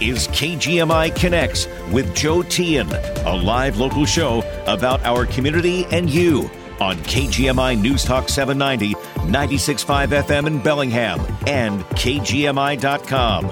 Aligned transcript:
is 0.00 0.28
KGMI 0.28 1.14
Connects 1.16 1.66
with 1.92 2.14
Joe 2.14 2.42
Tian, 2.42 2.88
a 2.90 3.34
live 3.34 3.78
local 3.78 4.04
show 4.04 4.42
about 4.66 5.02
our 5.04 5.26
community 5.26 5.84
and 5.86 6.08
you 6.08 6.50
on 6.80 6.96
KGMI 6.98 7.80
News 7.80 8.04
Talk 8.04 8.28
790, 8.28 8.94
96.5 9.30 10.22
FM 10.22 10.46
in 10.46 10.62
Bellingham, 10.62 11.20
and 11.46 11.82
KGMI.com. 11.90 13.44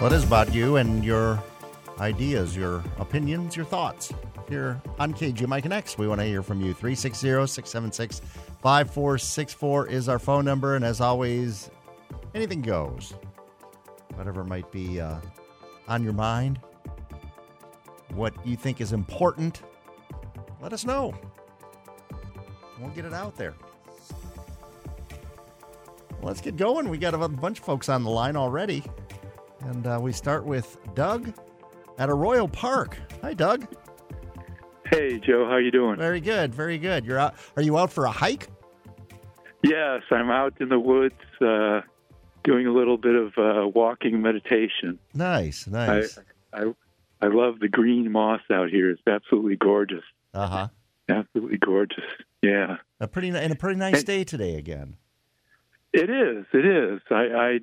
What 0.00 0.12
is 0.12 0.24
about 0.24 0.52
you 0.52 0.76
and 0.76 1.04
your 1.04 1.42
ideas, 1.98 2.56
your 2.56 2.82
opinions, 2.98 3.56
your 3.56 3.64
thoughts 3.64 4.12
here 4.48 4.82
on 4.98 5.14
KGMI 5.14 5.62
Connects? 5.62 5.96
We 5.96 6.06
want 6.06 6.20
to 6.20 6.26
hear 6.26 6.42
from 6.42 6.60
you. 6.60 6.74
360 6.74 7.46
676 7.46 8.20
5464 8.60 9.86
is 9.88 10.08
our 10.08 10.18
phone 10.18 10.44
number. 10.44 10.76
And 10.76 10.84
as 10.84 11.00
always, 11.00 11.70
anything 12.34 12.60
goes. 12.60 13.14
Whatever 14.14 14.44
might 14.44 14.70
be 14.70 15.00
uh, 15.00 15.16
on 15.88 16.02
your 16.02 16.12
mind, 16.12 16.60
what 18.14 18.34
you 18.46 18.56
think 18.56 18.80
is 18.80 18.92
important, 18.92 19.62
let 20.60 20.72
us 20.72 20.84
know. 20.84 21.14
We'll 22.78 22.90
get 22.90 23.04
it 23.04 23.12
out 23.12 23.36
there. 23.36 23.54
Let's 26.20 26.40
get 26.40 26.56
going. 26.56 26.88
We 26.88 26.98
got 26.98 27.14
a 27.14 27.28
bunch 27.28 27.58
of 27.58 27.64
folks 27.64 27.88
on 27.88 28.04
the 28.04 28.10
line 28.10 28.36
already. 28.36 28.84
And 29.60 29.86
uh, 29.86 29.98
we 30.00 30.12
start 30.12 30.44
with 30.44 30.76
Doug 30.94 31.32
at 31.98 32.10
Arroyo 32.10 32.46
Park. 32.46 32.98
Hi, 33.22 33.34
Doug. 33.34 33.66
Hey, 34.90 35.18
Joe. 35.18 35.48
How 35.48 35.56
you 35.56 35.70
doing? 35.70 35.96
Very 35.96 36.20
good. 36.20 36.54
Very 36.54 36.78
good. 36.78 37.04
You're 37.04 37.18
out. 37.18 37.34
Are 37.56 37.62
you 37.62 37.78
out 37.78 37.92
for 37.92 38.04
a 38.04 38.10
hike? 38.10 38.48
Yes, 39.62 40.02
I'm 40.10 40.30
out 40.30 40.54
in 40.60 40.68
the 40.68 40.78
woods 40.78 41.14
uh, 41.40 41.80
doing 42.44 42.66
a 42.66 42.72
little 42.72 42.96
bit 42.96 43.14
of 43.14 43.32
uh, 43.38 43.68
walking 43.68 44.20
meditation. 44.22 44.98
Nice, 45.14 45.66
nice. 45.66 46.18
I, 46.52 46.62
I 46.64 46.72
I 47.20 47.26
love 47.28 47.60
the 47.60 47.68
green 47.68 48.10
moss 48.10 48.40
out 48.52 48.68
here. 48.70 48.90
It's 48.90 49.02
absolutely 49.06 49.56
gorgeous. 49.56 50.04
Uh 50.34 50.46
huh. 50.48 50.68
Absolutely 51.08 51.58
gorgeous. 51.58 52.04
Yeah. 52.42 52.76
A 53.00 53.06
pretty 53.06 53.28
and 53.28 53.52
a 53.52 53.56
pretty 53.56 53.78
nice 53.78 54.02
day 54.02 54.24
today 54.24 54.56
again. 54.56 54.96
It 55.92 56.10
is. 56.10 56.46
It 56.52 56.64
is. 56.66 57.00
I, 57.10 57.14
I 57.14 57.58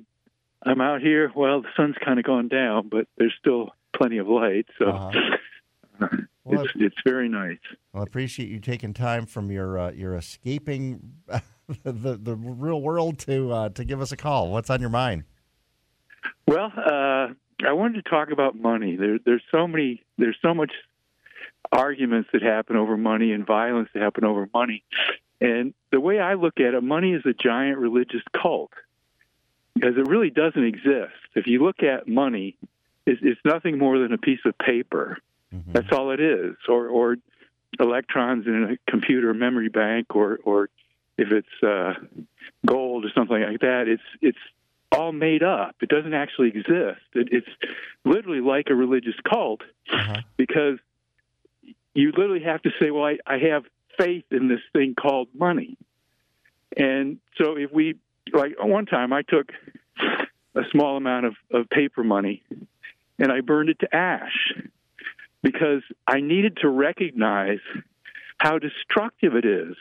I'm 0.62 0.80
out 0.80 1.00
here. 1.00 1.30
Well, 1.34 1.62
the 1.62 1.68
sun's 1.76 1.96
kind 2.04 2.18
of 2.18 2.24
gone 2.24 2.48
down, 2.48 2.88
but 2.88 3.06
there's 3.18 3.34
still 3.38 3.70
plenty 3.94 4.18
of 4.18 4.28
light. 4.28 4.66
So 4.78 4.86
Uh-huh. 4.86 5.10
Well, 6.44 6.62
it's 6.62 6.72
it's 6.76 6.96
very 7.04 7.28
nice. 7.28 7.58
Well, 7.92 8.02
I 8.02 8.04
appreciate 8.04 8.48
you 8.48 8.60
taking 8.60 8.94
time 8.94 9.26
from 9.26 9.50
your 9.50 9.78
uh, 9.78 9.90
your 9.92 10.14
escaping 10.14 11.12
the 11.84 12.18
the 12.20 12.34
real 12.34 12.80
world 12.80 13.18
to 13.20 13.52
uh, 13.52 13.68
to 13.70 13.84
give 13.84 14.00
us 14.00 14.12
a 14.12 14.16
call. 14.16 14.50
What's 14.50 14.70
on 14.70 14.80
your 14.80 14.90
mind? 14.90 15.24
Well, 16.46 16.72
uh, 16.76 17.28
I 17.66 17.72
wanted 17.72 18.02
to 18.04 18.10
talk 18.10 18.30
about 18.30 18.56
money. 18.56 18.96
There, 18.96 19.18
there's 19.24 19.42
so 19.50 19.66
many. 19.66 20.02
There's 20.16 20.38
so 20.42 20.54
much 20.54 20.72
arguments 21.72 22.30
that 22.32 22.42
happen 22.42 22.76
over 22.76 22.96
money 22.96 23.32
and 23.32 23.46
violence 23.46 23.88
that 23.94 24.02
happen 24.02 24.24
over 24.24 24.48
money. 24.52 24.82
And 25.40 25.74
the 25.90 26.00
way 26.00 26.18
I 26.18 26.34
look 26.34 26.58
at 26.58 26.74
it, 26.74 26.82
money 26.82 27.12
is 27.12 27.22
a 27.24 27.32
giant 27.32 27.78
religious 27.78 28.22
cult 28.40 28.72
because 29.74 29.96
it 29.96 30.06
really 30.08 30.30
doesn't 30.30 30.64
exist. 30.64 31.14
If 31.34 31.46
you 31.46 31.62
look 31.62 31.82
at 31.82 32.08
money, 32.08 32.56
it's, 33.06 33.20
it's 33.22 33.40
nothing 33.44 33.78
more 33.78 33.98
than 33.98 34.12
a 34.12 34.18
piece 34.18 34.40
of 34.44 34.56
paper. 34.58 35.18
Mhm. 35.54 35.72
That's 35.72 35.92
all 35.92 36.10
it 36.12 36.20
is, 36.20 36.56
or 36.68 36.88
or 36.88 37.16
electrons 37.78 38.46
in 38.46 38.64
a 38.64 38.90
computer 38.90 39.34
memory 39.34 39.68
bank, 39.68 40.14
or 40.14 40.38
or 40.44 40.68
if 41.18 41.32
it's 41.32 41.62
uh, 41.62 41.94
gold 42.66 43.04
or 43.04 43.10
something 43.14 43.40
like 43.42 43.60
that. 43.60 43.88
It's 43.88 44.02
it's 44.20 44.38
all 44.92 45.12
made 45.12 45.42
up. 45.42 45.76
It 45.82 45.88
doesn't 45.88 46.14
actually 46.14 46.48
exist. 46.48 47.00
It, 47.14 47.28
it's 47.32 47.48
literally 48.04 48.40
like 48.40 48.70
a 48.70 48.74
religious 48.74 49.14
cult 49.28 49.62
Uh-huh. 49.92 50.20
because 50.36 50.78
you 51.94 52.12
literally 52.12 52.42
have 52.44 52.62
to 52.62 52.70
say, 52.80 52.90
"Well, 52.90 53.04
I, 53.04 53.18
I 53.26 53.38
have 53.38 53.64
faith 53.98 54.24
in 54.30 54.48
this 54.48 54.60
thing 54.72 54.94
called 54.94 55.28
money." 55.34 55.76
And 56.76 57.18
so, 57.36 57.56
if 57.56 57.72
we 57.72 57.96
like 58.32 58.54
one 58.62 58.86
time, 58.86 59.12
I 59.12 59.22
took 59.22 59.52
a 60.54 60.62
small 60.70 60.96
amount 60.96 61.26
of, 61.26 61.34
of 61.52 61.68
paper 61.68 62.02
money 62.04 62.42
and 63.18 63.30
I 63.30 63.40
burned 63.40 63.68
it 63.70 63.78
to 63.80 63.94
ash 63.94 64.52
because 65.42 65.82
I 66.06 66.20
needed 66.20 66.58
to 66.62 66.68
recognize 66.68 67.60
how 68.38 68.58
destructive 68.58 69.34
it 69.34 69.44
is. 69.44 69.76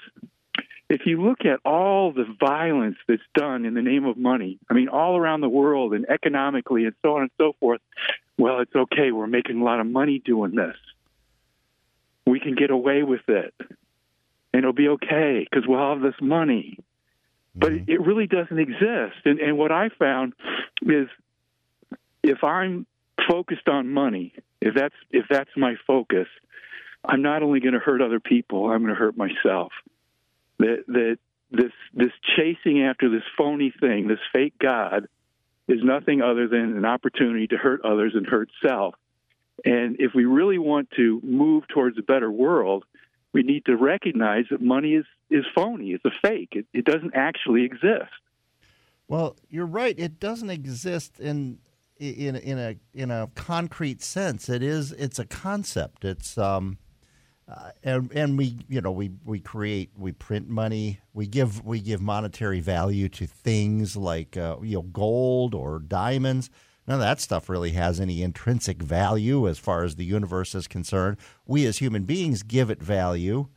If 0.90 1.06
you 1.06 1.22
look 1.22 1.46
at 1.46 1.60
all 1.64 2.12
the 2.12 2.26
violence 2.40 2.98
that's 3.08 3.22
done 3.36 3.66
in 3.66 3.74
the 3.74 3.82
name 3.82 4.06
of 4.06 4.18
money, 4.18 4.58
I 4.70 4.74
mean, 4.74 4.90
all 4.90 5.16
around 5.18 5.42
the 5.42 5.50
world 5.50 5.94
and 5.94 6.10
economically 6.10 6.86
and 6.86 6.96
so 7.04 7.16
on 7.16 7.24
and 7.24 7.32
so 7.38 7.54
forth, 7.60 7.82
well, 8.38 8.62
it's 8.62 8.76
okay. 8.76 9.12
We're 9.12 9.28
making 9.28 9.62
a 9.62 9.64
lot 9.64 9.80
of 9.80 9.86
money 9.86 10.20
doing 10.24 10.56
this. 10.56 10.76
We 12.26 12.40
can 12.40 12.56
get 12.56 12.72
away 12.72 13.04
with 13.04 13.28
it. 13.28 13.54
And 14.52 14.60
it'll 14.60 14.74
be 14.74 14.88
okay 14.90 15.46
because 15.50 15.68
we'll 15.68 15.94
have 15.94 16.02
this 16.02 16.20
money. 16.22 16.80
But 17.54 17.74
it, 17.74 17.84
it 17.88 18.02
really 18.02 18.26
doesn't 18.26 18.58
exist. 18.58 19.18
And, 19.26 19.40
and 19.40 19.58
what 19.58 19.72
I 19.72 19.90
found 19.90 20.34
is 20.82 21.08
if 22.24 22.44
I'm 22.44 22.88
focused 23.30 23.68
on 23.68 23.90
money, 23.90 24.34
if 24.62 24.76
that's 24.76 24.96
if 25.12 25.26
that's 25.30 25.50
my 25.56 25.76
focus, 25.88 26.28
I'm 27.04 27.22
not 27.22 27.44
only 27.44 27.60
going 27.60 27.74
to 27.74 27.80
hurt 27.80 28.02
other 28.02 28.20
people, 28.20 28.70
I'm 28.70 28.80
going 28.80 28.94
to 28.94 29.00
hurt 29.00 29.18
myself. 29.18 29.72
That 30.60 30.84
that 30.88 31.18
this 31.52 31.72
this 31.94 32.12
chasing 32.36 32.84
after 32.84 33.10
this 33.10 33.24
phony 33.38 33.74
thing, 33.80 34.08
this 34.08 34.20
fake 34.34 34.56
God, 34.60 35.08
is 35.68 35.80
nothing 35.84 36.22
other 36.22 36.48
than 36.48 36.76
an 36.78 36.86
opportunity 36.86 37.48
to 37.48 37.58
hurt 37.58 37.82
others 37.86 38.14
and 38.16 38.26
hurt 38.26 38.50
self. 38.66 38.96
And 39.66 39.98
if 40.00 40.14
we 40.14 40.26
really 40.26 40.58
want 40.58 40.90
to 40.98 41.20
move 41.24 41.68
towards 41.68 41.98
a 41.98 42.02
better 42.02 42.32
world, 42.32 42.86
we 43.34 43.44
need 43.44 43.66
to 43.66 43.76
recognize 43.76 44.46
that 44.52 44.62
money 44.62 44.94
is 44.94 45.06
is 45.30 45.46
phony. 45.56 45.92
It's 45.92 46.06
a 46.06 46.12
fake. 46.22 46.50
It, 46.54 46.66
it 46.74 46.86
doesn't 46.86 47.14
actually 47.16 47.64
exist. 47.64 48.12
Well, 49.08 49.36
you're 49.50 49.66
right. 49.66 49.98
It 49.98 50.20
doesn't 50.20 50.50
exist 50.50 51.20
in 51.20 51.60
in 52.00 52.36
in 52.36 52.58
a 52.58 52.76
in 52.94 53.12
a 53.12 53.30
concrete 53.36 54.02
sense. 54.02 54.50
It 54.50 54.64
is. 54.64 54.92
It's 54.94 55.20
a 55.20 55.26
concept. 55.26 56.06
It's 56.06 56.38
um, 56.38 56.78
uh, 57.48 57.72
and 57.84 58.12
and 58.14 58.38
we 58.38 58.58
you 58.68 58.82
know 58.82 58.92
we 58.92 59.12
we 59.26 59.40
create 59.40 59.92
we 59.98 60.12
print 60.12 60.48
money. 60.48 61.00
We 61.14 61.28
give 61.28 61.64
we 61.66 61.80
give 61.82 62.02
monetary 62.02 62.60
value 62.60 63.10
to 63.10 63.28
things 63.28 63.96
like 63.98 64.38
uh, 64.38 64.58
you 64.62 64.78
know 64.78 64.84
gold 64.84 65.54
or 65.54 65.80
diamonds. 65.80 66.50
None 66.88 66.96
of 66.96 67.02
that 67.02 67.22
stuff 67.22 67.50
really 67.50 67.72
has 67.72 68.00
any 68.00 68.24
intrinsic 68.24 68.82
value 68.82 69.48
as 69.48 69.60
far 69.60 69.84
as 69.84 69.96
the 69.96 70.06
universe 70.06 70.56
is 70.56 70.68
concerned. 70.68 71.18
We 71.46 71.66
as 71.68 71.78
human 71.78 72.04
beings 72.04 72.42
give 72.42 72.72
it 72.72 72.82
value. 72.82 73.48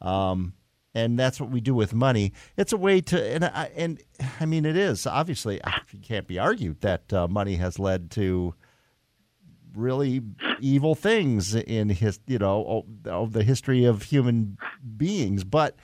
Um, 0.00 0.54
and 0.94 1.18
that's 1.18 1.40
what 1.40 1.50
we 1.50 1.60
do 1.60 1.74
with 1.74 1.94
money. 1.94 2.32
It's 2.56 2.72
a 2.72 2.76
way 2.76 3.00
to, 3.02 3.34
and 3.34 3.44
I, 3.44 3.70
and 3.76 4.02
I 4.40 4.46
mean, 4.46 4.64
it 4.64 4.76
is 4.76 5.06
obviously 5.06 5.56
it 5.92 6.02
can't 6.02 6.26
be 6.26 6.38
argued 6.38 6.80
that 6.80 7.12
uh, 7.12 7.28
money 7.28 7.56
has 7.56 7.78
led 7.78 8.10
to 8.12 8.54
really 9.74 10.20
evil 10.60 10.94
things 10.94 11.54
in 11.54 11.90
his, 11.90 12.20
you 12.26 12.38
know, 12.38 12.84
of 13.06 13.32
the 13.32 13.44
history 13.44 13.84
of 13.84 14.02
human 14.04 14.58
beings. 14.96 15.44
But 15.44 15.76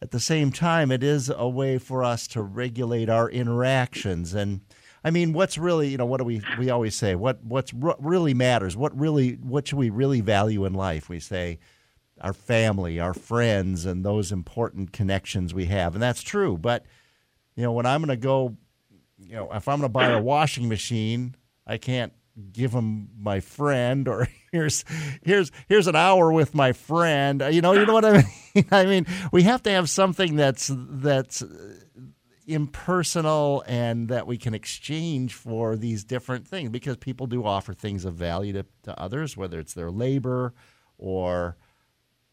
at 0.00 0.10
the 0.10 0.20
same 0.20 0.52
time, 0.52 0.90
it 0.90 1.02
is 1.02 1.30
a 1.34 1.48
way 1.48 1.78
for 1.78 2.04
us 2.04 2.26
to 2.28 2.42
regulate 2.42 3.08
our 3.08 3.28
interactions. 3.28 4.34
And 4.34 4.60
I 5.04 5.10
mean, 5.10 5.32
what's 5.32 5.58
really, 5.58 5.88
you 5.88 5.96
know, 5.96 6.06
what 6.06 6.18
do 6.18 6.24
we 6.24 6.42
we 6.58 6.70
always 6.70 6.94
say? 6.94 7.14
What 7.14 7.42
what's 7.44 7.72
what 7.72 8.02
really 8.04 8.34
matters? 8.34 8.76
What 8.76 8.98
really 8.98 9.32
what 9.34 9.68
should 9.68 9.78
we 9.78 9.90
really 9.90 10.20
value 10.20 10.64
in 10.64 10.74
life? 10.74 11.08
We 11.08 11.20
say 11.20 11.58
our 12.22 12.32
family, 12.32 13.00
our 13.00 13.12
friends, 13.12 13.84
and 13.84 14.04
those 14.04 14.30
important 14.30 14.92
connections 14.92 15.52
we 15.52 15.66
have. 15.66 15.94
And 15.94 16.02
that's 16.02 16.22
true. 16.22 16.56
But, 16.56 16.86
you 17.56 17.64
know, 17.64 17.72
when 17.72 17.84
I'm 17.84 18.00
going 18.00 18.16
to 18.16 18.16
go, 18.16 18.56
you 19.18 19.34
know, 19.34 19.50
if 19.52 19.66
I'm 19.68 19.80
going 19.80 19.90
to 19.90 19.92
buy 19.92 20.06
a 20.06 20.22
washing 20.22 20.68
machine, 20.68 21.34
I 21.66 21.78
can't 21.78 22.12
give 22.52 22.72
them 22.72 23.08
my 23.18 23.40
friend 23.40 24.08
or 24.08 24.26
here's 24.52 24.84
here's 25.22 25.52
here's 25.68 25.86
an 25.86 25.94
hour 25.94 26.32
with 26.32 26.54
my 26.54 26.72
friend 26.72 27.42
you 27.50 27.60
know 27.60 27.74
you 27.74 27.84
know 27.84 27.92
what 27.92 28.06
i 28.06 28.24
mean 28.54 28.64
i 28.70 28.86
mean 28.86 29.06
we 29.32 29.42
have 29.42 29.62
to 29.62 29.68
have 29.68 29.90
something 29.90 30.34
that's 30.34 30.70
that's 30.74 31.42
uh, 31.42 31.74
impersonal 32.46 33.62
and 33.66 34.08
that 34.08 34.26
we 34.26 34.38
can 34.38 34.54
exchange 34.54 35.34
for 35.34 35.76
these 35.76 36.04
different 36.04 36.48
things 36.48 36.70
because 36.70 36.96
people 36.96 37.26
do 37.26 37.44
offer 37.44 37.74
things 37.74 38.06
of 38.06 38.14
value 38.14 38.54
to, 38.54 38.64
to 38.82 38.98
others 38.98 39.36
whether 39.36 39.60
it's 39.60 39.74
their 39.74 39.90
labor 39.90 40.54
or 40.96 41.56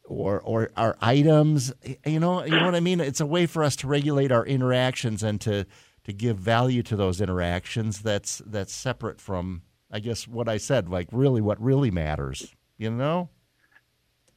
or 0.10 0.42
or 0.42 0.72
our 0.76 0.98
items. 1.02 1.74
You 2.06 2.20
know, 2.20 2.44
you 2.44 2.52
know 2.52 2.66
what 2.66 2.76
I 2.76 2.80
mean. 2.80 3.00
It's 3.00 3.22
a 3.22 3.26
way 3.26 3.46
for 3.46 3.64
us 3.64 3.76
to 3.78 3.88
regulate 3.88 4.32
our 4.32 4.46
interactions 4.46 5.24
and 5.24 5.40
to 5.42 5.66
to 6.04 6.14
give 6.14 6.38
value 6.38 6.84
to 6.84 6.96
those 6.96 7.22
interactions. 7.22 8.02
That's 8.02 8.42
that's 8.46 8.74
separate 8.74 9.22
from, 9.22 9.62
I 9.92 10.00
guess, 10.00 10.28
what 10.28 10.50
I 10.50 10.58
said. 10.58 10.90
Like 10.90 11.08
really, 11.12 11.42
what 11.42 11.62
really 11.62 11.92
matters. 11.92 12.54
You 12.78 12.92
know. 12.92 13.30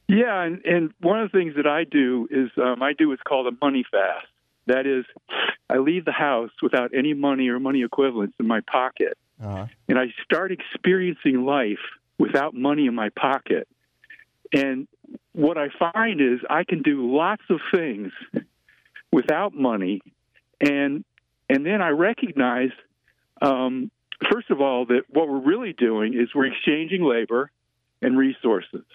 Yeah, 0.09 0.43
and, 0.43 0.63
and 0.65 0.93
one 0.99 1.21
of 1.21 1.31
the 1.31 1.37
things 1.37 1.55
that 1.55 1.65
I 1.65 1.85
do 1.85 2.27
is 2.29 2.49
um, 2.61 2.83
I 2.83 2.91
do 2.93 3.09
what's 3.09 3.21
called 3.23 3.47
a 3.47 3.57
money 3.65 3.85
fast. 3.89 4.27
That 4.67 4.85
is, 4.85 5.05
I 5.69 5.77
leave 5.77 6.03
the 6.03 6.11
house 6.11 6.51
without 6.61 6.91
any 6.93 7.13
money 7.13 7.47
or 7.47 7.59
money 7.59 7.83
equivalents 7.83 8.35
in 8.39 8.47
my 8.47 8.59
pocket. 8.61 9.17
Uh-huh. 9.41 9.65
and 9.89 9.99
I 9.99 10.05
start 10.23 10.51
experiencing 10.51 11.43
life 11.43 11.79
without 12.17 12.53
money 12.53 12.85
in 12.85 12.95
my 12.95 13.09
pocket. 13.09 13.67
And 14.53 14.87
what 15.33 15.57
I 15.57 15.67
find 15.69 16.21
is 16.21 16.39
I 16.49 16.63
can 16.63 16.81
do 16.81 17.15
lots 17.15 17.43
of 17.49 17.59
things 17.73 18.11
without 19.11 19.53
money, 19.53 20.01
and 20.61 21.03
and 21.49 21.65
then 21.65 21.81
I 21.81 21.89
recognize, 21.89 22.71
um, 23.41 23.91
first 24.31 24.49
of 24.49 24.61
all, 24.61 24.85
that 24.85 25.03
what 25.09 25.27
we're 25.27 25.39
really 25.39 25.73
doing 25.73 26.13
is 26.13 26.33
we're 26.33 26.45
exchanging 26.45 27.03
labor 27.03 27.51
and 28.01 28.17
resources. 28.17 28.85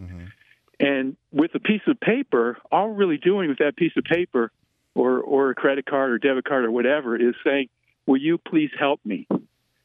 Mhm. 0.00 0.32
And 0.78 1.16
with 1.32 1.54
a 1.54 1.60
piece 1.60 1.82
of 1.86 1.98
paper, 2.00 2.58
all 2.70 2.90
we're 2.90 2.94
really 2.94 3.18
doing 3.18 3.48
with 3.48 3.58
that 3.58 3.76
piece 3.76 3.96
of 3.96 4.04
paper, 4.04 4.52
or 4.94 5.20
or 5.20 5.50
a 5.50 5.54
credit 5.54 5.86
card 5.86 6.10
or 6.12 6.18
debit 6.18 6.44
card 6.44 6.64
or 6.64 6.70
whatever, 6.70 7.16
is 7.16 7.34
saying, 7.42 7.68
"Will 8.06 8.18
you 8.18 8.38
please 8.38 8.70
help 8.78 9.00
me?" 9.04 9.26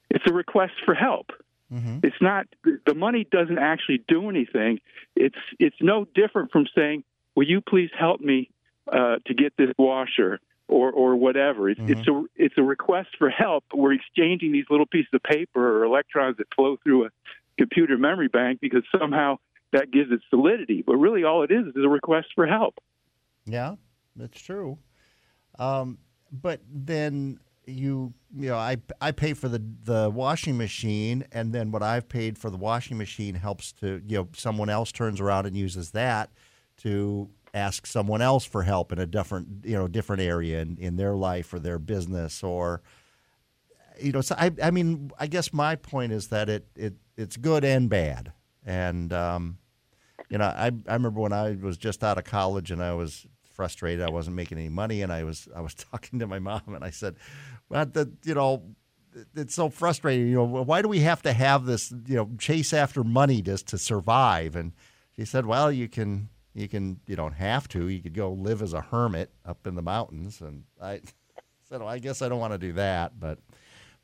It's 0.09 0.29
a 0.29 0.33
request 0.33 0.73
for 0.85 0.93
help. 0.93 1.31
Mhm. 1.71 2.03
It's 2.03 2.21
not 2.21 2.47
the 2.85 2.95
money 2.95 3.25
doesn't 3.31 3.57
actually 3.59 3.99
do 4.07 4.29
anything. 4.29 4.79
It's 5.15 5.37
it's 5.59 5.75
no 5.81 6.05
different 6.13 6.51
from 6.51 6.67
saying, 6.75 7.03
"Will 7.35 7.47
you 7.47 7.61
please 7.61 7.89
help 7.97 8.19
me 8.21 8.49
uh, 8.91 9.17
to 9.25 9.33
get 9.33 9.55
this 9.57 9.71
washer?" 9.77 10.39
Or, 10.67 10.89
or 10.89 11.17
whatever. 11.17 11.69
It's, 11.69 11.81
it's 11.81 12.07
a 12.07 12.23
it's 12.37 12.57
a 12.57 12.63
request 12.63 13.09
for 13.17 13.29
help. 13.29 13.65
We're 13.73 13.91
exchanging 13.91 14.53
these 14.53 14.63
little 14.69 14.85
pieces 14.85 15.09
of 15.13 15.21
paper 15.21 15.79
or 15.79 15.83
electrons 15.83 16.37
that 16.37 16.47
flow 16.55 16.77
through 16.81 17.07
a 17.07 17.09
computer 17.57 17.97
memory 17.97 18.29
bank 18.29 18.61
because 18.61 18.83
somehow 18.97 19.37
that 19.73 19.91
gives 19.91 20.13
it 20.13 20.21
solidity. 20.29 20.81
But 20.81 20.95
really, 20.95 21.25
all 21.25 21.43
it 21.43 21.51
is 21.51 21.67
is 21.67 21.83
a 21.83 21.89
request 21.89 22.29
for 22.35 22.47
help. 22.47 22.75
Yeah, 23.45 23.75
that's 24.15 24.39
true. 24.41 24.77
Um, 25.59 25.97
but 26.31 26.61
then 26.71 27.39
you 27.71 28.13
you 28.35 28.49
know 28.49 28.57
I 28.57 28.77
I 28.99 29.11
pay 29.11 29.33
for 29.33 29.49
the 29.49 29.61
the 29.83 30.09
washing 30.09 30.57
machine, 30.57 31.25
and 31.31 31.53
then 31.53 31.71
what 31.71 31.83
I've 31.83 32.07
paid 32.07 32.37
for 32.37 32.49
the 32.49 32.57
washing 32.57 32.97
machine 32.97 33.35
helps 33.35 33.71
to 33.73 34.01
you 34.07 34.17
know 34.17 34.27
someone 34.35 34.69
else 34.69 34.91
turns 34.91 35.19
around 35.19 35.45
and 35.45 35.55
uses 35.55 35.91
that 35.91 36.29
to 36.77 37.29
ask 37.53 37.85
someone 37.85 38.21
else 38.21 38.45
for 38.45 38.63
help 38.63 38.91
in 38.91 38.99
a 38.99 39.05
different 39.05 39.65
you 39.65 39.75
know 39.75 39.87
different 39.87 40.21
area 40.21 40.61
in, 40.61 40.77
in 40.77 40.95
their 40.95 41.15
life 41.15 41.53
or 41.53 41.59
their 41.59 41.79
business 41.79 42.43
or 42.43 42.81
you 43.99 44.11
know 44.11 44.21
so 44.21 44.35
I 44.37 44.51
I 44.63 44.71
mean 44.71 45.11
I 45.19 45.27
guess 45.27 45.51
my 45.51 45.75
point 45.75 46.11
is 46.11 46.27
that 46.27 46.49
it 46.49 46.65
it 46.75 46.93
it's 47.21 47.37
good 47.37 47.63
and 47.63 47.89
bad. 47.89 48.33
And 48.65 49.13
um, 49.13 49.57
you 50.29 50.37
know, 50.37 50.45
I 50.45 50.71
I 50.87 50.93
remember 50.93 51.21
when 51.21 51.33
I 51.33 51.57
was 51.61 51.77
just 51.77 52.03
out 52.03 52.17
of 52.17 52.23
college 52.23 52.71
and 52.71 52.83
I 52.83 52.93
was 52.93 53.25
frustrated. 53.51 54.05
I 54.05 54.09
wasn't 54.09 54.35
making 54.35 54.57
any 54.57 54.69
money, 54.69 55.01
and 55.01 55.11
I 55.11 55.23
was 55.23 55.47
I 55.55 55.61
was 55.61 55.73
talking 55.91 56.19
to 56.19 56.27
my 56.27 56.39
mom, 56.39 56.61
and 56.67 56.83
I 56.83 56.89
said, 56.89 57.15
"Well, 57.69 57.85
the 57.85 58.11
you 58.23 58.33
know." 58.33 58.63
It's 59.35 59.53
so 59.53 59.67
frustrating, 59.67 60.29
you 60.29 60.35
know. 60.35 60.45
Why 60.45 60.81
do 60.81 60.87
we 60.87 61.01
have 61.01 61.21
to 61.23 61.33
have 61.33 61.65
this, 61.65 61.91
you 62.07 62.15
know, 62.15 62.29
chase 62.39 62.71
after 62.71 63.03
money 63.03 63.41
just 63.41 63.67
to 63.67 63.77
survive? 63.77 64.55
And 64.55 64.71
she 65.17 65.25
said, 65.25 65.45
"Well, 65.45 65.69
you 65.69 65.89
can, 65.89 66.29
you 66.53 66.69
can, 66.69 67.01
you 67.07 67.17
don't 67.17 67.33
have 67.33 67.67
to. 67.69 67.89
You 67.89 68.01
could 68.01 68.13
go 68.13 68.31
live 68.31 68.61
as 68.61 68.71
a 68.71 68.79
hermit 68.79 69.29
up 69.43 69.67
in 69.67 69.75
the 69.75 69.81
mountains." 69.81 70.39
And 70.39 70.63
I 70.81 71.01
said, 71.69 71.81
well, 71.81 71.89
"I 71.89 71.99
guess 71.99 72.21
I 72.21 72.29
don't 72.29 72.39
want 72.39 72.53
to 72.53 72.57
do 72.57 72.71
that." 72.71 73.19
But, 73.19 73.39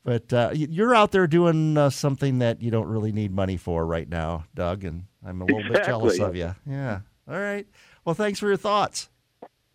but 0.04 0.30
uh, 0.30 0.50
you're 0.52 0.94
out 0.94 1.10
there 1.10 1.26
doing 1.26 1.78
uh, 1.78 1.88
something 1.88 2.40
that 2.40 2.60
you 2.60 2.70
don't 2.70 2.86
really 2.88 3.10
need 3.10 3.32
money 3.32 3.56
for 3.56 3.86
right 3.86 4.10
now, 4.10 4.44
Doug, 4.54 4.84
and 4.84 5.04
I'm 5.24 5.40
a 5.40 5.46
little 5.46 5.72
bit 5.72 5.86
jealous 5.86 6.20
of 6.20 6.36
you. 6.36 6.54
Yeah. 6.66 7.00
All 7.26 7.38
right. 7.38 7.66
Well, 8.04 8.14
thanks 8.14 8.38
for 8.38 8.46
your 8.48 8.56
thoughts. 8.56 9.08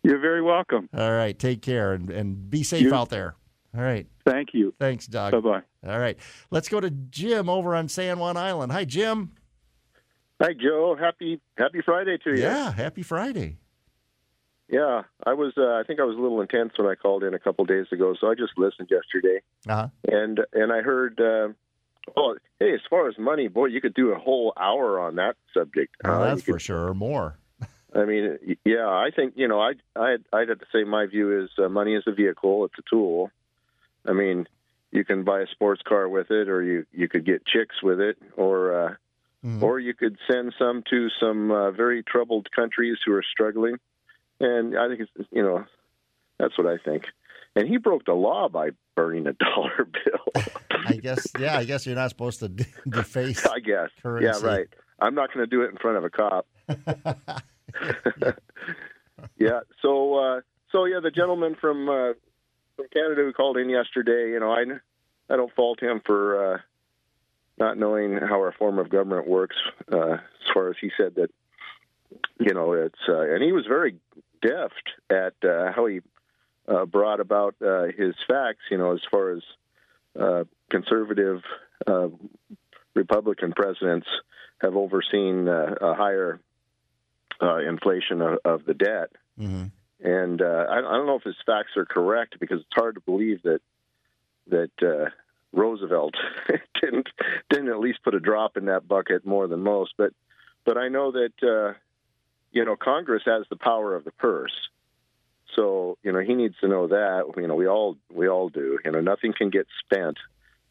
You're 0.04 0.20
very 0.20 0.42
welcome. 0.42 0.88
All 0.96 1.10
right. 1.12 1.36
Take 1.36 1.62
care 1.62 1.92
and, 1.94 2.08
and 2.10 2.48
be 2.50 2.62
safe 2.62 2.82
You- 2.82 2.94
out 2.94 3.08
there. 3.08 3.34
All 3.76 3.82
right. 3.82 4.06
Thank 4.24 4.50
you. 4.54 4.72
Thanks, 4.78 5.06
Doug. 5.08 5.32
Bye 5.32 5.40
bye. 5.40 5.62
All 5.92 5.98
right. 5.98 6.16
Let's 6.52 6.68
go 6.68 6.78
to 6.78 6.90
Jim 6.90 7.48
over 7.48 7.74
on 7.74 7.88
San 7.88 8.20
Juan 8.20 8.36
Island. 8.36 8.70
Hi, 8.70 8.84
Jim. 8.84 9.32
Hi, 10.40 10.52
Joe. 10.52 10.96
Happy 10.98 11.40
Happy 11.58 11.80
Friday 11.84 12.16
to 12.18 12.30
you. 12.36 12.42
Yeah. 12.42 12.70
Happy 12.72 13.02
Friday. 13.02 13.56
Yeah, 14.68 15.02
I 15.26 15.34
was. 15.34 15.52
Uh, 15.58 15.72
I 15.74 15.82
think 15.86 16.00
I 16.00 16.04
was 16.04 16.16
a 16.16 16.20
little 16.20 16.40
intense 16.40 16.72
when 16.78 16.86
I 16.88 16.94
called 16.94 17.22
in 17.22 17.34
a 17.34 17.38
couple 17.38 17.64
days 17.66 17.86
ago, 17.92 18.14
so 18.18 18.28
I 18.30 18.34
just 18.34 18.52
listened 18.56 18.88
yesterday, 18.90 19.40
Uh 19.68 19.74
huh. 19.74 19.88
and 20.10 20.40
and 20.54 20.72
I 20.72 20.80
heard. 20.80 21.20
Uh, 21.20 21.48
oh, 22.16 22.36
hey, 22.60 22.72
as 22.72 22.80
far 22.88 23.06
as 23.08 23.18
money, 23.18 23.48
boy, 23.48 23.66
you 23.66 23.80
could 23.82 23.92
do 23.94 24.12
a 24.12 24.18
whole 24.18 24.54
hour 24.58 24.98
on 25.00 25.16
that 25.16 25.36
subject. 25.52 25.94
Well, 26.02 26.22
Uh, 26.22 26.26
that's 26.34 26.46
you 26.46 26.54
for 26.54 26.58
sure. 26.58 26.88
Or 26.88 26.94
more. 26.94 27.38
I 27.94 28.04
mean, 28.04 28.56
yeah, 28.64 28.88
I 28.88 29.10
think 29.14 29.34
you 29.36 29.46
know, 29.48 29.60
I 29.60 29.72
I 29.96 30.16
I'd 30.32 30.48
have 30.48 30.58
to 30.58 30.66
say 30.72 30.84
my 30.84 31.06
view 31.06 31.42
is 31.44 31.50
uh, 31.58 31.68
money 31.68 31.94
is 31.94 32.04
a 32.06 32.12
vehicle, 32.12 32.64
it's 32.64 32.74
a 32.78 32.82
tool. 32.90 33.30
I 34.06 34.12
mean, 34.12 34.46
you 34.90 35.04
can 35.04 35.24
buy 35.24 35.40
a 35.40 35.46
sports 35.46 35.82
car 35.86 36.08
with 36.08 36.30
it, 36.30 36.48
or 36.48 36.62
you 36.62 36.86
you 36.92 37.08
could 37.08 37.24
get 37.24 37.46
chicks 37.46 37.82
with 37.82 38.00
it, 38.00 38.16
or 38.36 38.74
uh, 38.86 38.94
Mhm. 39.44 39.62
or 39.62 39.78
you 39.78 39.92
could 39.92 40.16
send 40.26 40.54
some 40.58 40.82
to 40.88 41.08
some 41.20 41.50
uh, 41.50 41.70
very 41.70 42.02
troubled 42.02 42.50
countries 42.50 42.96
who 43.04 43.12
are 43.12 43.22
struggling. 43.22 43.76
And 44.40 44.74
I 44.76 44.88
think 44.88 45.00
it's 45.00 45.28
you 45.30 45.42
know, 45.42 45.64
that's 46.38 46.56
what 46.56 46.66
I 46.66 46.78
think. 46.78 47.04
And 47.54 47.68
he 47.68 47.76
broke 47.76 48.06
the 48.06 48.14
law 48.14 48.48
by 48.48 48.70
burning 48.96 49.26
a 49.26 49.32
dollar 49.44 49.86
bill. 49.86 50.42
I 50.86 50.94
guess. 50.94 51.26
Yeah. 51.38 51.58
I 51.58 51.64
guess 51.64 51.84
you're 51.86 51.94
not 51.94 52.08
supposed 52.10 52.40
to 52.40 52.48
deface. 52.88 53.44
I 53.46 53.60
guess. 53.60 53.90
Currency. 54.02 54.40
Yeah, 54.42 54.50
right. 54.50 54.66
I'm 54.98 55.14
not 55.14 55.32
going 55.32 55.44
to 55.44 55.50
do 55.50 55.60
it 55.62 55.70
in 55.70 55.76
front 55.76 55.98
of 55.98 56.04
a 56.04 56.10
cop. 56.10 56.46
yeah. 59.38 59.60
So, 59.82 60.14
uh, 60.14 60.40
so 60.72 60.84
yeah, 60.84 61.00
the 61.00 61.10
gentleman 61.10 61.56
from 61.60 61.88
uh, 61.88 62.12
from 62.76 62.86
Canada 62.92 63.22
who 63.22 63.32
called 63.32 63.56
in 63.56 63.68
yesterday, 63.68 64.30
you 64.32 64.40
know, 64.40 64.52
I 64.52 64.64
I 65.32 65.36
don't 65.36 65.54
fault 65.54 65.82
him 65.82 66.00
for 66.04 66.54
uh, 66.54 66.58
not 67.58 67.78
knowing 67.78 68.18
how 68.18 68.36
our 68.36 68.52
form 68.52 68.78
of 68.78 68.90
government 68.90 69.26
works. 69.26 69.56
Uh, 69.92 70.14
as 70.14 70.52
far 70.52 70.70
as 70.70 70.76
he 70.80 70.90
said 70.96 71.14
that, 71.16 71.30
you 72.40 72.54
know, 72.54 72.72
it's 72.72 72.98
uh, 73.08 73.20
and 73.20 73.42
he 73.42 73.52
was 73.52 73.66
very 73.66 73.96
deft 74.42 74.90
at 75.10 75.34
uh, 75.48 75.72
how 75.72 75.86
he 75.86 76.00
uh, 76.68 76.84
brought 76.84 77.20
about 77.20 77.54
uh, 77.64 77.84
his 77.96 78.14
facts. 78.26 78.64
You 78.70 78.78
know, 78.78 78.92
as 78.92 79.00
far 79.10 79.30
as 79.32 79.42
uh, 80.18 80.44
conservative 80.70 81.42
uh, 81.86 82.08
Republican 82.94 83.52
presidents 83.52 84.06
have 84.60 84.76
overseen 84.76 85.48
uh, 85.48 85.74
a 85.80 85.94
higher 85.94 86.40
uh, 87.42 87.58
inflation 87.58 88.20
of, 88.20 88.38
of 88.44 88.64
the 88.64 88.74
debt. 88.74 89.10
hmm 89.38 89.64
And 90.00 90.40
uh, 90.42 90.66
I, 90.68 90.78
I 90.78 90.80
don't 90.80 91.06
know 91.06 91.16
if 91.16 91.22
his 91.22 91.36
facts 91.46 91.76
are 91.76 91.86
correct 91.86 92.38
because 92.40 92.60
it's 92.60 92.74
hard 92.74 92.94
to 92.96 93.00
believe 93.00 93.42
that 93.42 93.60
that 94.48 94.70
uh, 94.82 95.10
Roosevelt 95.52 96.14
didn't 96.80 97.08
didn't 97.50 97.68
at 97.68 97.80
least 97.80 98.02
put 98.02 98.14
a 98.14 98.20
drop 98.20 98.56
in 98.56 98.66
that 98.66 98.86
bucket 98.86 99.24
more 99.24 99.46
than 99.46 99.60
most. 99.60 99.94
But 99.96 100.12
but 100.64 100.76
I 100.76 100.88
know 100.88 101.12
that 101.12 101.32
uh, 101.42 101.74
you 102.52 102.64
know 102.64 102.76
Congress 102.76 103.22
has 103.26 103.44
the 103.48 103.56
power 103.56 103.94
of 103.94 104.04
the 104.04 104.12
purse. 104.12 104.52
So 105.54 105.98
you 106.02 106.12
know 106.12 106.20
he 106.20 106.34
needs 106.34 106.56
to 106.60 106.68
know 106.68 106.88
that. 106.88 107.32
You 107.36 107.46
know 107.46 107.54
we 107.54 107.66
all 107.66 107.96
we 108.12 108.28
all 108.28 108.48
do. 108.48 108.78
You 108.84 108.90
know 108.90 109.00
nothing 109.00 109.32
can 109.32 109.50
get 109.50 109.66
spent. 109.84 110.18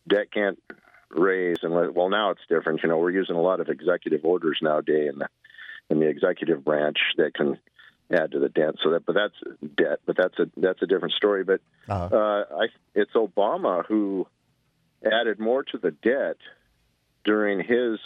Debt 0.08 0.32
can't 0.32 0.62
raise 1.10 1.58
unless 1.62 1.92
well 1.94 2.10
now 2.10 2.32
it's 2.32 2.42
different. 2.50 2.84
You 2.84 2.90
know 2.90 2.98
we're 2.98 3.12
using 3.12 3.36
a 3.36 3.42
lot 3.42 3.60
of 3.60 3.70
executive 3.70 4.26
orders 4.26 4.60
nowadays 4.62 5.14
in 5.90 6.00
the 6.00 6.08
executive 6.08 6.64
branch 6.64 6.98
that 7.18 7.34
can 7.34 7.58
add 8.12 8.32
to 8.32 8.40
the 8.40 8.50
debt. 8.50 8.76
So 8.84 8.92
that, 8.92 9.06
but 9.06 9.16
that's 9.16 9.36
debt. 9.76 10.00
But 10.06 10.18
that's 10.18 10.38
a 10.40 10.50
that's 10.58 10.82
a 10.82 10.88
different 10.88 11.14
story. 11.14 11.44
But 11.44 11.62
Uh, 11.90 12.10
uh, 12.12 12.46
I, 12.64 12.68
it's 12.96 13.14
Obama 13.14 13.86
who 13.86 14.28
added 15.04 15.40
more 15.40 15.64
to 15.64 15.78
the 15.78 15.92
debt 15.92 16.38
during 17.24 17.60
his 17.60 18.00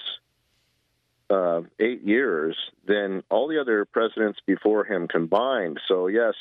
uh, 1.29 1.61
eight 1.79 2.03
years 2.03 2.55
than 2.85 3.23
all 3.29 3.47
the 3.47 3.59
other 3.59 3.85
presidents 3.85 4.39
before 4.45 4.85
him 4.85 5.07
combined. 5.07 5.79
So 5.87 6.07
yes, 6.07 6.35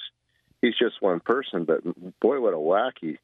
he's 0.62 0.76
just 0.76 1.00
one 1.00 1.20
person, 1.20 1.64
but 1.64 1.82
boy, 2.20 2.40
what 2.40 2.54
a 2.54 2.58
whack 2.58 2.94
he 3.00 3.18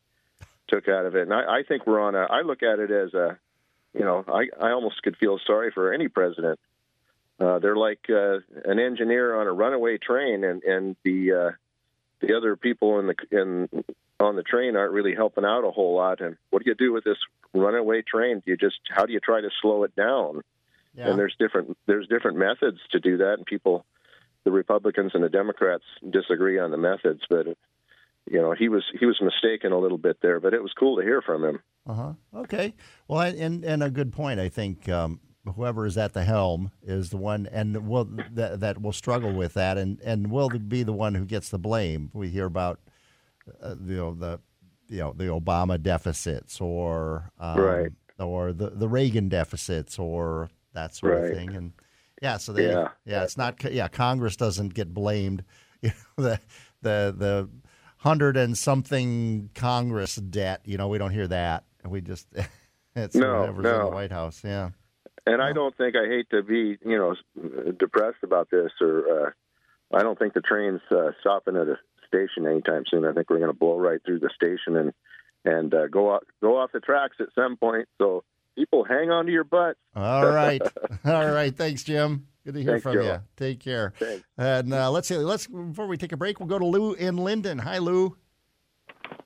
took 0.69 0.89
out 0.89 1.07
of 1.07 1.15
it. 1.15 1.23
And 1.23 1.35
I, 1.35 1.59
I 1.59 1.63
think 1.67 1.87
we're 1.87 2.01
on 2.01 2.15
a. 2.15 2.21
I 2.23 2.43
look 2.43 2.63
at 2.63 2.79
it 2.79 2.91
as 2.91 3.15
a, 3.15 3.39
you 3.95 4.05
know, 4.05 4.25
I 4.27 4.49
I 4.61 4.71
almost 4.73 5.03
could 5.03 5.17
feel 5.17 5.39
sorry 5.47 5.71
for 5.71 5.93
any 5.93 6.09
president. 6.09 6.59
Uh, 7.41 7.59
they're 7.59 7.77
like 7.77 8.07
uh, 8.09 8.39
an 8.65 8.79
engineer 8.79 9.35
on 9.41 9.47
a 9.47 9.53
runaway 9.53 9.99
train, 9.99 10.45
and 10.45 10.63
and 10.63 10.97
the 11.05 11.33
uh, 11.33 11.51
the 12.21 12.37
other 12.37 12.57
people 12.57 13.01
in 13.01 13.07
the 13.09 13.15
in 13.31 13.85
on 14.21 14.37
the 14.37 14.43
train 14.43 14.77
aren't 14.77 14.93
really 14.93 15.15
helping 15.15 15.45
out 15.45 15.65
a 15.65 15.71
whole 15.71 15.97
lot. 15.97 16.21
And 16.21 16.37
what 16.51 16.63
do 16.63 16.71
you 16.71 16.77
do 16.77 16.93
with 16.93 17.05
this 17.05 17.19
runaway 17.53 18.03
train? 18.03 18.43
Do 18.45 18.51
you 18.51 18.57
just 18.57 18.79
how 18.91 19.07
do 19.07 19.13
you 19.13 19.21
try 19.21 19.41
to 19.41 19.51
slow 19.61 19.85
it 19.85 19.95
down? 19.97 20.43
yeah. 20.95 21.09
And 21.09 21.19
there's 21.19 21.35
different 21.39 21.77
there's 21.87 22.07
different 22.09 22.39
methods 22.39 22.79
to 22.93 23.01
do 23.01 23.19
that, 23.19 23.35
and 23.35 23.47
people, 23.47 23.85
the 24.45 24.51
Republicans 24.51 25.13
and 25.15 25.25
the 25.25 25.29
Democrats 25.29 25.85
disagree 26.09 26.59
on 26.59 26.71
the 26.71 26.77
methods. 26.77 27.23
But 27.29 27.47
you 28.31 28.41
know, 28.41 28.53
he 28.53 28.69
was 28.69 28.85
he 28.99 29.07
was 29.07 29.21
mistaken 29.21 29.73
a 29.73 29.79
little 29.79 29.99
bit 29.99 30.19
there. 30.21 30.41
But 30.41 30.55
it 30.55 30.63
was 30.63 30.73
cool 30.79 30.97
to 30.97 31.03
hear 31.03 31.23
from 31.23 31.45
him. 31.45 31.61
Uh 31.87 31.95
huh. 31.95 32.13
Okay. 32.35 32.75
Well, 33.09 33.21
and 33.21 33.65
and 33.65 33.83
a 33.83 33.91
good 33.91 34.13
point. 34.13 34.39
I 34.39 34.49
think 34.49 34.89
um, 34.89 35.21
whoever 35.57 35.87
is 35.87 35.99
at 35.99 36.13
the 36.13 36.25
helm 36.25 36.71
is 36.83 37.11
the 37.11 37.17
one, 37.17 37.49
and 37.51 37.89
will 37.89 38.09
that, 38.33 38.61
that 38.61 38.81
will 38.83 38.93
struggle 38.93 39.33
with 39.33 39.55
that, 39.55 39.77
and 39.79 40.01
and 40.03 40.31
will 40.31 40.49
be 40.49 40.83
the 40.83 40.93
one 40.93 41.15
who 41.15 41.25
gets 41.25 41.49
the 41.49 41.59
blame. 41.59 42.11
We 42.13 42.29
hear 42.29 42.47
about 42.47 42.81
uh, 43.63 43.75
you 43.85 43.97
know 43.97 44.15
the 44.15 44.41
you 44.89 44.99
know 44.99 45.13
the 45.17 45.25
Obama 45.25 45.83
deficits 45.83 46.61
or 46.61 47.31
um, 47.41 47.59
Right. 47.61 47.93
or 48.19 48.53
the 48.53 48.71
the 48.71 48.89
Reagan 48.89 49.29
deficits 49.29 49.99
or 49.99 50.51
that 50.75 50.95
sort 50.95 51.15
Right. 51.15 51.31
of 51.31 51.37
thing. 51.37 51.55
And 51.57 51.73
yeah, 52.21 52.37
so 52.37 52.53
they, 52.53 52.69
Yeah. 52.69 52.89
yeah, 53.05 53.25
it's 53.25 53.37
not 53.37 53.63
yeah. 53.73 53.89
Congress 53.89 54.37
doesn't 54.37 54.75
get 54.75 54.93
blamed. 54.95 55.45
You 55.83 55.91
know, 56.17 56.23
the 56.25 56.41
the 56.83 57.15
the 57.19 57.49
hundred 57.97 58.37
and 58.37 58.57
something 58.57 59.51
Congress 59.57 60.15
debt. 60.15 60.61
You 60.65 60.79
know, 60.79 60.87
we 60.87 60.97
don't 60.99 61.11
hear 61.11 61.27
that. 61.27 61.65
We 61.85 62.01
just 62.01 62.29
it's 62.95 63.17
No, 63.17 63.41
whatever's 63.41 63.67
in 63.67 63.79
the 63.87 63.91
White 63.91 64.13
House. 64.13 64.43
Yeah. 64.45 64.71
And 65.27 65.41
I 65.41 65.53
don't 65.53 65.77
think 65.77 65.95
I 65.97 66.07
hate 66.09 66.31
to 66.31 66.43
be, 66.43 66.79
you 66.85 66.99
know, 66.99 67.15
depressed 67.79 68.25
about 68.25 68.51
this, 68.51 68.73
or 68.81 69.27
uh, 69.27 69.31
I 69.97 70.03
don't 70.03 70.19
think 70.19 70.35
the 70.35 70.41
train's 70.41 70.81
uh, 70.91 71.11
stopping 71.21 71.57
at 71.57 71.69
a 71.69 71.77
station 72.09 72.47
anytime 72.47 72.85
soon. 72.91 73.05
I 73.05 73.13
think 73.13 73.31
we're 73.31 73.39
going 73.39 73.53
to 73.53 73.57
blow 73.59 73.79
right 73.79 74.01
through 74.05 74.19
the 74.21 74.31
station 74.35 74.77
and 74.77 74.93
and 75.45 75.75
uh, 75.75 75.89
go 75.89 76.15
out, 76.15 76.27
go 76.41 76.59
off 76.59 76.71
the 76.73 76.81
tracks 76.81 77.17
at 77.21 77.27
some 77.35 77.57
point. 77.57 77.89
So 77.99 78.23
people, 78.57 78.85
hang 78.85 79.11
on 79.11 79.27
to 79.27 79.33
your 79.33 79.45
butts. 79.45 79.79
All 79.97 80.27
right. 80.31 80.63
All 81.05 81.31
right. 81.33 81.57
Thanks, 81.57 81.83
Jim. 81.83 82.27
Good 82.45 82.55
to 82.55 82.63
hear 82.63 82.73
Thanks, 82.73 82.83
from 82.83 82.95
Joe. 82.95 83.03
you. 83.03 83.21
Take 83.37 83.61
care. 83.61 83.93
Thanks. 83.99 84.25
And 84.39 84.73
uh, 84.73 84.91
let's 84.91 85.09
see. 85.09 85.17
Let's 85.17 85.47
before 85.47 85.87
we 85.87 85.97
take 85.97 86.13
a 86.13 86.17
break, 86.17 86.41
we'll 86.41 86.49
go 86.49 86.59
to 86.59 86.67
Lou 86.67 86.95
in 86.95 87.17
Lynden. 87.17 87.61
Hi, 87.61 87.79
Lou. 87.79 88.17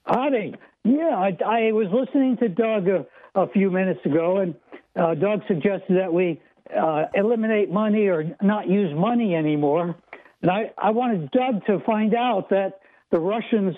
Howdy. 0.07 0.55
Yeah, 0.85 1.17
I, 1.17 1.37
I 1.45 1.73
was 1.73 1.89
listening 1.93 2.37
to 2.39 2.49
Doug 2.49 2.87
a, 2.89 3.07
a 3.35 3.49
few 3.49 3.71
minutes 3.71 4.01
ago, 4.05 4.39
and 4.39 4.55
uh, 4.99 5.15
Doug 5.15 5.43
suggested 5.47 5.97
that 5.99 6.13
we 6.13 6.41
uh, 6.77 7.05
eliminate 7.15 7.71
money 7.71 8.07
or 8.07 8.37
not 8.43 8.69
use 8.69 8.93
money 8.95 9.35
anymore. 9.35 9.97
And 10.43 10.51
I, 10.51 10.73
I 10.79 10.91
wanted 10.91 11.31
Doug 11.31 11.65
to 11.67 11.81
find 11.85 12.15
out 12.15 12.51
that 12.51 12.81
the 13.11 13.21
Russians 13.21 13.77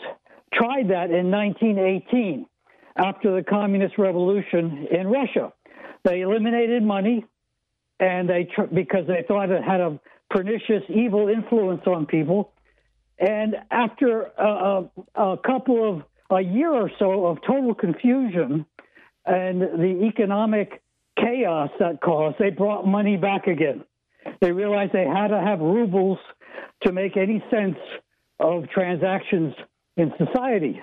tried 0.53 0.89
that 0.89 1.11
in 1.11 1.31
1918 1.31 2.47
after 2.97 3.35
the 3.35 3.43
communist 3.43 3.99
revolution 3.99 4.87
in 4.91 5.07
Russia. 5.07 5.53
They 6.05 6.23
eliminated 6.23 6.83
money, 6.83 7.25
and 8.01 8.29
they 8.29 8.49
tr- 8.55 8.63
because 8.73 9.07
they 9.07 9.25
thought 9.27 9.51
it 9.51 9.63
had 9.63 9.81
a 9.81 10.01
pernicious, 10.31 10.83
evil 10.89 11.29
influence 11.29 11.83
on 11.87 12.07
people. 12.07 12.53
And 13.19 13.57
after 13.71 14.23
a, 14.39 14.45
a, 14.47 14.91
a 15.15 15.37
couple 15.39 15.89
of 15.89 16.03
a 16.31 16.41
year 16.41 16.73
or 16.73 16.91
so 16.99 17.27
of 17.27 17.39
total 17.47 17.75
confusion 17.75 18.67
and 19.25 19.61
the 19.61 20.05
economic 20.07 20.83
chaos 21.21 21.71
that 21.79 22.01
caused, 22.01 22.37
they 22.39 22.51
brought 22.51 22.87
money 22.87 23.17
back 23.17 23.47
again. 23.47 23.85
They 24.41 24.53
realized 24.53 24.93
they 24.93 25.07
had 25.07 25.29
to 25.29 25.41
have 25.41 25.61
rubles 25.61 26.19
to 26.83 26.93
make 26.93 27.17
any 27.17 27.43
sense 27.51 27.79
of 28.41 28.69
transactions 28.71 29.55
in 29.97 30.13
society. 30.19 30.81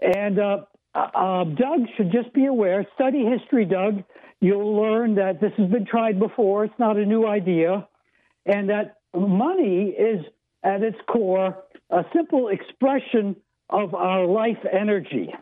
And 0.00 0.38
uh, 0.38 0.58
uh, 0.94 1.44
Doug 1.44 1.80
should 1.96 2.12
just 2.12 2.32
be 2.34 2.46
aware. 2.46 2.86
Study 2.94 3.24
history, 3.24 3.64
Doug. 3.64 4.04
You'll 4.40 4.76
learn 4.76 5.14
that 5.16 5.40
this 5.40 5.52
has 5.56 5.70
been 5.70 5.86
tried 5.86 6.18
before. 6.20 6.64
It's 6.64 6.78
not 6.78 6.96
a 6.96 7.06
new 7.06 7.26
idea, 7.26 7.88
and 8.44 8.68
that 8.68 8.98
money 9.14 9.94
is 9.98 10.24
at 10.62 10.82
its 10.82 10.98
core 11.06 11.56
a 11.90 12.04
simple 12.14 12.48
expression 12.48 13.36
of 13.70 13.94
our 13.94 14.26
life 14.26 14.58
energy. 14.70 15.32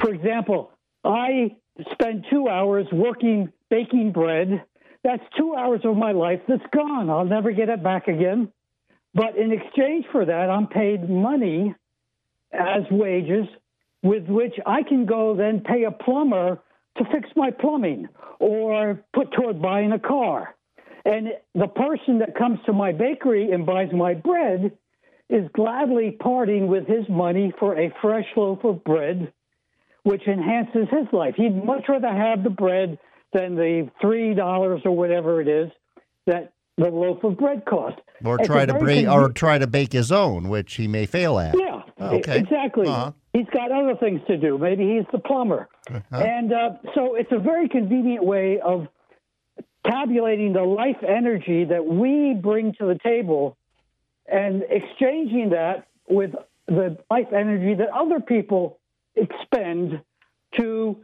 For 0.00 0.12
example, 0.12 0.72
I 1.04 1.56
spend 1.92 2.26
two 2.30 2.48
hours 2.48 2.86
working 2.92 3.52
baking 3.74 4.12
bread. 4.12 4.62
That's 5.02 5.22
two 5.36 5.56
hours 5.56 5.80
of 5.84 5.96
my 5.96 6.12
life 6.12 6.40
that's 6.46 6.62
gone. 6.72 7.10
I'll 7.10 7.24
never 7.24 7.50
get 7.50 7.68
it 7.68 7.82
back 7.82 8.06
again. 8.06 8.52
But 9.14 9.36
in 9.36 9.50
exchange 9.50 10.04
for 10.12 10.24
that, 10.24 10.48
I'm 10.48 10.68
paid 10.68 11.10
money 11.10 11.74
as 12.52 12.82
wages 12.90 13.46
with 14.02 14.26
which 14.28 14.54
I 14.64 14.82
can 14.84 15.06
go 15.06 15.34
then 15.36 15.60
pay 15.60 15.84
a 15.84 15.90
plumber 15.90 16.60
to 16.98 17.04
fix 17.12 17.28
my 17.34 17.50
plumbing 17.50 18.06
or 18.38 19.00
put 19.12 19.32
toward 19.32 19.60
buying 19.60 19.90
a 19.90 19.98
car. 19.98 20.54
And 21.04 21.28
the 21.54 21.66
person 21.66 22.20
that 22.20 22.38
comes 22.38 22.60
to 22.66 22.72
my 22.72 22.92
bakery 22.92 23.50
and 23.50 23.66
buys 23.66 23.88
my 23.92 24.14
bread 24.14 24.70
is 25.28 25.48
gladly 25.52 26.12
parting 26.12 26.68
with 26.68 26.86
his 26.86 27.08
money 27.08 27.52
for 27.58 27.76
a 27.76 27.92
fresh 28.00 28.26
loaf 28.36 28.62
of 28.62 28.84
bread, 28.84 29.32
which 30.04 30.22
enhances 30.28 30.86
his 30.90 31.08
life. 31.12 31.34
He'd 31.36 31.64
much 31.64 31.84
rather 31.88 32.12
have 32.12 32.44
the 32.44 32.50
bread 32.50 32.98
than 33.34 33.56
the 33.56 33.90
three 34.00 34.32
dollars 34.32 34.80
or 34.84 34.96
whatever 34.96 35.40
it 35.42 35.48
is 35.48 35.70
that 36.26 36.52
the 36.78 36.88
loaf 36.88 37.22
of 37.24 37.36
bread 37.36 37.64
costs. 37.66 38.00
Or 38.24 38.38
It's 38.38 38.46
try 38.46 38.64
to 38.64 39.06
or 39.08 39.28
try 39.30 39.58
to 39.58 39.66
bake 39.66 39.92
his 39.92 40.10
own, 40.10 40.48
which 40.48 40.74
he 40.74 40.88
may 40.88 41.04
fail 41.04 41.38
at. 41.38 41.54
yeah, 41.58 41.82
okay. 42.00 42.38
exactly. 42.38 42.86
Uh-huh. 42.88 43.12
He's 43.32 43.46
got 43.52 43.72
other 43.72 43.96
things 43.96 44.20
to 44.28 44.36
do. 44.36 44.56
Maybe 44.56 44.96
he's 44.96 45.04
the 45.12 45.18
plumber. 45.18 45.68
And 46.10 46.52
uh, 46.52 46.70
so 46.94 47.16
it's 47.16 47.32
a 47.32 47.38
very 47.38 47.68
convenient 47.68 48.24
way 48.24 48.60
of 48.60 48.86
tabulating 49.86 50.52
the 50.52 50.62
life 50.62 51.02
energy 51.06 51.64
that 51.64 51.84
we 51.84 52.34
bring 52.40 52.72
to 52.74 52.86
the 52.86 52.98
table 53.02 53.56
and 54.26 54.62
exchanging 54.70 55.50
that 55.50 55.88
with 56.08 56.30
the 56.66 56.96
life 57.10 57.32
energy 57.34 57.74
that 57.74 57.88
other 57.90 58.20
people 58.20 58.78
expend 59.16 60.00
to 60.58 60.96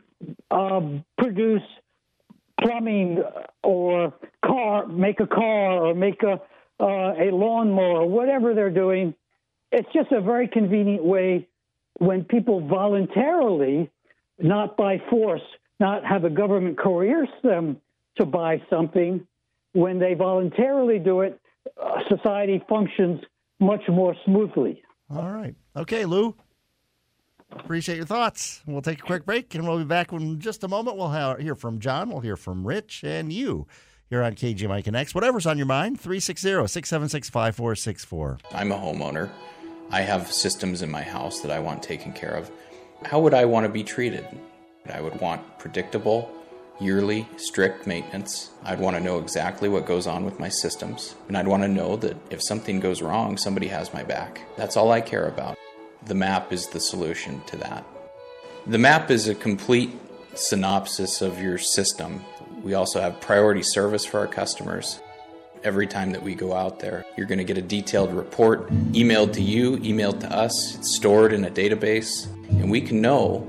um, 0.51 1.05
produce 1.19 1.63
plumbing 2.61 3.23
or 3.63 4.13
car, 4.45 4.87
make 4.87 5.21
a 5.21 5.27
car 5.27 5.87
or 5.87 5.95
make 5.95 6.23
a 6.23 6.41
uh, 6.81 7.13
a 7.19 7.31
lawnmower, 7.31 8.07
whatever 8.07 8.55
they're 8.55 8.71
doing. 8.71 9.15
It's 9.71 9.89
just 9.93 10.11
a 10.13 10.21
very 10.21 10.49
convenient 10.49 11.05
way 11.05 11.47
when 11.99 12.25
people 12.25 12.67
voluntarily, 12.67 13.91
not 14.39 14.79
by 14.79 15.01
force, 15.11 15.43
not 15.79 16.05
have 16.07 16.25
a 16.25 16.31
government 16.31 16.79
coerce 16.79 17.29
them 17.43 17.77
to 18.17 18.25
buy 18.25 18.63
something. 18.71 19.27
When 19.73 19.99
they 19.99 20.15
voluntarily 20.15 20.99
do 20.99 21.21
it, 21.21 21.39
uh, 21.81 22.01
society 22.09 22.63
functions 22.69 23.21
much 23.61 23.83
more 23.89 24.17
smoothly. 24.25 24.83
All 25.15 25.31
right. 25.31 25.55
Okay, 25.77 26.07
Lou. 26.07 26.35
Appreciate 27.53 27.97
your 27.97 28.07
thoughts. 28.07 28.63
We'll 28.67 28.83
take 28.83 29.01
a 29.01 29.03
quick 29.03 29.25
break 29.25 29.55
and 29.55 29.67
we'll 29.67 29.79
be 29.79 29.85
back 29.85 30.13
in 30.13 30.41
just 30.41 30.65
a 30.65 30.69
moment. 30.69 30.97
We'll 30.97 31.09
ha- 31.11 31.37
hear 31.37 31.55
from 31.55 31.81
John, 31.81 32.11
we'll 32.11 32.21
hear 32.21 32.37
from 32.37 32.67
Rich, 32.67 33.03
and 33.05 33.33
you 33.33 33.67
here 34.09 34.23
on 34.23 34.35
KGMI 34.35 34.83
Connects. 34.83 35.15
Whatever's 35.15 35.47
on 35.47 35.57
your 35.57 35.67
mind, 35.67 36.01
360 36.01 36.49
676 36.67 37.31
5464. 37.31 38.39
I'm 38.53 38.73
a 38.73 38.77
homeowner. 38.77 39.31
I 39.91 40.03
have 40.03 40.33
systems 40.33 40.83
in 40.83 40.91
my 40.91 41.03
house 41.03 41.41
that 41.41 41.51
I 41.51 41.59
want 41.59 41.83
taken 41.83 42.13
care 42.13 42.35
of. 42.35 42.51
How 43.05 43.19
would 43.21 43.35
I 43.35 43.45
want 43.45 43.67
to 43.67 43.73
be 43.73 43.83
treated? 43.83 44.27
I 44.93 45.01
would 45.01 45.21
want 45.21 45.59
predictable, 45.59 46.31
yearly, 46.81 47.29
strict 47.37 47.87
maintenance. 47.87 48.51
I'd 48.65 48.81
want 48.81 48.97
to 48.97 49.03
know 49.03 49.19
exactly 49.19 49.69
what 49.69 49.87
goes 49.87 50.07
on 50.07 50.25
with 50.25 50.39
my 50.39 50.49
systems. 50.49 51.15
And 51.29 51.37
I'd 51.37 51.49
want 51.49 51.63
to 51.63 51.69
know 51.69 51.97
that 51.97 52.17
if 52.33 52.43
something 52.43 52.81
goes 52.81 53.03
wrong, 53.03 53.37
somebody 53.37 53.69
has 53.69 53.93
my 53.93 54.03
back. 54.03 54.41
That's 54.57 54.77
all 54.77 54.91
I 54.91 55.01
care 55.01 55.27
about. 55.27 55.57
The 56.07 56.15
map 56.15 56.53
is 56.53 56.67
the 56.69 56.81
solution 56.81 57.43
to 57.47 57.57
that. 57.59 57.85
The 58.67 58.79
map 58.79 59.11
is 59.11 59.29
a 59.29 59.35
complete 59.35 59.91
synopsis 60.35 61.21
of 61.21 61.41
your 61.41 61.59
system. 61.59 62.25
We 62.63 62.75
also 62.75 63.01
have 63.01 63.21
priority 63.21 63.63
service 63.63 64.05
for 64.05 64.21
our 64.21 64.27
customers. 64.27 65.01
Every 65.63 65.87
time 65.87 66.13
that 66.13 66.23
we 66.23 66.35
go 66.35 66.55
out 66.55 66.81
there, 66.81 67.05
you're 67.17 67.27
going 67.27 67.39
to 67.39 67.45
get 67.45 67.59
a 67.59 67.63
detailed 67.63 68.15
report 68.15 68.71
emailed 68.93 69.35
to 69.35 69.43
you, 69.43 69.77
emailed 69.79 70.21
to 70.21 70.33
us, 70.33 70.79
stored 70.81 71.33
in 71.33 71.45
a 71.45 71.51
database, 71.51 72.27
and 72.49 72.71
we 72.71 72.81
can 72.81 73.01
know 73.03 73.47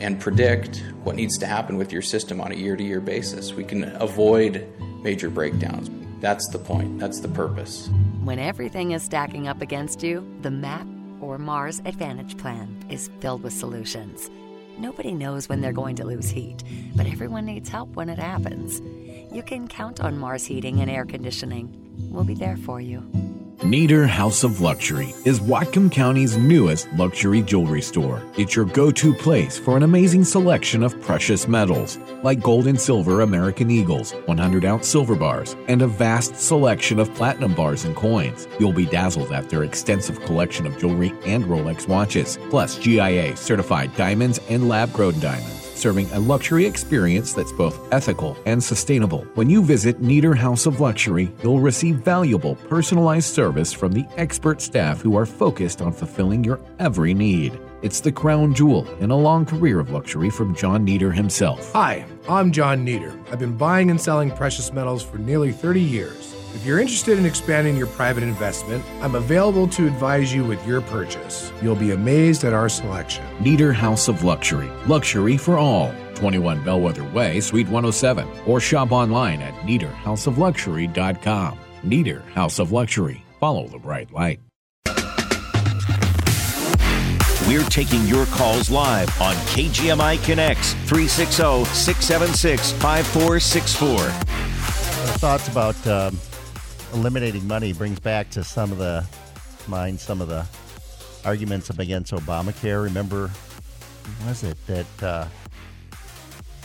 and 0.00 0.18
predict 0.18 0.82
what 1.04 1.14
needs 1.14 1.36
to 1.38 1.46
happen 1.46 1.76
with 1.76 1.92
your 1.92 2.02
system 2.02 2.40
on 2.40 2.52
a 2.52 2.54
year 2.54 2.76
to 2.76 2.82
year 2.82 3.00
basis. 3.00 3.52
We 3.52 3.64
can 3.64 3.84
avoid 4.00 4.66
major 5.02 5.28
breakdowns. 5.28 5.90
That's 6.20 6.48
the 6.48 6.58
point, 6.58 6.98
that's 6.98 7.20
the 7.20 7.28
purpose. 7.28 7.88
When 8.24 8.38
everything 8.38 8.92
is 8.92 9.02
stacking 9.02 9.48
up 9.48 9.60
against 9.60 10.02
you, 10.02 10.26
the 10.40 10.50
MAP 10.50 10.86
or 11.32 11.38
Mars 11.38 11.80
Advantage 11.86 12.36
Plan 12.36 12.84
is 12.90 13.08
filled 13.20 13.42
with 13.42 13.54
solutions. 13.54 14.30
Nobody 14.76 15.12
knows 15.12 15.48
when 15.48 15.62
they're 15.62 15.72
going 15.72 15.96
to 15.96 16.04
lose 16.04 16.28
heat, 16.28 16.62
but 16.94 17.06
everyone 17.06 17.46
needs 17.46 17.70
help 17.70 17.88
when 17.96 18.10
it 18.10 18.18
happens. 18.18 18.82
You 19.34 19.42
can 19.42 19.66
count 19.66 20.00
on 20.00 20.18
Mars 20.18 20.44
Heating 20.44 20.80
and 20.80 20.90
Air 20.90 21.06
Conditioning. 21.06 21.72
We'll 22.10 22.24
be 22.24 22.34
there 22.34 22.58
for 22.58 22.82
you. 22.82 23.31
Nieder 23.64 24.08
House 24.08 24.42
of 24.42 24.60
Luxury 24.60 25.14
is 25.24 25.38
Whatcom 25.38 25.88
County's 25.88 26.36
newest 26.36 26.92
luxury 26.94 27.42
jewelry 27.42 27.80
store. 27.80 28.20
It's 28.36 28.56
your 28.56 28.64
go 28.64 28.90
to 28.90 29.14
place 29.14 29.56
for 29.56 29.76
an 29.76 29.84
amazing 29.84 30.24
selection 30.24 30.82
of 30.82 31.00
precious 31.00 31.46
metals, 31.46 31.96
like 32.24 32.42
gold 32.42 32.66
and 32.66 32.80
silver 32.80 33.20
American 33.20 33.70
Eagles, 33.70 34.14
100 34.26 34.64
ounce 34.64 34.88
silver 34.88 35.14
bars, 35.14 35.54
and 35.68 35.80
a 35.80 35.86
vast 35.86 36.34
selection 36.34 36.98
of 36.98 37.14
platinum 37.14 37.54
bars 37.54 37.84
and 37.84 37.94
coins. 37.94 38.48
You'll 38.58 38.72
be 38.72 38.86
dazzled 38.86 39.30
at 39.30 39.48
their 39.48 39.62
extensive 39.62 40.20
collection 40.22 40.66
of 40.66 40.76
jewelry 40.76 41.14
and 41.24 41.44
Rolex 41.44 41.86
watches, 41.86 42.40
plus 42.50 42.76
GIA 42.78 43.36
certified 43.36 43.94
diamonds 43.94 44.40
and 44.48 44.68
lab 44.68 44.92
grown 44.92 45.20
diamonds. 45.20 45.61
Serving 45.74 46.10
a 46.12 46.20
luxury 46.20 46.64
experience 46.64 47.32
that's 47.32 47.52
both 47.52 47.92
ethical 47.92 48.36
and 48.46 48.62
sustainable. 48.62 49.24
When 49.34 49.50
you 49.50 49.62
visit 49.62 50.00
Nieder 50.00 50.34
House 50.34 50.66
of 50.66 50.80
Luxury, 50.80 51.32
you'll 51.42 51.60
receive 51.60 51.96
valuable 51.96 52.56
personalized 52.68 53.34
service 53.34 53.72
from 53.72 53.92
the 53.92 54.06
expert 54.16 54.60
staff 54.60 55.00
who 55.00 55.16
are 55.16 55.26
focused 55.26 55.82
on 55.82 55.92
fulfilling 55.92 56.44
your 56.44 56.60
every 56.78 57.14
need. 57.14 57.58
It's 57.82 58.00
the 58.00 58.12
crown 58.12 58.54
jewel 58.54 58.86
in 59.00 59.10
a 59.10 59.16
long 59.16 59.44
career 59.44 59.80
of 59.80 59.90
luxury 59.90 60.30
from 60.30 60.54
John 60.54 60.84
Nieder 60.84 61.10
himself. 61.10 61.72
Hi, 61.72 62.06
I'm 62.28 62.52
John 62.52 62.84
Nieder. 62.84 63.12
I've 63.30 63.40
been 63.40 63.56
buying 63.56 63.90
and 63.90 64.00
selling 64.00 64.30
precious 64.30 64.72
metals 64.72 65.02
for 65.02 65.18
nearly 65.18 65.52
30 65.52 65.80
years. 65.80 66.41
If 66.54 66.66
you're 66.66 66.80
interested 66.80 67.18
in 67.18 67.24
expanding 67.24 67.78
your 67.78 67.86
private 67.86 68.22
investment, 68.22 68.84
I'm 69.00 69.14
available 69.14 69.66
to 69.68 69.86
advise 69.86 70.34
you 70.34 70.44
with 70.44 70.64
your 70.66 70.82
purchase. 70.82 71.50
You'll 71.62 71.74
be 71.74 71.92
amazed 71.92 72.44
at 72.44 72.52
our 72.52 72.68
selection. 72.68 73.24
Nieder 73.40 73.72
House 73.72 74.06
of 74.06 74.22
Luxury. 74.22 74.70
Luxury 74.86 75.38
for 75.38 75.56
all. 75.56 75.94
21 76.14 76.62
Bellwether 76.62 77.04
Way, 77.04 77.40
Suite 77.40 77.68
107. 77.68 78.28
Or 78.46 78.60
shop 78.60 78.92
online 78.92 79.40
at 79.40 79.54
niederhouseofluxury.com. 79.62 81.58
Nieder 81.84 82.20
House 82.34 82.58
of 82.58 82.70
Luxury. 82.70 83.24
Follow 83.40 83.66
the 83.66 83.78
bright 83.78 84.12
light. 84.12 84.38
We're 87.48 87.64
taking 87.64 88.06
your 88.06 88.26
calls 88.26 88.70
live 88.70 89.08
on 89.20 89.34
KGMI 89.46 90.22
Connects 90.24 90.74
360 90.86 91.64
676 91.64 92.72
5464. 92.72 93.98
Thoughts 95.18 95.48
about 95.48 95.86
um, 95.86 96.18
eliminating 96.92 97.46
money 97.46 97.72
brings 97.72 97.98
back 97.98 98.30
to 98.30 98.44
some 98.44 98.72
of 98.72 98.78
the 98.78 99.04
mind 99.68 99.98
some 99.98 100.20
of 100.20 100.28
the 100.28 100.46
arguments 101.24 101.70
up 101.70 101.78
against 101.78 102.12
Obamacare. 102.12 102.82
Remember, 102.82 103.30
was 104.26 104.42
it 104.42 104.58
that 104.66 105.02
uh, 105.02 105.26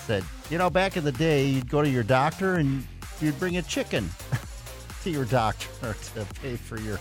said, 0.06 0.24
you 0.50 0.58
know, 0.58 0.70
back 0.70 0.98
in 0.98 1.04
the 1.04 1.12
day, 1.12 1.46
you'd 1.46 1.70
go 1.70 1.82
to 1.82 1.90
your 1.90 2.04
doctor 2.04 2.56
and 2.56 2.86
you'd 3.22 3.40
bring 3.40 3.58
a 3.58 3.62
chicken 3.62 4.10
to 5.04 5.10
your 5.10 5.26
doctor 5.26 5.96
to 6.16 6.26
pay 6.42 6.56
for 6.56 6.80
your 6.80 7.00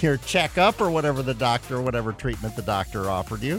your 0.00 0.16
checkup 0.18 0.80
or 0.80 0.90
whatever 0.90 1.22
the 1.22 1.34
doctor, 1.34 1.80
whatever 1.82 2.12
treatment 2.12 2.56
the 2.56 2.62
doctor 2.62 3.10
offered 3.10 3.42
you. 3.42 3.56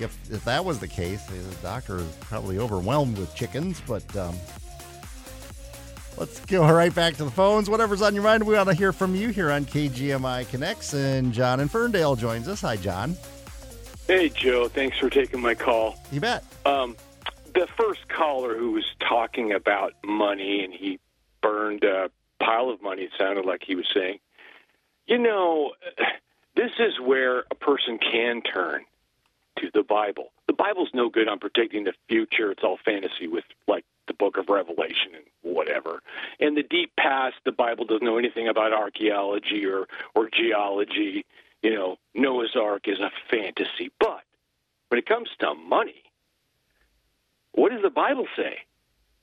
If, 0.00 0.18
if 0.28 0.44
that 0.44 0.64
was 0.64 0.80
the 0.80 0.88
case, 0.88 1.24
the 1.26 1.54
doctor 1.62 1.98
is 1.98 2.16
probably 2.22 2.58
overwhelmed 2.58 3.16
with 3.16 3.32
chickens, 3.36 3.80
but 3.86 4.16
um, 4.16 4.34
Let's 6.16 6.38
go 6.46 6.70
right 6.72 6.94
back 6.94 7.16
to 7.16 7.24
the 7.24 7.30
phones. 7.30 7.68
Whatever's 7.68 8.00
on 8.00 8.14
your 8.14 8.22
mind, 8.22 8.46
we 8.46 8.54
want 8.54 8.68
to 8.68 8.74
hear 8.74 8.92
from 8.92 9.16
you 9.16 9.30
here 9.30 9.50
on 9.50 9.64
KGMI 9.64 10.48
Connects. 10.48 10.94
And 10.94 11.32
John 11.32 11.58
in 11.58 11.68
Ferndale 11.68 12.14
joins 12.14 12.46
us. 12.46 12.60
Hi, 12.60 12.76
John. 12.76 13.16
Hey, 14.06 14.28
Joe. 14.28 14.68
Thanks 14.68 14.98
for 14.98 15.10
taking 15.10 15.40
my 15.40 15.54
call. 15.54 15.98
You 16.12 16.20
bet. 16.20 16.44
Um, 16.64 16.96
the 17.54 17.66
first 17.76 18.08
caller 18.08 18.56
who 18.56 18.72
was 18.72 18.84
talking 19.00 19.52
about 19.52 19.94
money 20.04 20.62
and 20.62 20.72
he 20.72 21.00
burned 21.40 21.82
a 21.82 22.10
pile 22.38 22.70
of 22.70 22.80
money, 22.80 23.02
it 23.02 23.12
sounded 23.18 23.44
like 23.44 23.62
he 23.66 23.74
was 23.74 23.86
saying, 23.92 24.18
you 25.06 25.18
know, 25.18 25.72
this 26.56 26.70
is 26.78 27.00
where 27.00 27.40
a 27.50 27.54
person 27.56 27.98
can 27.98 28.40
turn 28.40 28.82
to 29.58 29.70
the 29.74 29.82
Bible. 29.82 30.32
The 30.46 30.52
Bible's 30.52 30.90
no 30.94 31.08
good 31.08 31.28
on 31.28 31.38
predicting 31.38 31.84
the 31.84 31.94
future. 32.08 32.52
It's 32.52 32.62
all 32.62 32.78
fantasy 32.84 33.26
with 33.26 33.44
like 33.66 33.84
the 34.06 34.14
book 34.14 34.36
of 34.36 34.48
Revelation 34.48 35.14
and 35.14 35.24
whatever. 35.42 36.02
In 36.38 36.54
the 36.54 36.62
deep 36.62 36.92
past, 36.96 37.36
the 37.44 37.52
Bible 37.52 37.84
doesn't 37.84 38.04
know 38.04 38.18
anything 38.18 38.48
about 38.48 38.72
archaeology 38.72 39.64
or, 39.66 39.86
or 40.14 40.28
geology. 40.30 41.24
You 41.62 41.74
know, 41.74 41.96
Noah's 42.14 42.56
Ark 42.56 42.82
is 42.86 43.00
a 43.00 43.10
fantasy. 43.30 43.90
But 43.98 44.22
when 44.88 44.98
it 44.98 45.06
comes 45.06 45.28
to 45.40 45.54
money, 45.54 46.02
what 47.52 47.72
does 47.72 47.82
the 47.82 47.90
Bible 47.90 48.26
say? 48.36 48.58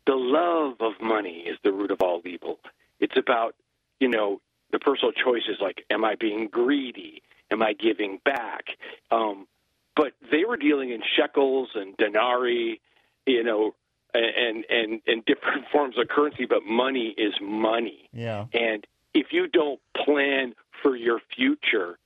The 0.08 0.16
love 0.16 0.78
of 0.80 0.94
money 1.02 1.46
is 1.48 1.58
the 1.64 1.72
root 1.72 1.92
of 1.92 2.02
all 2.02 2.22
evil. 2.26 2.60
It's 3.00 3.18
about, 3.18 3.56
you 4.00 4.08
know, 4.08 4.42
the 4.72 4.80
personal 4.80 5.12
choices 5.12 5.58
like, 5.62 5.84
am 5.90 6.04
I 6.04 6.16
being 6.16 6.48
greedy? 6.48 7.22
Am 7.52 7.62
I 7.62 7.74
giving 7.74 8.20
back? 8.24 8.78
Um, 9.12 9.48
but 9.96 10.14
they 10.32 10.46
were 10.46 10.58
dealing 10.58 10.92
in 10.92 11.02
shekels 11.18 11.70
and 11.76 11.96
denarii, 11.98 12.80
you 13.26 13.44
know, 13.44 13.76
and 14.14 14.66
and 14.70 15.02
and 15.08 15.26
different 15.26 15.66
forms 15.72 15.98
of 15.98 16.08
currency, 16.08 16.46
but 16.46 16.64
money 16.66 17.14
is 17.18 17.34
money. 17.42 18.10
Yeah. 18.14 18.46
And 18.54 18.86
if 19.14 19.28
you 19.32 19.48
don't 19.48 19.80
plan 19.96 20.54
for 20.82 20.96
your 20.96 21.20
future, 21.36 21.98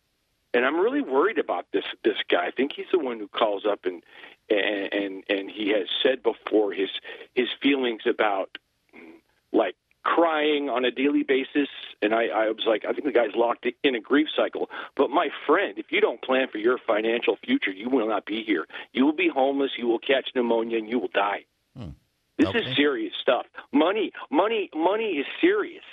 and 0.54 0.66
I'm 0.66 0.78
really 0.80 1.02
worried 1.02 1.40
about 1.40 1.66
this 1.72 1.86
this 2.04 2.18
guy. 2.30 2.48
I 2.48 2.52
think 2.52 2.72
he's 2.76 2.86
the 2.92 3.00
one 3.00 3.20
who 3.20 3.28
calls 3.28 3.66
up 3.66 3.86
and 3.86 4.04
and 4.50 4.94
and, 4.94 5.24
and 5.30 5.52
he 5.52 5.70
has 5.70 5.88
said 6.04 6.24
before 6.24 6.74
his 6.74 6.90
his 7.34 7.48
feelings 7.62 8.02
about 8.06 8.58
like 9.52 9.76
crying 10.06 10.70
on 10.70 10.86
a 10.86 10.92
daily 10.92 11.24
basis. 11.24 11.68
And 12.02 12.14
I, 12.14 12.28
I 12.28 12.48
was 12.50 12.64
like, 12.66 12.86
I 12.86 12.94
think 12.94 13.06
the 13.06 13.12
guy's 13.12 13.36
locked 13.36 13.68
in 13.84 13.96
a 13.96 14.00
grief 14.00 14.28
cycle. 14.36 14.70
But 14.96 15.10
my 15.10 15.30
friend, 15.46 15.78
if 15.78 15.88
you 15.90 16.00
don't 16.00 16.22
plan 16.22 16.48
for 16.50 16.60
your 16.60 16.78
financial 16.78 17.38
future, 17.44 17.72
you 17.72 17.90
will 17.90 18.08
not 18.08 18.26
be 18.26 18.44
here. 18.44 18.68
You 18.94 19.06
will 19.06 19.16
be 19.16 19.28
homeless. 19.28 19.72
You 19.78 19.88
will 19.88 20.00
catch 20.00 20.30
pneumonia, 20.36 20.78
and 20.78 20.90
you 20.90 21.00
will 21.00 21.10
die. 21.14 21.46
Hmm. 21.78 21.90
This 22.38 22.50
okay. 22.50 22.60
is 22.60 22.76
serious 22.76 23.14
stuff. 23.22 23.46
Money, 23.72 24.12
money, 24.30 24.70
money 24.76 25.18
is 25.18 25.26
serious, 25.40 25.84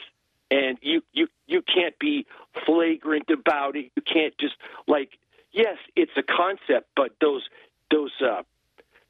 and 0.50 0.78
you 0.82 1.02
you 1.12 1.28
you 1.46 1.62
can't 1.62 1.96
be 1.98 2.26
flagrant 2.66 3.30
about 3.30 3.76
it. 3.76 3.92
You 3.94 4.02
can't 4.02 4.36
just 4.38 4.54
like 4.88 5.18
yes, 5.52 5.76
it's 5.94 6.12
a 6.16 6.22
concept, 6.22 6.88
but 6.96 7.12
those 7.20 7.42
those 7.90 8.12
uh, 8.20 8.42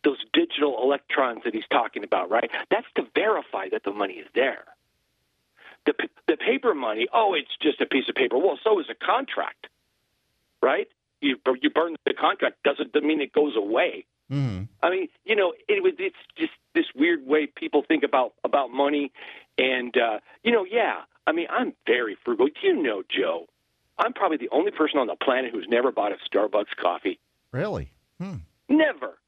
those 0.04 0.18
digital 0.32 0.82
electrons 0.82 1.42
that 1.44 1.54
he's 1.54 1.66
talking 1.70 2.04
about, 2.04 2.30
right? 2.30 2.50
That's 2.70 2.86
to 2.96 3.06
verify 3.14 3.68
that 3.70 3.84
the 3.84 3.92
money 3.92 4.14
is 4.14 4.26
there. 4.34 4.64
The 5.86 5.94
the 6.28 6.36
paper 6.36 6.74
money, 6.74 7.08
oh, 7.12 7.34
it's 7.34 7.56
just 7.60 7.80
a 7.80 7.86
piece 7.86 8.08
of 8.08 8.14
paper. 8.14 8.36
Well, 8.38 8.58
so 8.62 8.78
is 8.78 8.86
a 8.90 8.94
contract, 8.94 9.68
right? 10.60 10.88
You 11.20 11.38
you 11.60 11.70
burn 11.70 11.96
the 12.04 12.14
contract 12.14 12.62
doesn't 12.62 12.94
mean 13.02 13.20
it 13.20 13.32
goes 13.32 13.56
away. 13.56 14.04
Mm-hmm. 14.30 14.64
I 14.82 14.90
mean, 14.90 15.08
you 15.24 15.36
know, 15.36 15.54
it 15.68 15.82
was 15.82 15.94
it's 15.98 16.16
just 16.36 16.52
way 17.32 17.46
people 17.46 17.82
think 17.86 18.04
about 18.04 18.34
about 18.44 18.70
money, 18.70 19.10
and 19.58 19.96
uh, 19.96 20.18
you 20.44 20.52
know, 20.52 20.64
yeah. 20.70 21.00
I 21.26 21.32
mean, 21.32 21.46
I'm 21.50 21.72
very 21.86 22.16
frugal. 22.24 22.46
Do 22.46 22.66
you 22.66 22.82
know, 22.82 23.02
Joe? 23.08 23.46
I'm 23.98 24.12
probably 24.12 24.38
the 24.38 24.48
only 24.50 24.72
person 24.72 24.98
on 24.98 25.06
the 25.06 25.14
planet 25.14 25.52
who's 25.52 25.66
never 25.68 25.92
bought 25.92 26.12
a 26.12 26.16
Starbucks 26.28 26.74
coffee. 26.80 27.20
Really? 27.52 27.92
Hmm. 28.20 28.38
Never. 28.68 29.18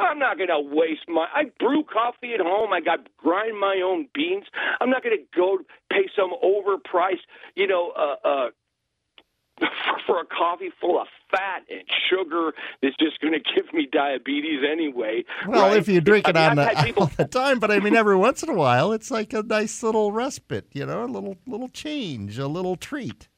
I'm 0.00 0.18
not 0.18 0.38
going 0.38 0.48
to 0.48 0.60
waste 0.60 1.08
my. 1.08 1.26
I 1.34 1.44
brew 1.58 1.84
coffee 1.84 2.32
at 2.34 2.40
home. 2.40 2.72
I 2.72 2.80
got 2.80 3.00
grind 3.18 3.58
my 3.58 3.82
own 3.84 4.08
beans. 4.14 4.44
I'm 4.80 4.90
not 4.90 5.02
going 5.02 5.16
to 5.16 5.24
go 5.36 5.58
pay 5.90 6.08
some 6.16 6.30
overpriced, 6.42 7.26
you 7.54 7.66
know, 7.66 7.92
uh, 7.96 8.26
uh, 8.26 8.48
for 10.06 10.20
a 10.20 10.24
coffee 10.26 10.70
full 10.80 11.00
of 11.00 11.06
fat 11.30 11.62
and 11.70 11.82
sugar 12.08 12.52
that's 12.82 12.96
just 12.96 13.20
going 13.20 13.32
to 13.32 13.40
give 13.54 13.72
me 13.72 13.88
diabetes 13.90 14.60
anyway. 14.68 15.24
Well, 15.46 15.68
right? 15.68 15.76
if 15.76 15.88
you 15.88 16.00
drink 16.00 16.28
it 16.28 16.36
I 16.36 16.50
mean, 16.50 16.58
on 16.58 16.74
the, 16.74 16.82
people... 16.84 17.02
all 17.04 17.10
the 17.16 17.24
time, 17.26 17.58
but 17.58 17.70
I 17.70 17.78
mean, 17.80 17.94
every 17.94 18.16
once 18.16 18.42
in 18.42 18.48
a 18.48 18.54
while, 18.54 18.92
it's 18.92 19.10
like 19.10 19.32
a 19.32 19.42
nice 19.42 19.82
little 19.82 20.12
respite, 20.12 20.66
you 20.72 20.86
know, 20.86 21.04
a 21.04 21.06
little 21.06 21.36
little 21.46 21.68
change, 21.68 22.38
a 22.38 22.46
little 22.46 22.76
treat. 22.76 23.28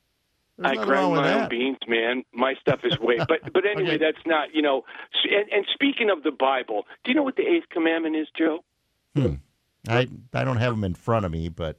There's 0.58 0.78
I 0.78 0.85
grind 0.85 1.14
my 1.14 1.42
own 1.42 1.48
beans, 1.48 1.78
man. 1.88 2.24
My 2.32 2.54
stuff 2.61 2.80
is 2.85 2.98
way. 2.98 3.18
But 3.28 3.52
but 3.52 3.64
anyway, 3.66 3.94
okay. 3.94 3.98
that's 3.98 4.24
not 4.26 4.54
you 4.54 4.62
know. 4.62 4.85
And, 5.24 5.50
and 5.50 5.66
speaking 5.72 6.11
of 6.11 6.22
the 6.22 6.30
Bible, 6.30 6.87
do 7.04 7.11
you 7.11 7.14
know 7.14 7.22
what 7.22 7.37
the 7.37 7.46
eighth 7.46 7.68
commandment 7.70 8.16
is, 8.16 8.28
Joe? 8.37 8.64
Hmm. 9.14 9.35
I 9.88 10.08
I 10.32 10.44
don't 10.44 10.58
have 10.58 10.72
them 10.72 10.85
in 10.85 10.94
front 10.94 11.26
of 11.26 11.32
me, 11.32 11.48
but 11.48 11.78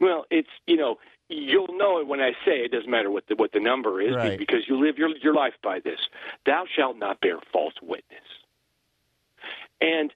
well, 0.00 0.24
it's 0.30 0.48
you 0.66 0.76
know 0.76 0.98
you'll 1.32 1.76
know 1.76 2.00
it 2.00 2.06
when 2.06 2.20
I 2.20 2.32
say 2.44 2.64
it. 2.64 2.72
Doesn't 2.72 2.90
matter 2.90 3.10
what 3.10 3.26
the 3.26 3.36
what 3.36 3.52
the 3.52 3.60
number 3.60 4.00
is 4.00 4.14
right. 4.14 4.38
because 4.38 4.68
you 4.68 4.84
live 4.84 4.98
your 4.98 5.10
your 5.16 5.34
life 5.34 5.54
by 5.62 5.80
this. 5.80 5.98
Thou 6.46 6.64
shalt 6.76 6.96
not 6.96 7.20
bear 7.20 7.38
false 7.52 7.74
witness. 7.82 8.20
And 9.80 10.12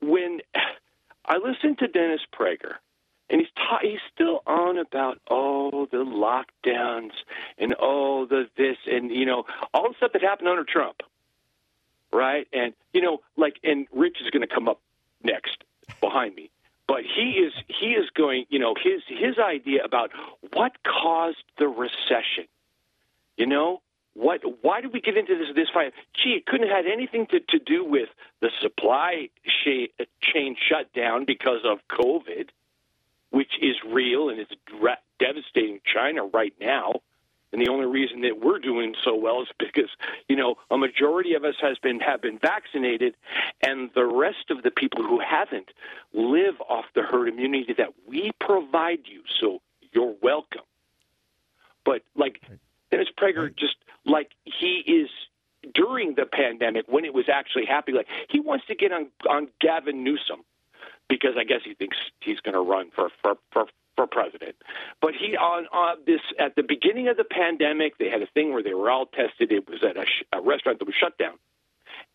when 0.00 0.40
I 1.24 1.38
listen 1.38 1.76
to 1.76 1.88
Dennis 1.88 2.20
Prager, 2.32 2.74
and 3.28 3.40
he's 3.40 3.50
ta- 3.56 3.80
he's 3.82 4.00
still 4.14 4.42
on 4.46 4.78
about 4.78 5.20
oh 5.28 5.86
the 5.86 5.98
lockdowns 5.98 7.12
and 7.58 7.74
oh 7.78 8.26
the 8.26 8.48
this 8.56 8.76
and 8.86 9.10
you 9.10 9.26
know 9.26 9.44
all 9.74 9.88
the 9.88 9.94
stuff 9.96 10.12
that 10.12 10.22
happened 10.22 10.48
under 10.48 10.64
Trump, 10.64 11.02
right? 12.12 12.46
And 12.52 12.74
you 12.92 13.02
know 13.02 13.18
like 13.36 13.56
and 13.64 13.86
Rich 13.92 14.18
is 14.24 14.30
going 14.30 14.46
to 14.46 14.54
come 14.54 14.68
up 14.68 14.80
next 15.22 15.64
behind 16.00 16.34
me 16.34 16.50
but 16.88 17.02
he 17.02 17.32
is 17.32 17.52
he 17.68 17.92
is 17.92 18.08
going 18.10 18.46
you 18.48 18.58
know 18.58 18.74
his 18.80 19.02
his 19.08 19.38
idea 19.38 19.84
about 19.84 20.10
what 20.52 20.72
caused 20.84 21.42
the 21.58 21.68
recession 21.68 22.46
you 23.36 23.46
know? 23.46 23.80
What 24.14 24.40
why 24.62 24.80
did 24.80 24.94
we 24.94 25.02
get 25.02 25.18
into 25.18 25.36
this 25.36 25.54
this 25.54 25.68
fight 25.68 25.92
gee 26.14 26.30
it 26.30 26.46
couldn't 26.46 26.68
have 26.68 26.84
had 26.84 26.90
anything 26.90 27.26
to, 27.26 27.40
to 27.50 27.58
do 27.58 27.84
with 27.84 28.08
the 28.40 28.50
supply 28.62 29.28
chain 30.22 30.56
shutdown 30.58 31.26
because 31.26 31.60
of 31.64 31.80
covid 31.90 32.48
which 33.28 33.52
is 33.60 33.76
real 33.86 34.30
and 34.30 34.40
it's 34.40 34.52
devastating 35.20 35.80
china 35.84 36.24
right 36.24 36.54
now 36.58 36.94
And 37.56 37.66
the 37.66 37.72
only 37.72 37.86
reason 37.86 38.20
that 38.20 38.38
we're 38.38 38.58
doing 38.58 38.94
so 39.02 39.16
well 39.16 39.40
is 39.40 39.48
because, 39.58 39.88
you 40.28 40.36
know, 40.36 40.56
a 40.70 40.76
majority 40.76 41.32
of 41.32 41.44
us 41.44 41.54
has 41.62 41.78
been 41.78 42.00
have 42.00 42.20
been 42.20 42.38
vaccinated 42.38 43.14
and 43.62 43.88
the 43.94 44.04
rest 44.04 44.50
of 44.50 44.62
the 44.62 44.70
people 44.70 45.02
who 45.02 45.18
haven't 45.20 45.70
live 46.12 46.60
off 46.68 46.84
the 46.94 47.00
herd 47.00 47.28
immunity 47.28 47.72
that 47.78 47.94
we 48.06 48.30
provide 48.42 49.06
you. 49.06 49.22
So 49.40 49.62
you're 49.90 50.14
welcome. 50.20 50.66
But 51.82 52.02
like 52.14 52.42
Dennis 52.90 53.08
Prager 53.18 53.56
just 53.56 53.76
like 54.04 54.32
he 54.44 54.84
is 54.86 55.08
during 55.72 56.14
the 56.14 56.26
pandemic 56.26 56.84
when 56.88 57.06
it 57.06 57.14
was 57.14 57.30
actually 57.30 57.64
happening, 57.64 57.96
like 57.96 58.08
he 58.28 58.38
wants 58.38 58.66
to 58.66 58.74
get 58.74 58.92
on 58.92 59.06
on 59.30 59.48
Gavin 59.62 60.04
Newsom 60.04 60.42
because 61.08 61.36
I 61.38 61.44
guess 61.44 61.60
he 61.64 61.72
thinks 61.72 61.96
he's 62.20 62.40
going 62.40 62.52
to 62.52 62.60
run 62.60 62.90
for 62.94 63.08
for 63.22 63.38
for 63.50 63.66
for 63.96 64.06
president. 64.06 64.56
But 65.00 65.12
he 65.18 65.36
on, 65.36 65.66
on 65.72 65.98
this 66.06 66.20
at 66.38 66.54
the 66.54 66.62
beginning 66.62 67.08
of 67.08 67.16
the 67.16 67.24
pandemic, 67.24 67.98
they 67.98 68.08
had 68.08 68.22
a 68.22 68.26
thing 68.26 68.52
where 68.52 68.62
they 68.62 68.74
were 68.74 68.90
all 68.90 69.06
tested. 69.06 69.50
It 69.52 69.68
was 69.68 69.82
at 69.82 69.96
a, 69.96 70.04
sh- 70.06 70.24
a 70.32 70.40
restaurant 70.40 70.78
that 70.78 70.84
was 70.86 70.94
shut 70.94 71.18
down, 71.18 71.34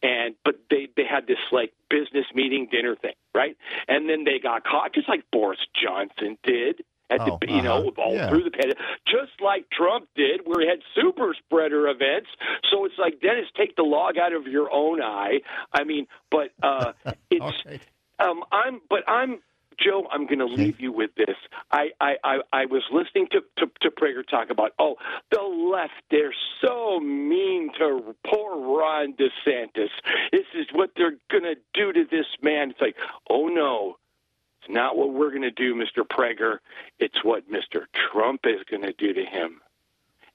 and 0.04 0.36
but 0.46 0.56
they 0.70 0.88
they 0.96 1.06
had 1.06 1.28
this 1.28 1.39
like 1.52 1.74
business 1.89 2.26
meeting 2.34 2.67
dinner 2.72 2.96
thing, 2.96 3.15
right? 3.34 3.58
And 3.88 4.10
then 4.10 4.24
they 4.24 4.39
got 4.39 4.63
caught, 4.63 4.94
just 4.94 5.10
like 5.10 5.24
Boris 5.32 5.60
Johnson 5.84 6.38
did. 6.44 6.84
At 7.10 7.20
Oh, 7.20 7.38
the, 7.41 7.52
you 7.52 7.62
know, 7.62 7.89
uh-huh. 7.89 8.02
all 8.02 8.13
Yeah. 8.15 8.30
through 8.30 8.46
the 8.46 8.52
pandemic, 8.52 8.78
just 9.06 9.34
like 9.41 9.70
Trump 9.70 10.08
did, 10.15 10.41
where 10.46 10.62
he 10.62 10.67
had 10.70 10.80
super 10.96 11.34
spreader 11.34 11.89
events. 11.89 12.30
So 12.72 12.86
it's 12.86 12.98
like 12.98 13.20
Dennis, 13.20 13.48
take 13.58 13.76
the 13.76 13.84
log 13.84 14.17
out 14.17 14.32
of 14.32 14.48
your 14.48 14.72
own 14.72 15.02
eye. 15.02 15.41
I 15.74 15.84
mean, 15.84 16.08
but 16.30 16.52
uh, 16.63 16.94
it's 17.30 17.65
right. 17.65 17.82
um, 18.17 18.46
I'm, 18.54 18.80
but 18.89 19.04
I'm 19.10 19.39
Joe. 19.84 20.08
I'm 20.12 20.26
going 20.26 20.39
to 20.39 20.46
leave 20.46 20.80
you 20.80 20.91
with 20.91 21.12
this. 21.15 21.36
I, 21.72 21.89
I, 22.00 22.15
I, 22.24 22.38
I 22.54 22.65
was 22.65 22.84
listening 22.91 23.28
to, 23.32 23.41
to 23.58 23.72
to 23.82 23.91
Prager 23.91 24.28
talk 24.28 24.50
about 24.50 24.74
oh 24.80 24.96
the 25.32 25.41
left. 25.41 25.94
They're 26.10 26.34
so 26.62 27.00
mean 27.00 27.72
to 27.80 28.15
poor 28.26 28.78
Ron 28.78 29.13
DeSantis. 29.13 29.89
This 30.32 30.46
is 30.54 30.67
what 30.74 30.91
they're 30.96 31.17
going 31.30 31.44
to 31.44 31.56
do 31.74 31.94
to 31.94 32.06
this 32.10 32.28
man. 32.41 32.72
It's 32.72 32.82
like 32.82 32.96
oh 33.30 33.48
no. 33.48 33.98
It's 34.62 34.72
not 34.72 34.96
what 34.96 35.12
we're 35.12 35.32
going 35.32 35.41
to 35.41 35.50
do, 35.50 35.74
Mr. 35.74 36.06
Prager. 36.08 36.60
It's 37.00 37.24
what 37.24 37.50
Mr. 37.50 37.86
Trump 38.12 38.41
is 38.44 38.62
going 38.70 38.84
to 38.84 38.94
do 38.94 39.12
to 39.12 39.26
him 39.26 39.60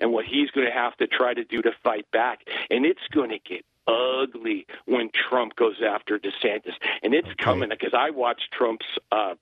and 0.01 0.13
what 0.13 0.25
he's 0.25 0.51
going 0.51 0.67
to 0.67 0.73
have 0.73 0.97
to 0.97 1.07
try 1.07 1.33
to 1.33 1.45
do 1.45 1.63
to 1.63 1.71
fight 1.85 2.11
back. 2.11 2.41
And 2.69 2.85
it's 2.85 3.07
going 3.13 3.31
to 3.31 3.39
get 3.39 3.65
ugly 3.87 4.67
when 4.87 5.11
Trump 5.11 5.57
goes 5.57 5.81
after 5.87 6.19
DeSantis. 6.19 6.75
And 7.03 7.15
it's 7.15 7.29
coming 7.39 7.69
because 7.69 7.95
I 7.95 8.11
watched 8.11 8.53
Trump's 8.53 8.87
uh, 9.13 9.35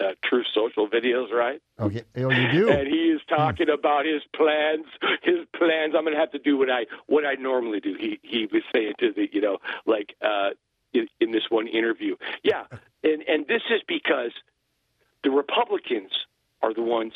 uh, 0.00 0.12
Truth 0.24 0.46
Social 0.54 0.88
videos, 0.88 1.30
right? 1.30 1.60
Okay. 1.78 2.02
Oh, 2.16 2.30
you 2.30 2.52
do. 2.52 2.70
And 2.70 2.88
he 2.88 3.10
is 3.10 3.20
talking 3.28 3.68
about 3.68 4.04
his 4.06 4.22
plans. 4.34 4.86
His 5.22 5.46
plans. 5.56 5.94
I'm 5.96 6.02
going 6.02 6.14
to 6.14 6.20
have 6.20 6.32
to 6.32 6.38
do 6.38 6.56
what 6.56 6.70
I 6.70 6.86
what 7.06 7.24
I 7.24 7.34
normally 7.34 7.80
do. 7.80 7.94
He 7.94 8.18
he 8.22 8.48
was 8.52 8.62
saying 8.74 8.94
to 8.98 9.12
the 9.12 9.28
you 9.32 9.40
know 9.40 9.58
like 9.86 10.14
uh, 10.20 10.50
in, 10.92 11.06
in 11.20 11.30
this 11.32 11.44
one 11.48 11.68
interview. 11.68 12.16
Yeah, 12.42 12.64
and 13.04 13.22
and 13.22 13.46
this 13.46 13.62
is 13.70 13.82
because 13.86 14.32
the 15.22 15.30
Republicans 15.30 16.10
are 16.60 16.74
the 16.74 16.82
ones 16.82 17.12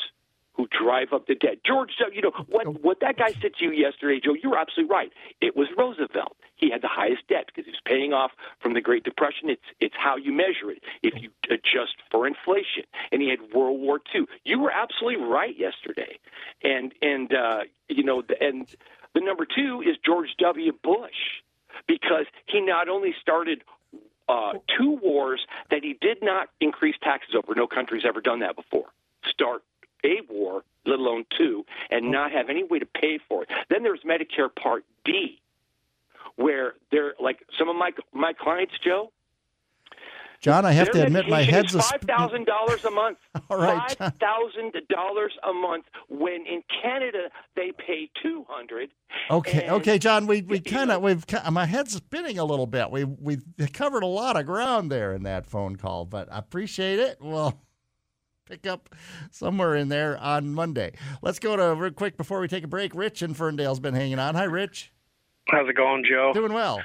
who 0.57 0.67
drive 0.67 1.13
up 1.13 1.27
the 1.27 1.35
debt. 1.35 1.59
George, 1.63 1.91
W. 1.99 2.15
you 2.15 2.21
know 2.21 2.31
what 2.49 2.83
what 2.83 2.99
that 2.99 3.17
guy 3.17 3.31
said 3.41 3.53
to 3.59 3.65
you 3.65 3.71
yesterday, 3.71 4.19
Joe. 4.23 4.33
You're 4.33 4.57
absolutely 4.57 4.93
right. 4.93 5.11
It 5.39 5.55
was 5.55 5.67
Roosevelt. 5.77 6.35
He 6.55 6.71
had 6.71 6.81
the 6.81 6.89
highest 6.89 7.27
debt 7.29 7.45
because 7.45 7.65
he 7.65 7.71
was 7.71 7.81
paying 7.85 8.11
off 8.11 8.31
from 8.59 8.73
the 8.73 8.81
Great 8.81 9.03
Depression. 9.03 9.49
It's 9.49 9.61
it's 9.79 9.95
how 9.97 10.17
you 10.17 10.33
measure 10.33 10.71
it. 10.71 10.83
If 11.03 11.21
you 11.21 11.29
adjust 11.49 11.95
for 12.11 12.27
inflation, 12.27 12.83
and 13.11 13.21
he 13.21 13.29
had 13.29 13.39
World 13.53 13.79
War 13.79 13.99
II. 14.13 14.25
You 14.43 14.59
were 14.59 14.71
absolutely 14.71 15.23
right 15.23 15.55
yesterday, 15.57 16.19
and 16.63 16.93
and 17.01 17.33
uh, 17.33 17.59
you 17.87 18.03
know 18.03 18.23
the, 18.23 18.41
and 18.41 18.67
the 19.13 19.21
number 19.21 19.45
two 19.45 19.83
is 19.85 19.95
George 20.03 20.29
W. 20.39 20.73
Bush 20.83 21.43
because 21.87 22.25
he 22.47 22.61
not 22.61 22.89
only 22.89 23.13
started 23.21 23.63
uh, 24.27 24.53
two 24.77 24.99
wars 25.01 25.45
that 25.69 25.83
he 25.83 25.95
did 26.01 26.17
not 26.21 26.49
increase 26.59 26.95
taxes 27.01 27.35
over. 27.35 27.53
No 27.55 27.67
country's 27.67 28.03
ever 28.05 28.19
done 28.19 28.39
that 28.39 28.55
before. 28.55 28.87
Start 29.25 29.63
a 30.03 30.21
war, 30.29 30.63
let 30.85 30.99
alone 30.99 31.25
two, 31.37 31.65
and 31.89 32.05
oh. 32.05 32.09
not 32.09 32.31
have 32.31 32.49
any 32.49 32.63
way 32.63 32.79
to 32.79 32.85
pay 32.85 33.19
for 33.27 33.43
it. 33.43 33.49
Then 33.69 33.83
there's 33.83 34.01
Medicare 34.01 34.53
Part 34.53 34.85
D, 35.03 35.39
where 36.35 36.73
they're 36.91 37.13
like 37.19 37.43
some 37.57 37.69
of 37.69 37.75
my 37.75 37.91
my 38.13 38.33
clients, 38.33 38.73
Joe. 38.83 39.11
John, 40.39 40.65
I 40.65 40.71
have 40.71 40.91
to 40.91 41.03
admit 41.03 41.27
my 41.27 41.41
head's 41.41 41.73
is 41.73 41.75
a 41.75 41.81
five 41.81 42.01
thousand 42.01 42.45
dollars 42.45 42.85
a 42.85 42.91
month. 42.91 43.17
All 43.49 43.57
right, 43.57 43.91
five 43.97 44.13
thousand 44.19 44.73
dollars 44.87 45.33
a 45.43 45.51
month. 45.51 45.85
When 46.09 46.45
in 46.45 46.63
Canada 46.81 47.29
they 47.55 47.71
pay 47.71 48.09
two 48.21 48.45
hundred. 48.47 48.89
Okay, 49.31 49.67
okay, 49.69 49.97
John. 49.97 50.27
We 50.27 50.43
we 50.43 50.59
kind 50.59 50.91
of 50.91 51.01
we've 51.01 51.25
my 51.51 51.65
head's 51.65 51.93
spinning 51.93 52.37
a 52.37 52.45
little 52.45 52.67
bit. 52.67 52.91
We 52.91 53.03
we 53.03 53.37
covered 53.73 54.03
a 54.03 54.07
lot 54.07 54.37
of 54.37 54.45
ground 54.45 54.91
there 54.91 55.13
in 55.13 55.23
that 55.23 55.47
phone 55.47 55.75
call, 55.75 56.05
but 56.05 56.31
I 56.31 56.37
appreciate 56.37 56.99
it. 56.99 57.17
We'll 57.19 57.59
pick 58.47 58.65
up 58.65 58.89
somewhere 59.31 59.75
in 59.75 59.89
there 59.89 60.17
on 60.17 60.53
Monday. 60.53 60.93
Let's 61.21 61.39
go 61.39 61.55
to 61.55 61.75
real 61.75 61.91
quick 61.91 62.17
before 62.17 62.39
we 62.39 62.47
take 62.47 62.63
a 62.63 62.67
break. 62.67 62.95
Rich 62.95 63.21
in 63.21 63.33
Ferndale's 63.33 63.79
been 63.79 63.93
hanging 63.93 64.19
on. 64.19 64.35
Hi, 64.35 64.45
Rich. 64.45 64.91
How's 65.49 65.69
it 65.69 65.75
going, 65.75 66.03
Joe? 66.09 66.31
Doing 66.33 66.53
well. 66.53 66.81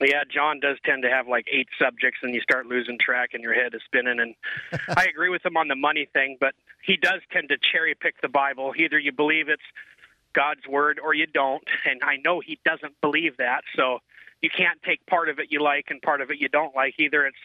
Yeah, 0.00 0.22
John 0.32 0.60
does 0.60 0.78
tend 0.84 1.02
to 1.02 1.10
have 1.10 1.28
like 1.28 1.46
eight 1.52 1.68
subjects, 1.78 2.20
and 2.22 2.34
you 2.34 2.40
start 2.40 2.66
losing 2.66 2.98
track, 2.98 3.30
and 3.34 3.42
your 3.42 3.52
head 3.52 3.74
is 3.74 3.82
spinning. 3.84 4.18
And 4.18 4.34
I 4.96 5.04
agree 5.04 5.28
with 5.28 5.44
him 5.44 5.56
on 5.56 5.68
the 5.68 5.74
money 5.74 6.08
thing, 6.12 6.38
but 6.40 6.54
he 6.82 6.96
does 6.96 7.20
tend 7.32 7.50
to 7.50 7.56
cherry 7.72 7.94
pick 7.94 8.20
the 8.22 8.28
Bible. 8.28 8.72
Either 8.78 8.98
you 8.98 9.12
believe 9.12 9.48
it's 9.48 9.62
God's 10.32 10.66
word 10.66 10.98
or 11.02 11.12
you 11.12 11.26
don't, 11.26 11.64
and 11.88 12.00
I 12.02 12.16
know 12.24 12.40
he 12.40 12.58
doesn't 12.64 12.98
believe 13.02 13.36
that. 13.36 13.62
So 13.76 13.98
you 14.40 14.48
can't 14.48 14.82
take 14.82 15.04
part 15.06 15.28
of 15.28 15.38
it 15.38 15.48
you 15.50 15.62
like 15.62 15.86
and 15.90 16.00
part 16.00 16.20
of 16.20 16.30
it 16.30 16.38
you 16.38 16.48
don't 16.48 16.74
like. 16.74 16.94
Either 16.98 17.26
it's 17.26 17.36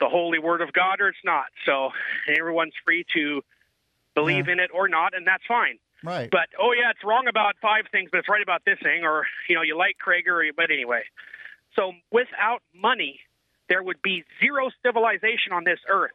the 0.00 0.08
holy 0.08 0.38
word 0.38 0.60
of 0.60 0.72
God 0.72 1.00
or 1.00 1.08
it's 1.08 1.18
not. 1.24 1.46
So 1.64 1.90
everyone's 2.28 2.74
free 2.84 3.04
to 3.14 3.42
believe 4.14 4.48
in 4.48 4.60
it 4.60 4.70
or 4.74 4.88
not, 4.88 5.14
and 5.14 5.26
that's 5.26 5.44
fine. 5.46 5.78
Right. 6.02 6.30
But 6.30 6.48
oh 6.60 6.72
yeah, 6.72 6.90
it's 6.90 7.04
wrong 7.04 7.26
about 7.28 7.54
five 7.62 7.84
things, 7.90 8.10
but 8.10 8.18
it's 8.18 8.28
right 8.28 8.42
about 8.42 8.64
this 8.64 8.78
thing, 8.82 9.04
or 9.04 9.26
you 9.48 9.54
know, 9.54 9.62
you 9.62 9.76
like 9.76 9.96
Prager, 10.04 10.32
or 10.32 10.44
you, 10.44 10.52
but 10.54 10.70
anyway. 10.70 11.02
So 11.74 11.92
without 12.10 12.62
money, 12.74 13.20
there 13.68 13.82
would 13.82 14.02
be 14.02 14.24
zero 14.40 14.70
civilization 14.84 15.52
on 15.52 15.64
this 15.64 15.80
earth. 15.88 16.12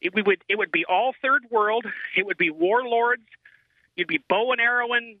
It, 0.00 0.14
we 0.14 0.22
would 0.22 0.42
it 0.48 0.58
would 0.58 0.72
be 0.72 0.84
all 0.84 1.14
third 1.22 1.44
world. 1.50 1.86
It 2.16 2.26
would 2.26 2.38
be 2.38 2.50
warlords. 2.50 3.26
You'd 3.96 4.08
be 4.08 4.20
bow 4.28 4.52
and 4.52 4.60
arrowing, 4.60 5.18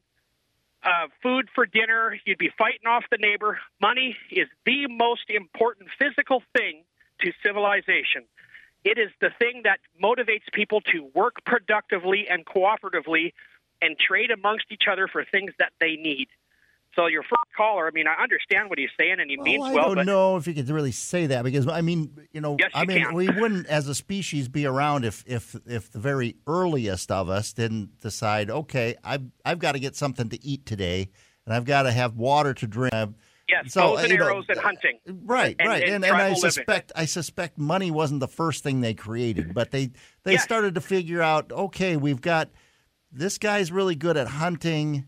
uh, 0.82 1.08
food 1.22 1.48
for 1.54 1.66
dinner. 1.66 2.18
You'd 2.24 2.38
be 2.38 2.50
fighting 2.56 2.86
off 2.86 3.04
the 3.10 3.18
neighbor. 3.18 3.58
Money 3.80 4.16
is 4.30 4.48
the 4.64 4.86
most 4.88 5.28
important 5.28 5.88
physical 5.98 6.42
thing 6.56 6.84
to 7.22 7.32
civilization. 7.44 8.24
It 8.84 8.98
is 8.98 9.10
the 9.20 9.30
thing 9.38 9.62
that 9.64 9.78
motivates 10.02 10.50
people 10.52 10.80
to 10.92 11.08
work 11.14 11.36
productively 11.46 12.26
and 12.28 12.44
cooperatively 12.44 13.32
and 13.80 13.96
trade 13.98 14.30
amongst 14.30 14.66
each 14.70 14.84
other 14.90 15.08
for 15.08 15.24
things 15.24 15.52
that 15.58 15.72
they 15.80 15.96
need. 15.96 16.28
So 16.94 17.06
your 17.06 17.22
first 17.22 17.54
caller, 17.56 17.86
I 17.86 17.90
mean, 17.90 18.06
I 18.06 18.22
understand 18.22 18.68
what 18.68 18.78
he's 18.78 18.90
saying 18.98 19.16
and 19.18 19.30
he 19.30 19.38
means 19.38 19.60
Well, 19.60 19.92
I 19.92 19.94
don't 19.94 20.04
know 20.06 20.36
if 20.36 20.46
you 20.46 20.52
could 20.52 20.68
really 20.68 20.92
say 20.92 21.26
that 21.26 21.42
because 21.42 21.66
I 21.66 21.80
mean, 21.80 22.28
you 22.32 22.40
know, 22.40 22.56
Yes, 22.60 22.70
I 22.74 22.82
you 22.82 22.86
mean, 22.86 23.04
can. 23.04 23.14
we 23.14 23.28
wouldn't, 23.30 23.66
as 23.66 23.88
a 23.88 23.94
species, 23.94 24.48
be 24.48 24.66
around 24.66 25.04
if 25.04 25.24
if 25.26 25.56
if 25.66 25.90
the 25.90 25.98
very 25.98 26.36
earliest 26.46 27.10
of 27.10 27.30
us 27.30 27.52
didn't 27.54 27.98
decide, 28.00 28.50
okay, 28.50 28.94
I've 29.02 29.22
I've 29.44 29.58
got 29.58 29.72
to 29.72 29.80
get 29.80 29.96
something 29.96 30.28
to 30.28 30.44
eat 30.44 30.66
today, 30.66 31.08
and 31.46 31.54
I've 31.54 31.64
got 31.64 31.84
to 31.84 31.92
have 31.92 32.16
water 32.16 32.52
to 32.52 32.66
drink. 32.66 33.14
Yes, 33.52 33.72
So, 33.72 33.80
bows 33.96 34.02
and 34.02 34.12
you 34.12 34.18
know, 34.18 34.26
arrows 34.26 34.44
and 34.48 34.58
hunting. 34.58 34.98
Right, 35.06 35.54
And- 35.58 35.68
right, 35.68 35.82
and 35.84 35.94
and, 35.96 36.04
and, 36.04 36.06
I 36.06 36.08
tribal 36.08 36.28
living. 36.36 36.40
suspect 36.50 36.92
I 36.96 37.04
suspect 37.04 37.58
money 37.58 37.90
wasn't 37.90 38.20
the 38.20 38.28
first 38.28 38.62
thing 38.64 38.80
they 38.80 38.94
created, 38.94 39.54
but 39.54 39.70
they 39.70 39.90
they 40.24 40.32
Yes. 40.32 40.44
started 40.44 40.74
to 40.74 40.80
figure 40.80 41.22
out, 41.22 41.52
okay, 41.52 41.96
we've 41.96 42.20
got 42.20 42.50
this 43.12 43.38
guy's 43.38 43.70
really 43.70 43.94
good 43.94 44.16
at 44.16 44.26
hunting. 44.28 45.04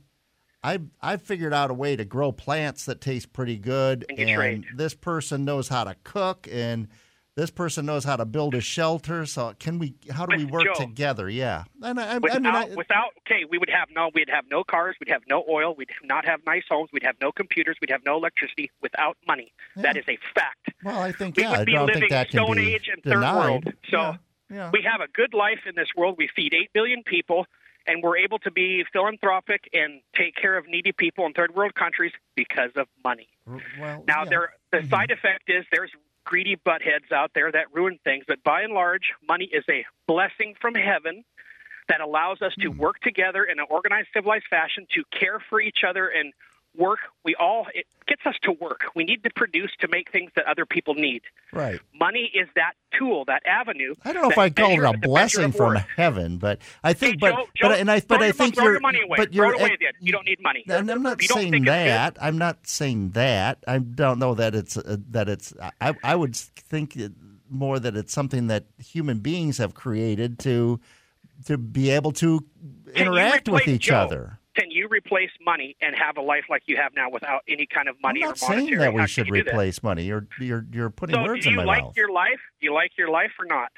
I 0.63 0.81
I 1.01 1.17
figured 1.19 1.53
out 1.53 1.71
a 1.71 1.75
way 1.75 1.97
to 1.97 2.05
grow 2.05 2.33
plants 2.33 2.85
that 2.87 3.01
taste 3.01 3.33
pretty 3.33 3.59
good, 3.59 4.05
And 4.09 4.29
trade. 4.29 4.65
this 4.77 4.95
person 4.95 5.45
knows 5.45 5.69
how 5.69 5.85
to 5.85 5.95
cook, 6.05 6.49
and 6.51 6.89
this 7.37 7.51
person 7.51 7.87
knows 7.87 8.05
how 8.05 8.17
to 8.17 8.25
build 8.25 8.55
a 8.55 8.61
shelter. 8.61 9.27
So 9.27 9.55
can 9.59 9.79
we? 9.79 9.95
How 10.11 10.27
do 10.27 10.37
we 10.37 10.45
work 10.45 10.65
Joe. 10.65 10.75
together? 10.75 11.29
Yeah, 11.29 11.65
and 11.83 11.99
I, 11.99 12.15
I 12.15 12.19
Without, 12.19 12.43
mean, 12.43 12.55
I, 12.55 12.65
without, 12.75 13.11
okay, 13.27 13.45
we 13.49 13.59
would 13.59 13.71
have 13.71 13.89
no, 13.95 14.11
we'd 14.15 14.31
have 14.31 14.45
no 14.51 14.63
cars, 14.65 14.97
we'd 15.01 15.11
have 15.13 15.23
no 15.29 15.45
oil, 15.49 15.75
we'd 15.77 15.91
not 16.05 16.25
have 16.27 16.41
nice 16.47 16.65
homes, 16.69 16.91
we'd 16.93 17.03
have 17.03 17.17
no 17.21 17.33
computers, 17.33 17.77
we'd 17.81 17.91
have 17.91 18.05
no 18.05 18.17
electricity 18.17 18.71
without 18.83 19.17
money. 19.27 19.53
That 19.77 19.97
is 19.97 20.05
a 20.09 20.17
fact. 20.35 20.71
well, 20.85 21.01
I 21.01 21.13
think 21.13 21.37
We 21.37 21.43
yeah, 21.43 21.51
would 21.51 21.61
I 21.61 21.65
be 21.65 21.73
don't 21.73 21.87
living 21.87 22.01
think 22.03 22.11
that 22.13 22.31
can 22.31 22.45
Stone 22.45 22.57
be 22.57 22.75
Age 22.75 22.89
and 22.93 23.03
Third 23.03 23.15
denied. 23.15 23.65
World. 23.65 23.65
So 23.91 23.97
yeah, 23.99 24.17
yeah. 24.51 24.71
we 24.73 24.87
have 24.91 25.01
a 25.01 25.11
good 25.11 25.35
life 25.35 25.61
in 25.67 25.75
this 25.75 25.89
world. 25.97 26.17
We 26.19 26.29
feed 26.35 26.55
8 26.55 26.71
billion 26.73 27.03
people, 27.03 27.47
and 27.87 28.03
we're 28.03 28.17
able 28.19 28.39
to 28.41 28.51
be 28.51 28.85
philanthropic 28.93 29.69
and 29.73 30.01
take 30.17 30.37
care 30.37 30.57
of 30.57 30.67
needy 30.69 30.93
people 30.93 31.27
in 31.27 31.33
third 31.33 31.55
world 31.55 31.75
countries 31.75 32.13
because 32.37 32.71
of 32.77 32.87
money. 33.03 33.29
well, 33.47 34.05
Now, 34.07 34.23
yeah. 34.23 34.31
there 34.31 34.53
the 34.71 34.79
mm-hmm. 34.79 34.89
side 34.91 35.11
effect 35.11 35.49
is 35.49 35.65
there's 35.73 35.91
greedy 36.25 36.57
buttheads 36.57 37.13
out 37.13 37.31
there 37.35 37.51
that 37.53 37.73
ruin 37.73 37.99
things, 38.05 38.25
but 38.27 38.43
by 38.43 38.63
and 38.63 38.73
large, 38.73 39.13
money 39.27 39.49
is 39.53 39.65
a 39.71 39.85
blessing 40.07 40.55
from 40.61 40.75
heaven. 40.75 41.25
that 41.87 42.01
allows 42.01 42.41
us 42.41 42.55
to 42.59 42.71
hmm. 42.71 42.79
work 42.79 42.99
together 43.01 43.45
in 43.45 43.59
an 43.59 43.67
organized, 43.69 44.09
civilized 44.15 44.47
fashion 44.49 44.87
to 44.95 45.05
care 45.13 45.39
for 45.51 45.61
each 45.61 45.85
other 45.87 46.09
and 46.09 46.33
work. 46.77 46.99
We 47.25 47.35
all 47.37 47.67
it 47.75 47.87
gets 48.07 48.27
us 48.27 48.35
to 48.43 48.53
work. 48.53 48.83
We 48.95 49.05
need 49.05 49.23
to 49.25 49.31
produce 49.31 49.71
to 49.81 49.89
make 49.89 50.11
things 50.11 50.31
that 50.37 50.45
other 50.47 50.67
people 50.67 50.95
need. 50.95 51.23
Right. 51.53 51.81
Money 51.99 52.31
is 52.35 52.49
that 52.55 52.73
tool, 52.99 53.25
that 53.27 53.43
avenue. 53.47 53.95
I 54.05 54.13
don't 54.13 54.23
know 54.23 54.31
if 54.31 54.39
I 54.39 54.51
call 54.51 54.71
it 54.73 54.95
a 54.95 54.99
blessing 54.99 55.53
from 55.53 55.77
heaven, 55.97 56.39
but 56.39 56.61
I 56.83 56.93
think, 56.93 57.15
Hey, 57.15 57.19
but 57.21 57.31
Joe, 57.37 57.45
but 57.61 57.69
Joe, 57.69 57.75
and 57.75 57.91
I 57.91 58.01
but 58.01 58.23
I 58.23 58.33
think 58.33 58.55
throw 58.57 58.65
you're 58.65 58.73
your 58.75 58.81
money 58.81 59.01
away. 59.03 59.17
but 59.17 59.33
you're 59.33 59.55
it 59.55 59.61
away. 59.61 59.77
Then 59.81 59.93
you 60.01 60.13
don't 60.13 60.27
need 60.27 60.43
money. 60.43 60.65
And 60.69 60.91
I'm 60.91 61.03
not 61.03 61.15
If 61.15 61.23
you 61.23 61.29
don't 61.29 61.39
saying 61.39 61.53
think 61.53 61.67
it's 61.67 61.71
good, 61.71 61.89
that. 61.89 62.17
I'm 62.21 62.39
not 62.39 62.67
saying 62.67 63.11
that. 63.11 63.65
I 63.67 63.79
don't 63.79 64.19
know 64.19 64.35
that 64.35 64.55
it's 64.55 64.77
uh, 64.77 64.97
that 65.11 65.29
it's. 65.29 65.55
I 65.81 65.95
I 66.03 66.15
would 66.17 66.37
think 66.37 66.97
more 67.51 67.79
that 67.79 67.97
it's 67.97 68.13
something 68.13 68.49
that 68.49 68.65
human 68.79 69.19
beings 69.21 69.59
have 69.59 69.75
created 69.75 70.39
to 70.41 70.81
to 71.47 71.57
be 71.59 71.91
able 71.91 72.13
to 72.13 72.45
interact 72.95 73.49
with 73.49 73.67
each 73.69 73.83
Joe? 73.87 73.97
other. 73.97 74.39
Can 74.57 74.71
you 74.71 74.87
replace 74.89 75.31
money 75.45 75.77
and 75.81 75.97
have 75.97 76.17
a 76.17 76.21
life 76.21 76.45
like 76.49 76.63
you 76.67 76.77
have 76.77 76.93
now 76.95 77.11
without 77.11 77.43
any 77.49 77.67
kind 77.67 77.89
of 77.89 77.97
money 78.01 78.23
I'm 78.23 78.29
or 78.29 78.31
not 78.31 78.39
saying 78.39 78.77
that 78.79 78.95
we 78.95 79.01
How 79.01 79.07
should 79.07 79.31
replace 79.31 79.83
money. 79.83 80.05
You're 80.05 80.27
you're 80.39 80.65
you're 80.73 80.91
putting 80.91 81.17
So 81.17 81.23
words 81.25 81.43
do 81.45 81.49
in 81.51 81.55
you 81.55 81.61
my 81.61 81.65
like 81.65 81.83
mouth. 81.85 81.97
your 81.97 82.13
life? 82.13 82.41
Do 82.61 82.67
you 82.67 82.73
like 82.75 82.93
your 82.97 83.11
life 83.11 83.33
or 83.41 83.47
not? 83.47 83.71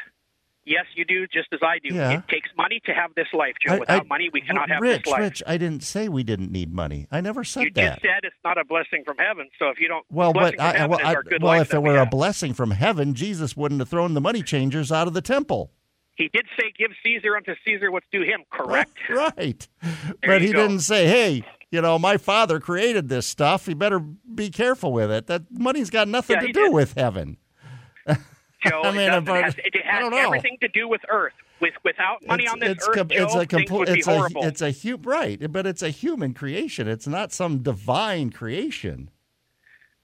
Yes, 0.68 0.84
you 0.96 1.04
do, 1.04 1.28
just 1.28 1.46
as 1.52 1.60
I 1.62 1.78
do. 1.78 1.94
Yeah. 1.94 2.10
It 2.18 2.28
takes 2.28 2.50
money 2.58 2.80
to 2.86 2.92
have 2.92 3.14
this 3.14 3.28
life, 3.32 3.54
Joe. 3.64 3.78
Without 3.78 4.02
I- 4.02 4.08
money, 4.08 4.30
we 4.32 4.40
cannot 4.40 4.68
have 4.68 4.82
Rich, 4.82 5.04
this 5.04 5.12
life. 5.12 5.20
Rich, 5.20 5.42
I 5.46 5.58
didn't 5.58 5.84
say 5.84 6.08
we 6.08 6.24
didn't 6.24 6.50
need 6.50 6.74
money. 6.74 7.06
I 7.12 7.20
never 7.20 7.44
said 7.44 7.62
you 7.62 7.70
that. 7.74 7.90
just 7.92 8.02
said 8.02 8.20
it's 8.24 8.34
not 8.44 8.58
a 8.58 8.64
blessing 8.64 9.04
from 9.04 9.16
heaven. 9.16 9.48
So 9.60 9.68
if 9.68 9.78
you 9.78 9.86
don't, 9.86 10.04
Well, 10.10 10.32
but 10.32 10.58
I, 10.58 10.86
well, 10.86 10.98
I, 11.04 11.14
well 11.40 11.60
if 11.60 11.72
it 11.72 11.80
we 11.80 11.90
were 11.90 11.98
a 11.98 12.06
blessing 12.06 12.52
from 12.52 12.72
heaven, 12.72 13.14
Jesus 13.14 13.56
wouldn't 13.56 13.80
have 13.80 13.88
thrown 13.88 14.14
the 14.14 14.20
money 14.20 14.42
changers 14.42 14.90
out 14.90 15.06
of 15.06 15.14
the 15.14 15.22
temple. 15.22 15.70
He 16.16 16.28
did 16.32 16.46
say, 16.58 16.72
"Give 16.76 16.90
Caesar 17.02 17.36
unto 17.36 17.54
Caesar 17.64 17.90
what's 17.90 18.06
due 18.10 18.22
him." 18.22 18.42
Correct. 18.50 18.92
Right. 19.08 19.68
But 20.24 20.42
he 20.42 20.52
go. 20.52 20.62
didn't 20.62 20.80
say, 20.80 21.06
hey, 21.06 21.44
you 21.70 21.80
know, 21.82 21.98
my 21.98 22.16
father 22.16 22.58
created 22.58 23.08
this 23.08 23.26
stuff. 23.26 23.68
You 23.68 23.74
better 23.74 23.98
be 24.00 24.50
careful 24.50 24.92
with 24.92 25.10
it. 25.10 25.26
That 25.26 25.42
money's 25.50 25.90
got 25.90 26.08
nothing 26.08 26.36
Yeah, 26.36 26.46
to 26.46 26.52
do 26.52 26.64
did. 26.64 26.72
with 26.72 26.94
heaven. 26.94 27.36
Joe, 28.08 28.82
I 28.82 28.90
mean, 28.92 29.00
it, 29.02 29.06
doesn't 29.10 29.26
has, 29.26 29.54
it 29.58 29.74
has 29.84 30.12
everything 30.12 30.56
to 30.62 30.68
do 30.68 30.88
with 30.88 31.02
Earth. 31.10 31.34
With 31.60 31.74
without 31.84 32.26
money 32.26 32.44
it's, 32.44 32.52
on 32.52 32.58
this 32.60 32.70
it's 32.70 32.88
Earth, 32.88 32.96
com- 32.96 33.08
Joe, 33.08 33.24
it's 33.24 33.34
a 33.34 33.38
things 33.46 33.70
compl- 33.70 33.78
would 33.78 33.86
be 33.92 33.98
it's 33.98 34.06
a 34.08 34.14
horrible. 34.16 34.44
it's 34.44 34.62
a 34.62 34.70
hu- 34.72 34.98
right, 35.02 35.52
but 35.52 35.66
it's 35.66 35.82
a 35.82 35.90
human 35.90 36.34
creation. 36.34 36.86
It's 36.88 37.06
not 37.06 37.32
some 37.32 37.58
divine 37.62 38.30
creation. 38.30 39.10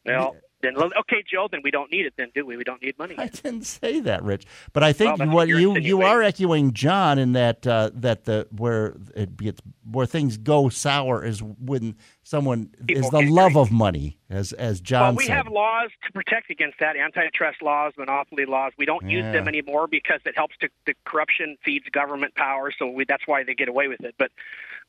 well, 0.06 0.36
then 0.62 0.76
okay, 0.76 1.22
Joe. 1.30 1.48
Then 1.50 1.60
we 1.62 1.70
don't 1.70 1.90
need 1.90 2.06
it. 2.06 2.14
Then 2.16 2.30
do 2.34 2.46
we? 2.46 2.56
We 2.56 2.64
don't 2.64 2.82
need 2.82 2.98
money. 2.98 3.14
I 3.18 3.28
didn't 3.28 3.64
say 3.64 4.00
that, 4.00 4.22
Rich. 4.22 4.46
But 4.72 4.82
I 4.82 4.92
think 4.92 5.18
Well, 5.18 5.30
what 5.30 5.48
you 5.48 5.76
you 5.76 6.02
are 6.02 6.22
echoing 6.22 6.72
John 6.72 7.18
in 7.18 7.32
that 7.32 7.66
uh, 7.66 7.90
that 7.94 8.24
the 8.24 8.46
where 8.50 8.94
it 9.14 9.36
gets 9.36 9.60
where 9.90 10.06
things 10.06 10.36
go 10.36 10.68
sour 10.68 11.24
is 11.24 11.42
when 11.42 11.96
someone 12.22 12.70
People 12.86 13.04
is 13.04 13.10
the 13.10 13.22
love 13.22 13.56
of 13.56 13.70
money, 13.70 14.18
as 14.30 14.52
as 14.52 14.80
John 14.80 15.00
well, 15.00 15.14
we 15.16 15.26
said. 15.26 15.36
have 15.36 15.48
laws 15.48 15.90
to 16.06 16.12
protect 16.12 16.50
against 16.50 16.78
that. 16.80 16.96
Antitrust 16.96 17.62
laws, 17.62 17.92
monopoly 17.98 18.46
laws. 18.46 18.72
We 18.78 18.86
don't 18.86 19.08
use 19.08 19.24
them 19.32 19.48
anymore 19.48 19.88
because 19.88 20.20
it 20.24 20.36
helps 20.36 20.56
to 20.58 20.68
the 20.86 20.94
corruption 21.04 21.56
feeds 21.64 21.86
government 21.90 22.34
power. 22.34 22.72
So 22.76 22.86
we, 22.88 23.04
that's 23.04 23.26
why 23.26 23.44
they 23.44 23.54
get 23.54 23.68
away 23.68 23.88
with 23.88 24.00
it. 24.00 24.14
But 24.18 24.30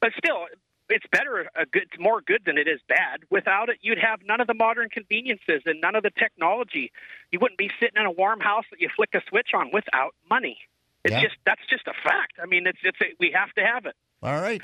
but 0.02 0.12
still, 0.18 0.46
it's 0.90 1.06
better 1.12 1.50
a 1.56 1.66
good, 1.66 1.84
it's 1.84 2.00
more 2.00 2.22
good 2.22 2.42
than 2.46 2.58
it 2.58 2.68
is 2.68 2.80
bad. 2.88 3.22
Without 3.30 3.70
it, 3.70 3.78
you'd 3.82 3.98
have 4.00 4.20
none 4.26 4.42
of 4.42 4.48
the 4.48 4.54
modern 4.54 4.90
conveniences 4.90 5.62
and 5.66 5.80
none 5.82 5.96
of 5.96 6.04
the 6.04 6.12
technology. 6.12 6.92
You 7.32 7.40
wouldn't 7.40 7.58
be 7.58 7.70
sitting 7.80 8.00
in 8.00 8.06
a 8.06 8.12
warm 8.12 8.40
house 8.40 8.66
that 8.72 8.82
you 8.82 8.90
flick 8.96 9.10
a 9.14 9.22
switch 9.30 9.50
on 9.54 9.72
without 9.72 10.14
money. 10.30 10.58
It's 11.04 11.14
Yeah. 11.14 11.22
just 11.22 11.36
that's 11.46 11.62
just 11.70 11.88
a 11.88 11.94
fact. 12.04 12.34
I 12.42 12.46
mean, 12.46 12.66
it's 12.68 12.80
it's 12.84 13.00
a, 13.02 13.06
we 13.20 13.32
have 13.36 13.52
to 13.54 13.62
have 13.62 13.86
it. 13.86 13.96
All 14.22 14.40
right. 14.40 14.62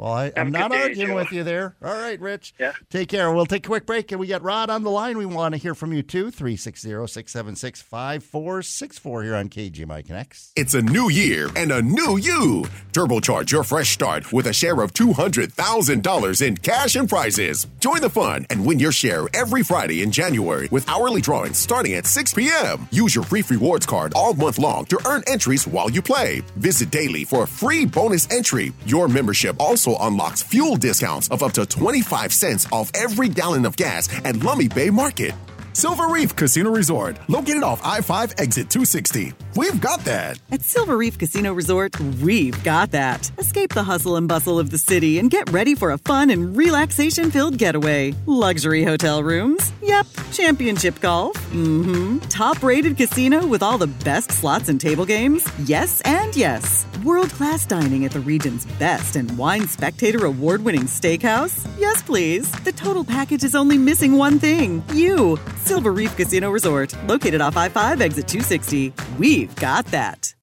Well, 0.00 0.14
I, 0.14 0.32
I'm 0.34 0.50
not 0.50 0.70
day, 0.70 0.80
arguing 0.80 1.08
Joe. 1.08 1.14
with 1.14 1.30
you 1.30 1.44
there. 1.44 1.76
All 1.84 1.92
right, 1.92 2.18
Rich. 2.18 2.54
Yeah. 2.58 2.72
Take 2.88 3.10
care. 3.10 3.30
We'll 3.34 3.44
take 3.44 3.66
a 3.66 3.68
quick 3.68 3.84
break, 3.84 4.10
and 4.12 4.18
we 4.18 4.28
got 4.28 4.42
Rod 4.42 4.70
on 4.70 4.82
the 4.82 4.90
line. 4.90 5.18
We 5.18 5.26
want 5.26 5.52
to 5.52 5.58
hear 5.58 5.74
from 5.74 5.92
you 5.92 6.02
too. 6.02 6.30
360 6.30 6.88
676 6.88 7.82
5464 7.82 9.22
here 9.22 9.34
on 9.34 9.50
KGMI 9.50 10.06
Connects. 10.06 10.52
It's 10.56 10.72
a 10.72 10.80
new 10.80 11.10
year 11.10 11.50
and 11.54 11.70
a 11.70 11.82
new 11.82 12.16
you. 12.16 12.64
Turbocharge 12.94 13.52
your 13.52 13.62
fresh 13.62 13.90
start 13.90 14.32
with 14.32 14.46
a 14.46 14.54
share 14.54 14.80
of 14.80 14.94
$200,000 14.94 16.46
in 16.46 16.56
cash 16.56 16.96
and 16.96 17.06
prizes. 17.06 17.66
Join 17.80 18.00
the 18.00 18.08
fun 18.08 18.46
and 18.48 18.64
win 18.64 18.78
your 18.78 18.92
share 18.92 19.26
every 19.34 19.62
Friday 19.62 20.00
in 20.00 20.10
January 20.10 20.68
with 20.70 20.88
hourly 20.88 21.20
drawings 21.20 21.58
starting 21.58 21.92
at 21.92 22.06
6 22.06 22.32
p.m. 22.32 22.88
Use 22.90 23.14
your 23.14 23.24
Brief 23.26 23.50
Rewards 23.50 23.84
card 23.84 24.14
all 24.16 24.32
month 24.32 24.58
long 24.58 24.86
to 24.86 24.98
earn 25.06 25.22
entries 25.26 25.66
while 25.66 25.90
you 25.90 26.00
play. 26.00 26.40
Visit 26.56 26.90
daily 26.90 27.24
for 27.24 27.42
a 27.42 27.46
free 27.46 27.84
bonus 27.84 28.26
entry. 28.30 28.72
Your 28.86 29.06
membership 29.06 29.60
also 29.60 29.89
unlocks 29.98 30.42
fuel 30.42 30.76
discounts 30.76 31.28
of 31.28 31.42
up 31.42 31.52
to 31.52 31.66
25 31.66 32.32
cents 32.32 32.66
off 32.72 32.90
every 32.94 33.28
gallon 33.28 33.66
of 33.66 33.76
gas 33.76 34.08
at 34.24 34.36
Lummi 34.36 34.72
Bay 34.72 34.90
Market. 34.90 35.32
Silver 35.72 36.08
Reef 36.08 36.34
Casino 36.34 36.70
Resort, 36.70 37.16
located 37.28 37.62
off 37.62 37.80
I 37.84 38.00
5 38.00 38.34
exit 38.38 38.70
260. 38.70 39.32
We've 39.56 39.80
got 39.80 40.04
that. 40.04 40.38
At 40.50 40.62
Silver 40.62 40.96
Reef 40.96 41.16
Casino 41.16 41.52
Resort, 41.52 41.98
we've 42.20 42.60
got 42.64 42.90
that. 42.90 43.30
Escape 43.38 43.72
the 43.72 43.82
hustle 43.82 44.16
and 44.16 44.26
bustle 44.28 44.58
of 44.58 44.70
the 44.70 44.78
city 44.78 45.18
and 45.18 45.30
get 45.30 45.50
ready 45.50 45.74
for 45.74 45.92
a 45.92 45.98
fun 45.98 46.30
and 46.30 46.56
relaxation 46.56 47.30
filled 47.30 47.56
getaway. 47.56 48.14
Luxury 48.26 48.82
hotel 48.84 49.22
rooms? 49.22 49.72
Yep. 49.82 50.06
Championship 50.32 51.00
golf? 51.00 51.36
Mm 51.50 51.84
hmm. 51.84 52.18
Top 52.28 52.62
rated 52.62 52.96
casino 52.96 53.46
with 53.46 53.62
all 53.62 53.78
the 53.78 53.86
best 53.86 54.32
slots 54.32 54.68
and 54.68 54.80
table 54.80 55.06
games? 55.06 55.46
Yes 55.64 56.00
and 56.02 56.34
yes. 56.36 56.86
World 57.04 57.30
class 57.30 57.64
dining 57.64 58.04
at 58.04 58.10
the 58.10 58.20
region's 58.20 58.66
best 58.78 59.16
and 59.16 59.36
wine 59.38 59.66
spectator 59.66 60.26
award 60.26 60.64
winning 60.64 60.82
steakhouse? 60.82 61.66
Yes, 61.78 62.02
please. 62.02 62.50
The 62.62 62.72
total 62.72 63.04
package 63.04 63.44
is 63.44 63.54
only 63.54 63.78
missing 63.78 64.16
one 64.16 64.38
thing 64.38 64.82
you. 64.92 65.38
Silver 65.60 65.92
Reef 65.92 66.16
Casino 66.16 66.50
Resort, 66.50 66.94
located 67.08 67.40
off 67.40 67.56
I 67.56 67.68
5 67.68 68.00
exit 68.00 68.28
260. 68.28 68.92
We've 69.18 69.54
got 69.56 69.86
that. 69.86 70.34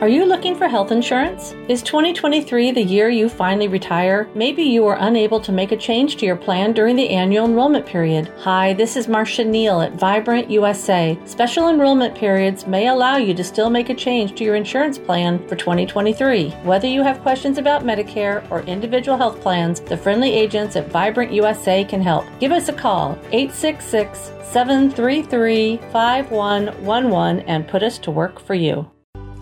Are 0.00 0.08
you 0.08 0.24
looking 0.24 0.56
for 0.56 0.66
health 0.66 0.92
insurance? 0.92 1.52
Is 1.68 1.82
2023 1.82 2.70
the 2.70 2.82
year 2.82 3.10
you 3.10 3.28
finally 3.28 3.68
retire? 3.68 4.30
Maybe 4.34 4.62
you 4.62 4.82
were 4.82 4.96
unable 4.98 5.38
to 5.40 5.52
make 5.52 5.72
a 5.72 5.76
change 5.76 6.16
to 6.16 6.24
your 6.24 6.36
plan 6.36 6.72
during 6.72 6.96
the 6.96 7.10
annual 7.10 7.44
enrollment 7.44 7.84
period. 7.84 8.32
Hi, 8.38 8.72
this 8.72 8.96
is 8.96 9.08
Marcia 9.08 9.44
Neal 9.44 9.82
at 9.82 9.92
Vibrant 9.92 10.50
USA. 10.50 11.18
Special 11.26 11.68
enrollment 11.68 12.14
periods 12.14 12.66
may 12.66 12.88
allow 12.88 13.18
you 13.18 13.34
to 13.34 13.44
still 13.44 13.68
make 13.68 13.90
a 13.90 13.94
change 13.94 14.34
to 14.36 14.44
your 14.44 14.54
insurance 14.54 14.96
plan 14.98 15.46
for 15.46 15.54
2023. 15.54 16.48
Whether 16.62 16.88
you 16.88 17.02
have 17.02 17.20
questions 17.20 17.58
about 17.58 17.84
Medicare 17.84 18.50
or 18.50 18.62
individual 18.62 19.18
health 19.18 19.38
plans, 19.42 19.80
the 19.80 19.98
friendly 19.98 20.32
agents 20.32 20.76
at 20.76 20.90
Vibrant 20.90 21.30
USA 21.30 21.84
can 21.84 22.00
help. 22.00 22.24
Give 22.38 22.52
us 22.52 22.70
a 22.70 22.72
call, 22.72 23.18
866 23.32 24.32
733 24.44 25.76
5111, 25.92 27.40
and 27.40 27.68
put 27.68 27.82
us 27.82 27.98
to 27.98 28.10
work 28.10 28.40
for 28.40 28.54
you. 28.54 28.90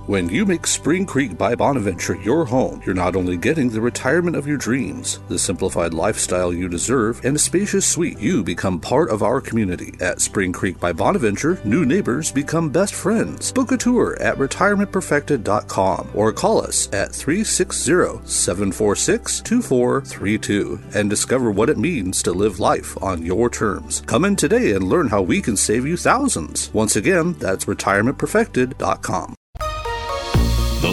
When 0.09 0.31
you 0.31 0.47
make 0.47 0.66
Spring 0.66 1.05
Creek 1.05 1.37
by 1.37 1.55
Bonaventure 1.55 2.16
your 2.23 2.47
home, 2.47 2.81
you're 2.87 2.94
not 2.94 3.14
only 3.14 3.37
getting 3.37 3.68
the 3.68 3.83
retirement 3.83 4.37
of 4.37 4.47
your 4.47 4.57
dreams, 4.57 5.21
the 5.29 5.38
simplified 5.38 5.92
lifestyle 5.92 6.51
you 6.51 6.66
deserve, 6.66 7.23
and 7.27 7.37
a 7.37 7.38
spacious 7.38 7.87
suite, 7.87 8.18
you 8.18 8.42
become 8.42 8.81
part 8.81 9.11
of 9.11 9.23
our 9.23 9.38
community. 9.38 9.92
At 10.01 10.23
Spring 10.23 10.51
Creek 10.51 10.81
by 10.81 10.94
Bonaventure, 10.94 11.61
new 11.62 11.85
neighbors 11.85 12.33
become 12.33 12.71
best 12.71 12.94
friends. 12.94 13.53
Book 13.53 13.71
a 13.71 13.77
tour 13.77 14.16
at 14.18 14.38
retirementperfected.com 14.38 16.09
or 16.14 16.33
call 16.33 16.62
us 16.62 16.87
at 16.94 17.12
360 17.12 18.27
746 18.27 19.40
2432 19.42 20.81
and 20.94 21.11
discover 21.11 21.51
what 21.51 21.68
it 21.68 21.77
means 21.77 22.23
to 22.23 22.33
live 22.33 22.59
life 22.59 22.97
on 23.03 23.27
your 23.27 23.51
terms. 23.51 24.01
Come 24.07 24.25
in 24.25 24.37
today 24.37 24.73
and 24.73 24.88
learn 24.88 25.09
how 25.09 25.21
we 25.21 25.42
can 25.42 25.55
save 25.55 25.87
you 25.87 25.99
thousands. 25.99 26.73
Once 26.73 26.97
again, 26.97 27.35
that's 27.35 27.66
retirementperfected.com. 27.66 29.35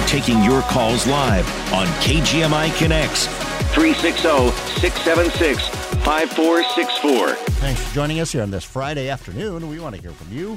We're 0.00 0.06
taking 0.06 0.42
your 0.42 0.62
calls 0.62 1.06
live 1.06 1.46
on 1.74 1.86
KGMI 2.00 2.76
Connects 2.78 3.26
360 3.74 4.50
676 4.80 5.68
5464. 5.68 7.28
Thanks 7.34 7.82
for 7.82 7.94
joining 7.94 8.18
us 8.20 8.32
here 8.32 8.42
on 8.42 8.50
this 8.50 8.64
Friday 8.64 9.10
afternoon. 9.10 9.68
We 9.68 9.78
want 9.78 9.94
to 9.96 10.00
hear 10.00 10.12
from 10.12 10.34
you. 10.34 10.56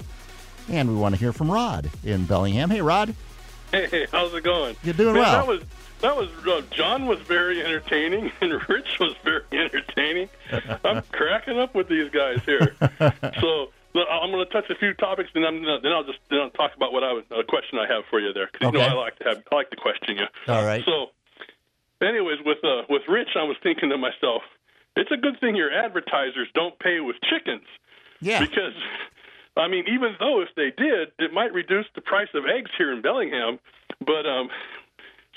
And 0.69 0.87
we 0.87 0.95
want 0.95 1.13
to 1.13 1.19
hear 1.19 1.33
from 1.33 1.51
Rod 1.51 1.89
in 2.05 2.25
Bellingham. 2.25 2.69
Hey, 2.69 2.79
Rod. 2.79 3.13
Hey, 3.71 4.07
how's 4.13 4.33
it 4.33 4.45
going? 4.45 4.77
You're 4.81 4.93
doing 4.93 5.15
Man, 5.15 5.23
well. 5.23 5.33
That 5.33 5.47
was 5.47 5.61
that 5.99 6.15
was 6.15 6.29
uh, 6.47 6.61
John 6.71 7.05
was 7.05 7.19
very 7.19 7.61
entertaining 7.61 8.31
and 8.41 8.53
Rich 8.69 8.97
was 9.01 9.13
very 9.25 9.43
entertaining. 9.51 10.29
I'm 10.85 11.03
cracking 11.11 11.59
up 11.59 11.75
with 11.75 11.89
these 11.89 12.09
guys 12.11 12.39
here. 12.45 12.77
so 13.41 13.47
look, 13.47 13.73
I'm 13.95 14.31
going 14.31 14.45
to 14.45 14.51
touch 14.51 14.69
a 14.69 14.75
few 14.75 14.93
topics, 14.95 15.29
and 15.35 15.45
I'm 15.45 15.61
then 15.61 15.91
I'll 15.91 16.03
just 16.03 16.19
then 16.29 16.39
I'll 16.39 16.49
talk 16.49 16.75
about 16.75 16.93
what 16.93 17.03
I 17.03 17.13
was, 17.13 17.23
a 17.29 17.43
question 17.43 17.77
I 17.77 17.85
have 17.93 18.03
for 18.09 18.19
you 18.19 18.33
there 18.33 18.49
because 18.51 18.73
you 18.73 18.79
know 18.79 18.85
I 18.85 18.93
like 18.93 19.17
to 19.19 19.25
have 19.25 19.43
I 19.51 19.55
like 19.55 19.69
to 19.69 19.75
question 19.75 20.17
you. 20.17 20.25
All 20.51 20.65
right. 20.65 20.83
So, 20.83 21.11
anyways, 22.05 22.39
with 22.43 22.57
uh, 22.63 22.83
with 22.89 23.03
Rich, 23.07 23.29
I 23.35 23.43
was 23.43 23.55
thinking 23.61 23.89
to 23.89 23.97
myself, 23.97 24.41
it's 24.95 25.11
a 25.11 25.17
good 25.17 25.39
thing 25.39 25.55
your 25.55 25.71
advertisers 25.71 26.47
don't 26.55 26.77
pay 26.79 27.01
with 27.01 27.17
chickens. 27.29 27.67
Yeah. 28.19 28.39
Because, 28.39 28.73
I 29.57 29.67
mean, 29.67 29.85
even 29.87 30.15
though 30.19 30.41
if 30.41 30.49
they 30.55 30.71
did, 30.75 31.11
it 31.19 31.33
might 31.33 31.53
reduce 31.53 31.85
the 31.93 32.01
price 32.01 32.29
of 32.33 32.45
eggs 32.45 32.71
here 32.77 32.91
in 32.91 33.01
Bellingham. 33.01 33.59
But 33.99 34.25
um, 34.25 34.49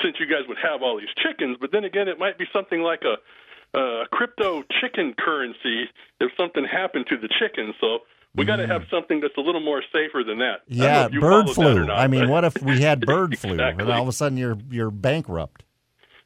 since 0.00 0.16
you 0.18 0.26
guys 0.26 0.48
would 0.48 0.58
have 0.62 0.82
all 0.82 0.98
these 0.98 1.12
chickens, 1.22 1.58
but 1.60 1.72
then 1.72 1.84
again, 1.84 2.08
it 2.08 2.18
might 2.18 2.38
be 2.38 2.46
something 2.52 2.80
like 2.80 3.02
a, 3.04 3.78
a 3.78 4.06
crypto 4.10 4.64
chicken 4.80 5.14
currency 5.18 5.90
if 6.20 6.30
something 6.38 6.64
happened 6.64 7.06
to 7.10 7.18
the 7.18 7.28
chicken. 7.38 7.74
So. 7.80 7.98
We 8.36 8.44
got 8.44 8.56
to 8.56 8.66
have 8.66 8.82
something 8.90 9.20
that's 9.20 9.36
a 9.36 9.40
little 9.40 9.60
more 9.62 9.82
safer 9.92 10.22
than 10.22 10.38
that. 10.38 10.60
I 10.70 10.74
don't 10.74 10.78
know 10.78 10.84
Mm. 10.86 11.12
Yeah, 11.14 11.20
bird 11.20 11.46
followed 11.46 11.46
that 11.46 11.50
or 11.50 11.54
flu. 11.54 11.86
not, 11.86 11.98
I 11.98 12.06
mean, 12.06 12.20
but- 12.22 12.28
what 12.30 12.44
if 12.44 12.62
we 12.62 12.80
had 12.82 13.00
bird 13.06 13.38
flu 13.38 13.58
and 13.58 13.82
all 13.82 14.02
of 14.02 14.08
a 14.08 14.12
sudden 14.12 14.36
you're 14.38 14.58
you're 14.70 14.90
bankrupt? 14.90 15.62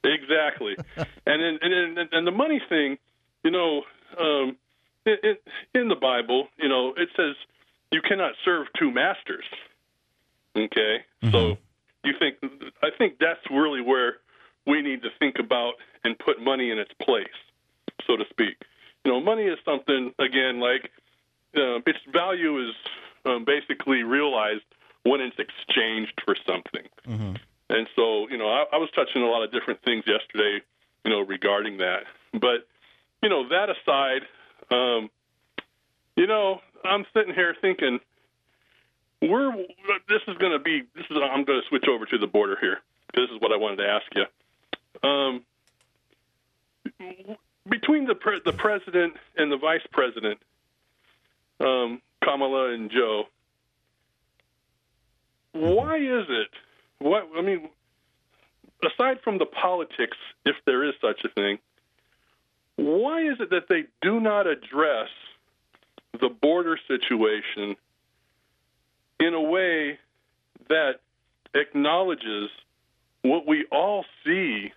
Exactly, 0.03 0.77
and 0.97 1.07
then 1.27 1.59
and, 1.63 1.99
and 1.99 2.09
and 2.13 2.27
the 2.27 2.31
money 2.31 2.61
thing, 2.69 2.97
you 3.45 3.51
know, 3.51 3.83
um, 4.19 4.57
in, 5.05 5.37
in 5.75 5.89
the 5.89 5.95
Bible, 5.95 6.49
you 6.59 6.69
know, 6.69 6.95
it 6.97 7.11
says 7.17 7.37
you 7.93 8.01
cannot 8.03 8.33
serve 8.45 8.67
two 8.79 8.91
masters. 8.91 9.45
Okay, 10.57 11.05
so 11.31 11.59
you 12.03 12.13
think 12.19 12.37
I 12.83 12.89
think 12.97 13.19
that's 13.21 13.41
really 13.51 13.83
where 13.83 14.17
we 14.67 14.83
need 14.83 15.03
to 15.03 15.11
think 15.19 15.37
about 15.39 15.75
and 16.03 16.19
put 16.19 16.41
money 16.43 16.71
in 16.71 16.79
its 16.79 16.93
place, 17.03 17.29
so 18.07 18.17
to 18.17 18.25
speak. 18.31 18.57
You 19.05 19.13
know, 19.13 19.21
money 19.21 19.45
is 19.45 19.59
something 19.65 20.13
again 20.19 20.61
like 20.61 20.91
uh, 21.57 21.81
its 21.87 21.99
value 22.13 22.69
is 22.69 22.75
um, 23.25 23.45
basically 23.45 24.03
realized 24.03 24.65
when 25.03 25.21
it's 25.21 25.37
exchanged 25.39 26.21
for 26.25 26.37
something. 26.47 26.87
And 27.71 27.87
so, 27.97 28.29
you 28.29 28.37
know, 28.37 28.49
I, 28.49 28.65
I 28.73 28.77
was 28.77 28.91
touching 28.95 29.23
a 29.23 29.27
lot 29.27 29.43
of 29.45 29.53
different 29.53 29.83
things 29.83 30.05
yesterday, 30.07 30.61
you 31.05 31.11
know, 31.11 31.21
regarding 31.21 31.79
that. 31.79 32.05
But, 32.33 32.67
you 33.23 33.29
know, 33.29 33.49
that 33.49 33.69
aside, 33.71 34.23
um, 34.71 35.11
you 36.17 36.27
know, 36.27 36.61
I'm 36.85 37.07
sitting 37.15 37.35
here 37.35 37.55
thinking, 37.61 38.01
we're 39.23 39.53
this 40.09 40.23
is 40.29 40.37
going 40.39 40.53
to 40.53 40.59
be 40.59 40.83
this 40.95 41.05
is 41.11 41.17
I'm 41.23 41.45
going 41.45 41.61
to 41.61 41.69
switch 41.69 41.85
over 41.89 42.07
to 42.07 42.19
the 42.19 42.27
border 42.27 42.57
here. 42.61 42.81
This 43.15 43.29
is 43.31 43.41
what 43.41 43.53
I 43.53 43.57
wanted 43.57 43.77
to 43.77 43.89
ask 43.89 44.07
you. 44.15 45.09
Um, 45.09 45.43
between 47.69 48.07
the 48.07 48.15
pre- 48.15 48.41
the 48.45 48.53
president 48.53 49.15
and 49.37 49.53
the 49.53 49.59
vice 49.59 49.87
president, 49.93 50.41
um, 51.61 52.01
Kamala 52.23 52.73
and 52.73 52.91
Joe, 52.91 53.25
why 55.53 55.97
is 55.97 56.27
it? 56.29 56.51
What 56.99 57.29
I 57.37 57.43
mean, 57.43 57.69
aside 58.85 59.19
from 59.23 59.39
the 59.39 59.47
politics, 59.47 60.17
if 60.45 60.57
there 60.67 60.85
is 60.85 60.95
such 61.01 61.25
a 61.25 61.29
thing, 61.29 61.59
why 62.77 63.23
is 63.23 63.41
it 63.41 63.51
that 63.51 63.69
they 63.69 63.85
do 64.03 64.21
not 64.21 64.47
address 64.47 65.09
the 66.21 66.29
border 66.29 66.79
situation 66.89 67.77
in 69.19 69.35
a 69.35 69.41
way 69.41 69.99
that 70.69 71.01
acknowledges 71.55 72.51
what 73.23 73.47
we 73.47 73.67
all 73.71 74.05
see 74.25 74.73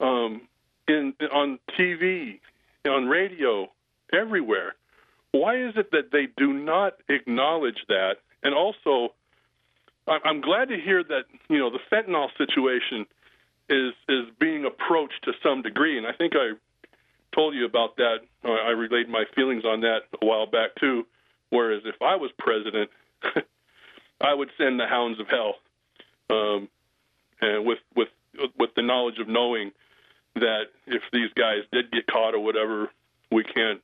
um, 0.00 0.42
in 0.88 1.14
on 1.32 1.58
TV, 1.78 2.40
on 2.86 3.06
radio, 3.06 3.70
everywhere? 4.12 4.74
Why 5.32 5.56
is 5.56 5.74
it 5.76 5.90
that 5.92 6.10
they 6.12 6.28
do 6.36 6.52
not 6.52 6.94
acknowledge 7.08 7.78
that? 7.88 8.16
And 8.42 8.54
also, 8.54 9.14
I'm 10.06 10.40
glad 10.40 10.68
to 10.70 10.76
hear 10.76 11.04
that 11.04 11.24
you 11.48 11.58
know 11.58 11.70
the 11.70 11.78
fentanyl 11.90 12.28
situation 12.36 13.06
is 13.68 13.92
is 14.08 14.24
being 14.40 14.64
approached 14.64 15.22
to 15.24 15.32
some 15.42 15.62
degree, 15.62 15.98
and 15.98 16.06
I 16.06 16.12
think 16.12 16.32
I 16.34 16.52
told 17.34 17.54
you 17.54 17.64
about 17.64 17.96
that. 17.96 18.18
I 18.44 18.70
relayed 18.70 19.08
my 19.08 19.24
feelings 19.36 19.64
on 19.64 19.82
that 19.82 20.00
a 20.20 20.26
while 20.26 20.46
back 20.46 20.74
too. 20.80 21.06
Whereas 21.50 21.82
if 21.84 21.96
I 22.00 22.16
was 22.16 22.30
president, 22.38 22.90
I 24.20 24.34
would 24.34 24.50
send 24.58 24.80
the 24.80 24.86
hounds 24.86 25.20
of 25.20 25.28
hell, 25.28 25.54
um, 26.30 26.68
and 27.40 27.64
with 27.64 27.78
with 27.94 28.08
with 28.58 28.70
the 28.74 28.82
knowledge 28.82 29.18
of 29.20 29.28
knowing 29.28 29.70
that 30.34 30.64
if 30.86 31.02
these 31.12 31.30
guys 31.34 31.60
did 31.72 31.90
get 31.90 32.06
caught 32.06 32.34
or 32.34 32.40
whatever, 32.40 32.90
we 33.30 33.44
can't 33.44 33.80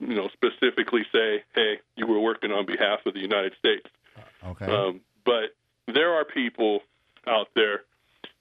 you 0.00 0.14
know 0.14 0.28
specifically 0.32 1.02
say, 1.12 1.44
hey, 1.54 1.80
you 1.96 2.06
were 2.06 2.20
working 2.20 2.52
on 2.52 2.66
behalf 2.66 3.00
of 3.06 3.14
the 3.14 3.20
United 3.20 3.54
States. 3.58 3.86
Okay. 4.44 4.66
Um, 4.66 5.00
but 5.24 5.54
there 5.86 6.14
are 6.14 6.24
people 6.24 6.80
out 7.26 7.48
there, 7.54 7.82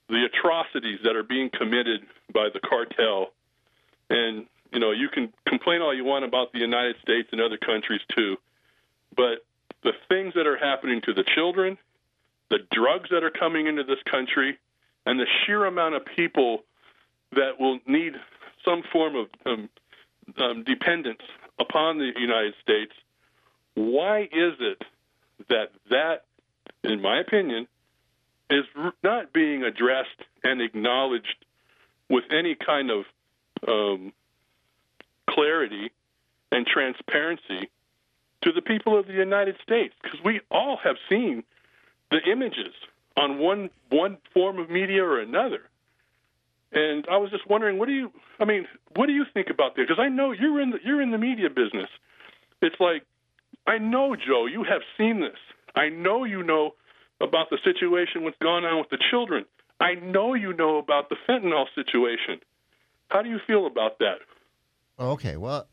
the 0.09 0.25
atrocities 0.25 0.99
that 1.03 1.15
are 1.15 1.23
being 1.23 1.49
committed 1.49 2.01
by 2.33 2.49
the 2.53 2.59
cartel, 2.59 3.31
and 4.09 4.45
you 4.71 4.79
know 4.79 4.91
you 4.91 5.09
can 5.09 5.31
complain 5.47 5.81
all 5.81 5.93
you 5.93 6.03
want 6.03 6.25
about 6.25 6.51
the 6.53 6.59
United 6.59 6.95
States 7.01 7.29
and 7.31 7.41
other 7.41 7.57
countries 7.57 8.01
too, 8.15 8.37
but 9.15 9.45
the 9.83 9.93
things 10.09 10.33
that 10.35 10.47
are 10.47 10.57
happening 10.57 11.01
to 11.01 11.13
the 11.13 11.23
children, 11.35 11.77
the 12.49 12.59
drugs 12.71 13.09
that 13.11 13.23
are 13.23 13.31
coming 13.31 13.67
into 13.67 13.83
this 13.83 14.01
country, 14.09 14.57
and 15.05 15.19
the 15.19 15.27
sheer 15.45 15.65
amount 15.65 15.95
of 15.95 16.05
people 16.15 16.63
that 17.31 17.59
will 17.59 17.79
need 17.85 18.13
some 18.63 18.83
form 18.91 19.15
of 19.15 19.27
um, 19.45 19.69
um, 20.37 20.63
dependence 20.63 21.21
upon 21.59 21.97
the 21.97 22.11
United 22.17 22.53
States. 22.61 22.91
Why 23.75 24.21
is 24.23 24.53
it 24.59 24.83
that 25.49 25.71
that, 25.89 26.25
in 26.83 27.01
my 27.01 27.19
opinion, 27.19 27.67
is 28.49 28.65
not 29.03 29.33
being 29.33 29.63
addressed 29.63 30.09
and 30.43 30.61
acknowledged 30.61 31.45
with 32.09 32.25
any 32.31 32.55
kind 32.55 32.91
of 32.91 33.05
um, 33.67 34.13
clarity 35.29 35.91
and 36.51 36.65
transparency 36.65 37.69
to 38.41 38.51
the 38.51 38.61
people 38.61 38.97
of 38.97 39.07
the 39.07 39.13
United 39.13 39.55
States? 39.63 39.93
Because 40.01 40.19
we 40.23 40.41
all 40.51 40.77
have 40.83 40.97
seen 41.09 41.43
the 42.11 42.19
images 42.29 42.73
on 43.17 43.39
one 43.39 43.69
one 43.89 44.17
form 44.33 44.59
of 44.59 44.69
media 44.69 45.03
or 45.03 45.19
another. 45.19 45.61
And 46.73 47.05
I 47.09 47.17
was 47.17 47.29
just 47.29 47.47
wondering, 47.47 47.77
what 47.77 47.87
do 47.87 47.93
you? 47.93 48.11
I 48.39 48.45
mean, 48.45 48.65
what 48.95 49.05
do 49.05 49.13
you 49.13 49.25
think 49.33 49.47
about 49.49 49.75
this? 49.75 49.85
Because 49.87 50.01
I 50.01 50.09
know 50.09 50.31
you're 50.31 50.59
in 50.59 50.71
the 50.71 50.77
you're 50.83 51.01
in 51.01 51.11
the 51.11 51.17
media 51.17 51.49
business. 51.49 51.89
It's 52.61 52.75
like 52.79 53.03
I 53.67 53.77
know, 53.77 54.15
Joe, 54.15 54.47
you 54.47 54.63
have 54.63 54.81
seen 54.97 55.21
this. 55.21 55.37
I 55.75 55.89
know 55.89 56.23
you 56.23 56.43
know 56.43 56.71
about 57.21 57.49
the 57.49 57.57
situation, 57.63 58.23
what's 58.23 58.37
going 58.41 58.65
on 58.65 58.79
with 58.79 58.89
the 58.89 58.97
children. 59.11 59.45
I 59.79 59.95
know 59.95 60.33
you 60.33 60.53
know 60.53 60.77
about 60.77 61.09
the 61.09 61.15
fentanyl 61.27 61.65
situation. 61.75 62.39
How 63.09 63.21
do 63.21 63.29
you 63.29 63.39
feel 63.45 63.67
about 63.67 63.99
that? 63.99 64.17
Okay, 64.99 65.37
well, 65.37 65.67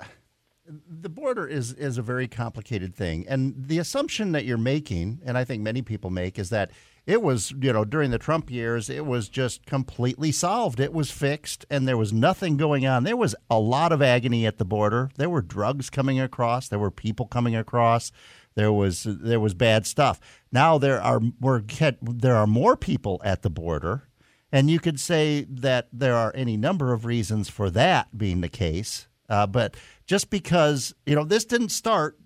the 0.66 1.08
border 1.08 1.46
is 1.46 1.72
is 1.72 1.98
a 1.98 2.02
very 2.02 2.28
complicated 2.28 2.94
thing, 2.94 3.26
and 3.28 3.54
the 3.56 3.78
assumption 3.78 4.32
that 4.32 4.44
you're 4.44 4.58
making, 4.58 5.20
and 5.24 5.38
I 5.38 5.44
think 5.44 5.62
many 5.62 5.82
people 5.82 6.10
make, 6.10 6.38
is 6.38 6.50
that 6.50 6.70
it 7.10 7.22
was 7.22 7.52
you 7.60 7.72
know 7.72 7.84
during 7.84 8.12
the 8.12 8.18
Trump 8.18 8.50
years 8.50 8.88
it 8.88 9.04
was 9.04 9.28
just 9.28 9.66
completely 9.66 10.30
solved. 10.30 10.78
It 10.78 10.92
was 10.92 11.10
fixed, 11.10 11.66
and 11.68 11.86
there 11.86 11.96
was 11.96 12.12
nothing 12.12 12.56
going 12.56 12.86
on. 12.86 13.02
There 13.02 13.16
was 13.16 13.34
a 13.50 13.58
lot 13.58 13.90
of 13.90 14.00
agony 14.00 14.46
at 14.46 14.58
the 14.58 14.64
border. 14.64 15.10
There 15.16 15.28
were 15.28 15.42
drugs 15.42 15.90
coming 15.90 16.20
across. 16.20 16.68
There 16.68 16.78
were 16.78 16.92
people 16.92 17.26
coming 17.26 17.56
across. 17.56 18.12
There 18.54 18.72
was 18.72 19.04
there 19.08 19.40
was 19.40 19.54
bad 19.54 19.86
stuff. 19.86 20.20
Now 20.52 20.78
there 20.78 21.02
are 21.02 21.20
we're 21.40 21.62
there 22.00 22.36
are 22.36 22.46
more 22.46 22.76
people 22.76 23.20
at 23.24 23.42
the 23.42 23.50
border. 23.50 24.04
And 24.52 24.68
you 24.68 24.80
could 24.80 24.98
say 24.98 25.46
that 25.48 25.88
there 25.92 26.16
are 26.16 26.32
any 26.34 26.56
number 26.56 26.92
of 26.92 27.04
reasons 27.04 27.48
for 27.48 27.70
that 27.70 28.16
being 28.16 28.40
the 28.40 28.48
case. 28.48 29.06
Uh, 29.28 29.46
but 29.46 29.76
just 30.06 30.28
because, 30.28 30.92
you 31.06 31.14
know, 31.14 31.22
this 31.22 31.44
didn't 31.44 31.68
start, 31.68 32.18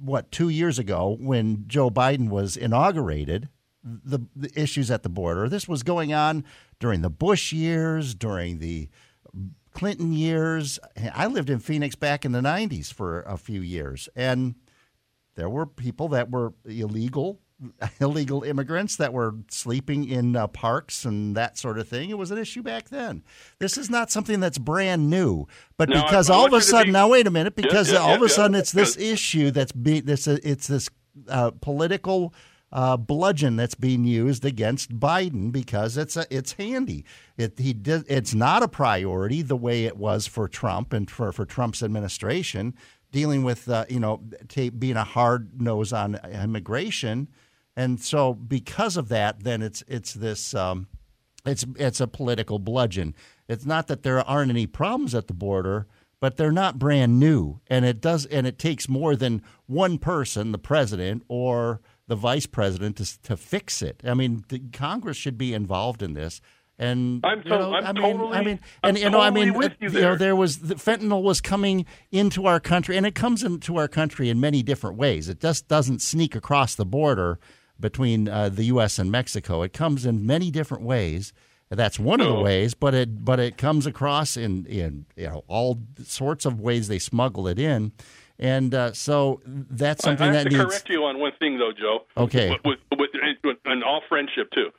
what, 0.00 0.32
two 0.32 0.48
years 0.48 0.78
ago 0.78 1.18
when 1.20 1.64
Joe 1.66 1.90
Biden 1.90 2.30
was 2.30 2.56
inaugurated, 2.56 3.50
the, 3.86 4.20
the 4.34 4.50
issues 4.60 4.90
at 4.90 5.02
the 5.02 5.08
border. 5.08 5.48
This 5.48 5.68
was 5.68 5.82
going 5.82 6.12
on 6.12 6.44
during 6.80 7.02
the 7.02 7.10
Bush 7.10 7.52
years, 7.52 8.14
during 8.14 8.58
the 8.58 8.88
Clinton 9.72 10.12
years. 10.12 10.78
I 11.14 11.26
lived 11.26 11.50
in 11.50 11.60
Phoenix 11.60 11.94
back 11.94 12.24
in 12.24 12.32
the 12.32 12.40
90s 12.40 12.92
for 12.92 13.22
a 13.22 13.36
few 13.36 13.60
years. 13.60 14.08
And 14.16 14.56
there 15.36 15.48
were 15.48 15.66
people 15.66 16.08
that 16.08 16.30
were 16.30 16.54
illegal 16.64 17.40
illegal 18.00 18.42
immigrants 18.42 18.96
that 18.96 19.12
were 19.12 19.34
sleeping 19.50 20.06
in 20.08 20.36
uh, 20.36 20.46
parks 20.46 21.04
and 21.04 21.34
that 21.36 21.56
sort 21.56 21.78
of 21.78 21.88
thing. 21.88 22.10
It 22.10 22.18
was 22.18 22.30
an 22.30 22.38
issue 22.38 22.62
back 22.62 22.90
then. 22.90 23.22
This 23.58 23.78
is 23.78 23.88
not 23.88 24.10
something 24.10 24.40
that's 24.40 24.58
brand 24.58 25.08
new, 25.08 25.46
but 25.78 25.88
No, 25.88 26.02
because 26.02 26.28
all 26.28 26.46
of 26.46 26.52
a 26.52 26.60
sudden, 26.60 26.88
be- 26.88 26.92
now 26.92 27.08
wait 27.08 27.26
a 27.26 27.30
minute, 27.30 27.56
because 27.56 27.92
yeah, 27.92 27.98
all 27.98 28.10
yeah, 28.10 28.16
of 28.16 28.22
a 28.22 28.26
yeah. 28.26 28.34
sudden 28.34 28.54
it's 28.56 28.72
this 28.72 28.96
issue 28.98 29.50
that's 29.50 29.72
be 29.72 30.00
this 30.00 30.28
uh, 30.28 30.38
it's 30.42 30.66
this 30.66 30.90
uh, 31.28 31.50
political 31.60 32.34
uh, 32.76 32.94
bludgeon 32.94 33.56
that's 33.56 33.74
being 33.74 34.04
used 34.04 34.44
against 34.44 35.00
Biden 35.00 35.50
because 35.50 35.96
it's 35.96 36.14
a, 36.14 36.26
it's 36.30 36.52
handy. 36.52 37.06
It 37.38 37.58
he 37.58 37.72
did, 37.72 38.04
it's 38.06 38.34
not 38.34 38.62
a 38.62 38.68
priority 38.68 39.40
the 39.40 39.56
way 39.56 39.86
it 39.86 39.96
was 39.96 40.26
for 40.26 40.46
Trump 40.46 40.92
and 40.92 41.10
for, 41.10 41.32
for 41.32 41.46
Trump's 41.46 41.82
administration 41.82 42.74
dealing 43.10 43.42
with 43.44 43.66
uh, 43.70 43.86
you 43.88 43.98
know 43.98 44.22
t- 44.48 44.68
being 44.68 44.98
a 44.98 45.04
hard 45.04 45.58
nose 45.58 45.90
on 45.90 46.16
immigration, 46.30 47.28
and 47.76 47.98
so 47.98 48.34
because 48.34 48.98
of 48.98 49.08
that, 49.08 49.42
then 49.42 49.62
it's 49.62 49.82
it's 49.88 50.12
this 50.12 50.54
um, 50.54 50.86
it's 51.46 51.64
it's 51.78 52.02
a 52.02 52.06
political 52.06 52.58
bludgeon. 52.58 53.14
It's 53.48 53.64
not 53.64 53.86
that 53.86 54.02
there 54.02 54.20
aren't 54.20 54.50
any 54.50 54.66
problems 54.66 55.14
at 55.14 55.28
the 55.28 55.34
border 55.34 55.86
but 56.18 56.36
they're 56.36 56.50
not 56.50 56.78
brand 56.78 57.20
new 57.20 57.60
and 57.68 57.84
it 57.84 58.00
does 58.00 58.24
and 58.26 58.46
it 58.46 58.58
takes 58.58 58.88
more 58.88 59.14
than 59.14 59.42
one 59.66 59.98
person 59.98 60.50
the 60.50 60.58
president 60.58 61.22
or 61.28 61.80
the 62.08 62.16
vice 62.16 62.46
president 62.46 62.96
to, 62.96 63.22
to 63.22 63.36
fix 63.36 63.82
it. 63.82 64.02
I 64.04 64.14
mean, 64.14 64.44
Congress 64.72 65.16
should 65.16 65.38
be 65.38 65.52
involved 65.54 66.02
in 66.02 66.14
this. 66.14 66.40
And 66.78 67.24
I'm, 67.24 67.42
you 67.42 67.50
know, 67.50 67.72
I'm 67.74 67.84
I 67.86 67.92
mean, 67.92 68.02
totally, 68.02 68.36
I 68.36 68.44
mean, 68.44 68.60
I'm 68.82 68.96
you 68.96 69.08
know, 69.08 69.20
I 69.20 69.30
mean, 69.30 69.54
with 69.54 69.72
you 69.80 69.86
you 69.86 69.90
there. 69.90 70.12
know, 70.12 70.16
there 70.16 70.36
was 70.36 70.58
the 70.58 70.74
fentanyl 70.74 71.22
was 71.22 71.40
coming 71.40 71.86
into 72.12 72.44
our 72.46 72.60
country, 72.60 72.98
and 72.98 73.06
it 73.06 73.14
comes 73.14 73.42
into 73.42 73.78
our 73.78 73.88
country 73.88 74.28
in 74.28 74.40
many 74.40 74.62
different 74.62 74.98
ways. 74.98 75.30
It 75.30 75.40
just 75.40 75.68
doesn't 75.68 76.02
sneak 76.02 76.34
across 76.34 76.74
the 76.74 76.84
border 76.84 77.38
between 77.80 78.28
uh, 78.28 78.50
the 78.50 78.64
U.S. 78.64 78.98
and 78.98 79.10
Mexico. 79.10 79.62
It 79.62 79.72
comes 79.72 80.04
in 80.04 80.26
many 80.26 80.50
different 80.50 80.84
ways. 80.84 81.32
That's 81.70 81.98
one 81.98 82.20
of 82.20 82.28
the 82.28 82.40
ways, 82.40 82.74
but 82.74 82.94
it 82.94 83.24
but 83.24 83.40
it 83.40 83.56
comes 83.56 83.86
across 83.86 84.36
in 84.36 84.66
in 84.66 85.06
you 85.16 85.28
know 85.28 85.44
all 85.48 85.80
sorts 86.04 86.44
of 86.44 86.60
ways 86.60 86.88
they 86.88 86.98
smuggle 86.98 87.48
it 87.48 87.58
in, 87.58 87.92
and 88.38 88.74
uh, 88.74 88.92
so 88.92 89.40
that's 89.46 90.04
I- 90.04 90.10
something 90.10 90.28
I 90.28 90.34
have 90.34 90.44
that 90.44 90.50
to 90.50 90.56
needs. 90.56 90.64
correct 90.70 90.88
you 90.88 91.04
on 91.04 91.18
one 91.18 91.32
thing, 91.38 91.58
though, 91.58 91.72
Joe. 91.72 92.04
Okay. 92.16 92.50
With, 92.64 92.78
with, 92.90 92.98
with, 92.98 93.36
with, 93.44 93.56
and 93.64 93.82
all 93.84 94.02
friendship 94.08 94.50
too. 94.52 94.70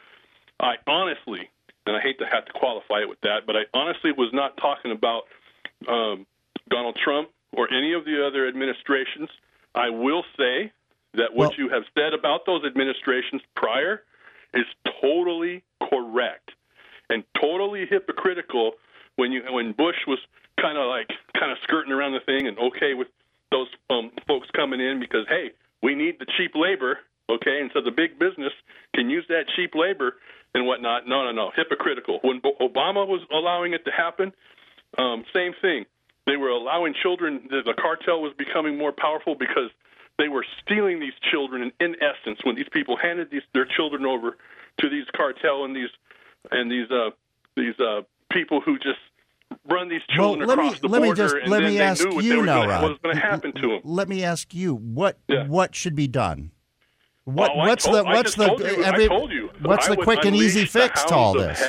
I 0.60 0.76
honestly, 0.88 1.49
and 1.86 1.95
I 1.95 1.99
hate 2.01 2.20
to 2.20 2.26
have 2.26 2.45
to 2.45 2.53
qualify 2.53 3.01
it 3.01 3.10
with 3.10 3.22
that, 3.22 3.45
but 3.45 3.55
I 3.55 3.62
honestly 3.74 4.12
was 4.12 4.30
not 4.34 4.58
talking 4.58 4.91
about 4.91 5.24
um, 5.88 6.26
Donald 6.70 6.95
Trump 6.95 7.30
or 7.53 7.72
any 7.74 7.93
of 7.93 8.05
the 8.05 8.26
other 8.26 8.47
administrations. 8.47 9.30
I 9.76 9.89
will 9.89 10.24
say 10.38 10.72
that 11.14 11.34
what 11.34 11.49
Well- 11.49 11.53
you 11.60 11.70
have 11.70 11.84
said 11.97 12.14
about 12.14 12.45
those 12.45 12.64
administrations 12.66 13.41
prior 13.55 14.03
is 14.53 14.66
totally 15.01 15.64
correct 15.89 16.51
and 17.10 17.24
totally 17.39 17.86
hypocritical 17.86 18.74
when 19.16 19.32
you 19.32 19.43
when 19.51 19.72
Bush 19.74 19.95
was 20.08 20.20
kind 20.60 20.78
of 20.78 20.88
like 20.88 21.12
kind 21.34 21.51
of 21.51 21.58
skirting 21.64 21.91
around 21.93 22.14
the 22.14 22.20
thing 22.22 22.47
and 22.47 22.58
okay 22.58 22.93
with 22.93 23.08
those 23.52 23.68
um, 23.89 24.12
folks 24.28 24.48
coming 24.56 24.80
in 24.80 25.00
because 25.00 25.26
hey 25.30 25.52
we 25.82 25.95
need 25.95 26.20
the 26.20 26.26
cheap 26.38 26.52
labor 26.56 27.00
okay? 27.30 27.60
And 27.62 27.70
so 27.74 27.82
the 27.82 27.91
big 27.91 28.20
business 28.20 28.54
can 28.95 29.10
use 29.10 29.26
that 29.30 29.45
cheap 29.56 29.76
labor 29.76 30.16
and 30.54 30.66
whatnot. 30.66 31.08
No 31.08 31.24
no 31.24 31.32
no. 31.32 31.52
Hypocritical. 31.56 32.20
When 32.22 32.41
Obama 32.41 33.08
was 33.08 33.22
allowing 33.32 33.74
it 33.74 33.86
to 33.86 33.91
happen 33.91 34.34
um, 34.98 35.26
same 35.34 35.54
thing. 35.62 35.86
They 36.26 36.38
were 36.38 36.50
allowing 36.50 36.93
children 37.02 37.48
the, 37.50 37.62
the 37.66 37.74
cartel 37.74 38.22
was 38.22 38.34
becoming 38.38 38.78
more 38.78 38.91
powerful 38.91 39.36
because 39.36 39.70
they 40.18 40.28
were 40.28 40.45
stealing 40.64 41.00
these 41.00 41.14
children 41.32 41.62
and 41.62 41.72
in 41.80 41.95
essence 42.02 42.39
when 42.43 42.56
these 42.56 42.70
people 42.72 42.98
handed 42.98 43.30
these 43.30 43.43
their 43.54 43.66
children 43.66 44.06
over 44.06 44.38
to 44.80 44.89
these 44.89 45.06
cartel 45.16 45.64
and 45.66 45.76
these 45.76 45.89
and 46.52 46.72
these 46.72 46.89
uh 46.91 47.12
these 47.56 47.80
uh 47.80 48.02
people 48.32 48.62
who 48.62 48.78
just 48.78 49.00
run 49.70 49.89
these 49.89 50.02
Well, 50.18 50.36
children 50.36 50.48
let 50.50 50.58
me 50.58 50.74
the 50.82 50.88
let 50.88 51.02
me 51.02 51.14
just 51.14 51.36
let 51.48 51.64
me 51.64 51.80
ask 51.80 52.04
you 52.04 52.43
now, 52.43 52.62
gonna, 52.62 52.70
Rod. 52.70 52.82
what 52.84 52.89
was 52.91 53.00
going 53.04 53.16
to 53.16 53.22
happen 53.22 53.54
to 53.54 53.62
them 53.62 53.80
Let 53.84 54.08
me 54.10 54.24
ask 54.24 54.54
you 54.54 54.76
what 54.76 55.18
what 55.48 55.76
should 55.76 55.95
be 55.95 56.08
done. 56.08 56.52
What 57.26 57.52
Oh, 57.54 57.58
what's 57.58 57.84
told- 57.86 57.98
the 57.98 58.04
what's 58.06 58.36
the 58.36 58.45
you- 58.56 58.84
every- 58.84 59.08
what's 59.62 59.89
I 59.89 59.95
the 59.95 60.02
quick 60.02 60.24
and 60.26 60.36
easy 60.36 60.66
fix 60.66 61.04
to 61.06 61.14
all 61.16 61.34
this? 61.34 61.62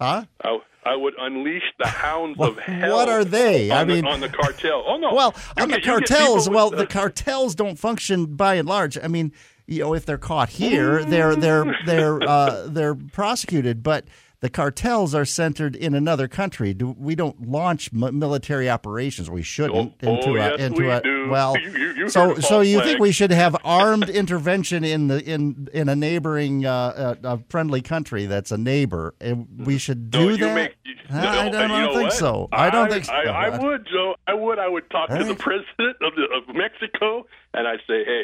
Huh? 0.00 0.24
I, 0.42 0.58
I 0.84 0.96
would 0.96 1.14
unleash 1.20 1.62
the 1.78 1.86
hounds 1.86 2.40
of 2.40 2.58
hell. 2.58 2.94
What 2.96 3.08
are 3.08 3.24
they? 3.24 3.70
I 3.70 3.84
the- 3.84 3.94
mean, 3.94 4.06
on 4.06 4.20
the 4.20 4.28
cartel. 4.30 4.82
Oh 4.86 4.96
no. 4.96 5.12
Well, 5.14 5.34
You 5.56 5.62
on 5.64 5.68
the 5.68 5.76
get- 5.76 5.84
cartels, 5.84 6.48
well, 6.48 6.70
with, 6.70 6.78
the 6.80 6.86
cartels 6.86 7.54
don't 7.54 7.78
function 7.78 8.34
by 8.34 8.54
and 8.54 8.66
large. 8.66 8.98
I 8.98 9.06
mean, 9.06 9.32
you 9.66 9.80
know, 9.84 9.94
if 9.94 10.04
they're 10.06 10.18
caught 10.18 10.48
here, 10.48 11.04
they're 11.04 11.36
they're 11.36 11.76
they're 11.86 12.22
uh, 12.22 12.66
they're 12.66 12.94
prosecuted, 12.96 13.82
but 13.84 14.06
the 14.40 14.48
cartels 14.50 15.14
are 15.14 15.24
centered 15.26 15.76
in 15.76 15.94
another 15.94 16.26
country. 16.26 16.72
Do, 16.72 16.94
we 16.98 17.14
don't 17.14 17.46
launch 17.48 17.90
m- 17.92 18.18
military 18.18 18.70
operations. 18.70 19.28
We 19.30 19.42
shouldn't 19.42 19.94
Oh, 20.02 20.08
into 20.16 20.28
oh, 20.30 20.34
a 20.34 20.38
yes, 20.38 20.60
into 20.60 20.82
we 20.82 20.88
a 20.90 21.00
do. 21.02 21.28
well. 21.30 21.54
You- 21.62 21.70
you- 21.72 21.90
you 22.00 22.08
so 22.08 22.34
so 22.36 22.60
you 22.62 22.80
think 22.82 22.98
we 22.98 23.12
should 23.12 23.30
have 23.30 23.54
armed 23.64 24.08
intervention 24.08 24.84
in 24.84 25.08
the 25.08 25.22
in 25.22 25.68
in 25.74 25.88
a 25.90 25.94
neighboring 25.96 26.64
uh, 26.64 26.70
uh, 26.72 27.14
a 27.34 27.38
friendly 27.50 27.82
country 27.82 28.24
that's 28.26 28.50
a 28.50 28.56
neighbor? 28.56 29.14
And 29.20 29.46
we 29.66 29.76
should 29.76 30.10
do 30.10 30.30
no, 30.30 30.36
that. 30.38 30.54
make- 30.54 30.76
I 31.12 31.20
no, 31.20 31.50
don't, 31.52 31.70
I 31.70 31.80
don't 31.80 31.94
think 31.94 32.04
what? 32.10 32.12
so. 32.14 32.48
I 32.52 32.70
don't 32.70 32.86
I, 32.86 32.90
think 32.90 33.04
so. 33.04 33.12
I, 33.12 33.46
I 33.48 33.58
would, 33.58 33.84
Joe. 33.86 34.14
I 34.28 34.32
would. 34.34 34.58
I 34.60 34.68
would 34.68 34.88
talk 34.90 35.10
All 35.10 35.18
to 35.18 35.24
the 35.24 35.34
president 35.34 35.96
of, 36.02 36.14
the, 36.14 36.22
of 36.34 36.54
Mexico, 36.54 37.26
and 37.52 37.66
I'd 37.66 37.80
say, 37.86 38.04
"Hey, 38.04 38.22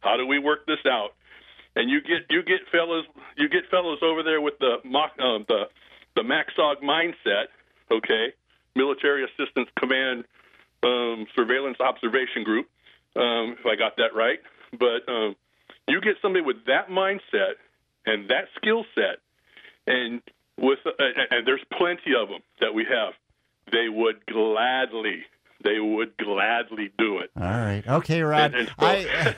how 0.00 0.16
do 0.16 0.26
we 0.26 0.38
work 0.40 0.66
this 0.66 0.80
out?" 0.90 1.10
And 1.76 1.90
you 1.90 2.00
get 2.00 2.26
you 2.30 2.42
get 2.42 2.60
fellas 2.72 3.04
you 3.36 3.48
get 3.48 3.68
fellas 3.70 3.98
over 4.02 4.22
there 4.22 4.40
with 4.40 4.54
the 4.58 4.76
um, 5.22 5.44
the 5.46 5.64
the 6.16 6.22
Maxog 6.22 6.82
mindset, 6.82 7.46
okay? 7.92 8.32
Military 8.74 9.24
Assistance 9.24 9.68
Command 9.78 10.24
um, 10.82 11.26
Surveillance 11.36 11.78
Observation 11.80 12.44
Group, 12.44 12.68
um, 13.16 13.56
if 13.58 13.66
I 13.66 13.76
got 13.76 13.96
that 13.96 14.14
right. 14.14 14.38
But 14.72 15.10
um, 15.10 15.36
you 15.88 16.00
get 16.00 16.16
somebody 16.20 16.44
with 16.44 16.64
that 16.66 16.88
mindset 16.88 17.60
and 18.06 18.28
that 18.30 18.48
skill 18.56 18.84
set, 18.94 19.18
and 19.86 20.20
with 20.58 20.78
uh, 20.86 20.90
and 21.30 21.46
there's 21.46 21.64
plenty 21.76 22.14
of 22.20 22.28
them 22.28 22.40
that 22.60 22.72
we 22.74 22.84
have. 22.84 23.14
They 23.72 23.88
would 23.88 24.24
gladly, 24.26 25.24
they 25.66 25.80
would 25.80 26.16
gladly 26.16 26.90
do 26.98 27.18
it. 27.18 27.30
All 27.36 27.42
right. 27.42 27.82
Okay, 27.86 28.22
Rod. 28.22 28.54
And- 28.54 28.54
and 28.54 28.68
so- 28.68 28.74
I, 28.78 29.34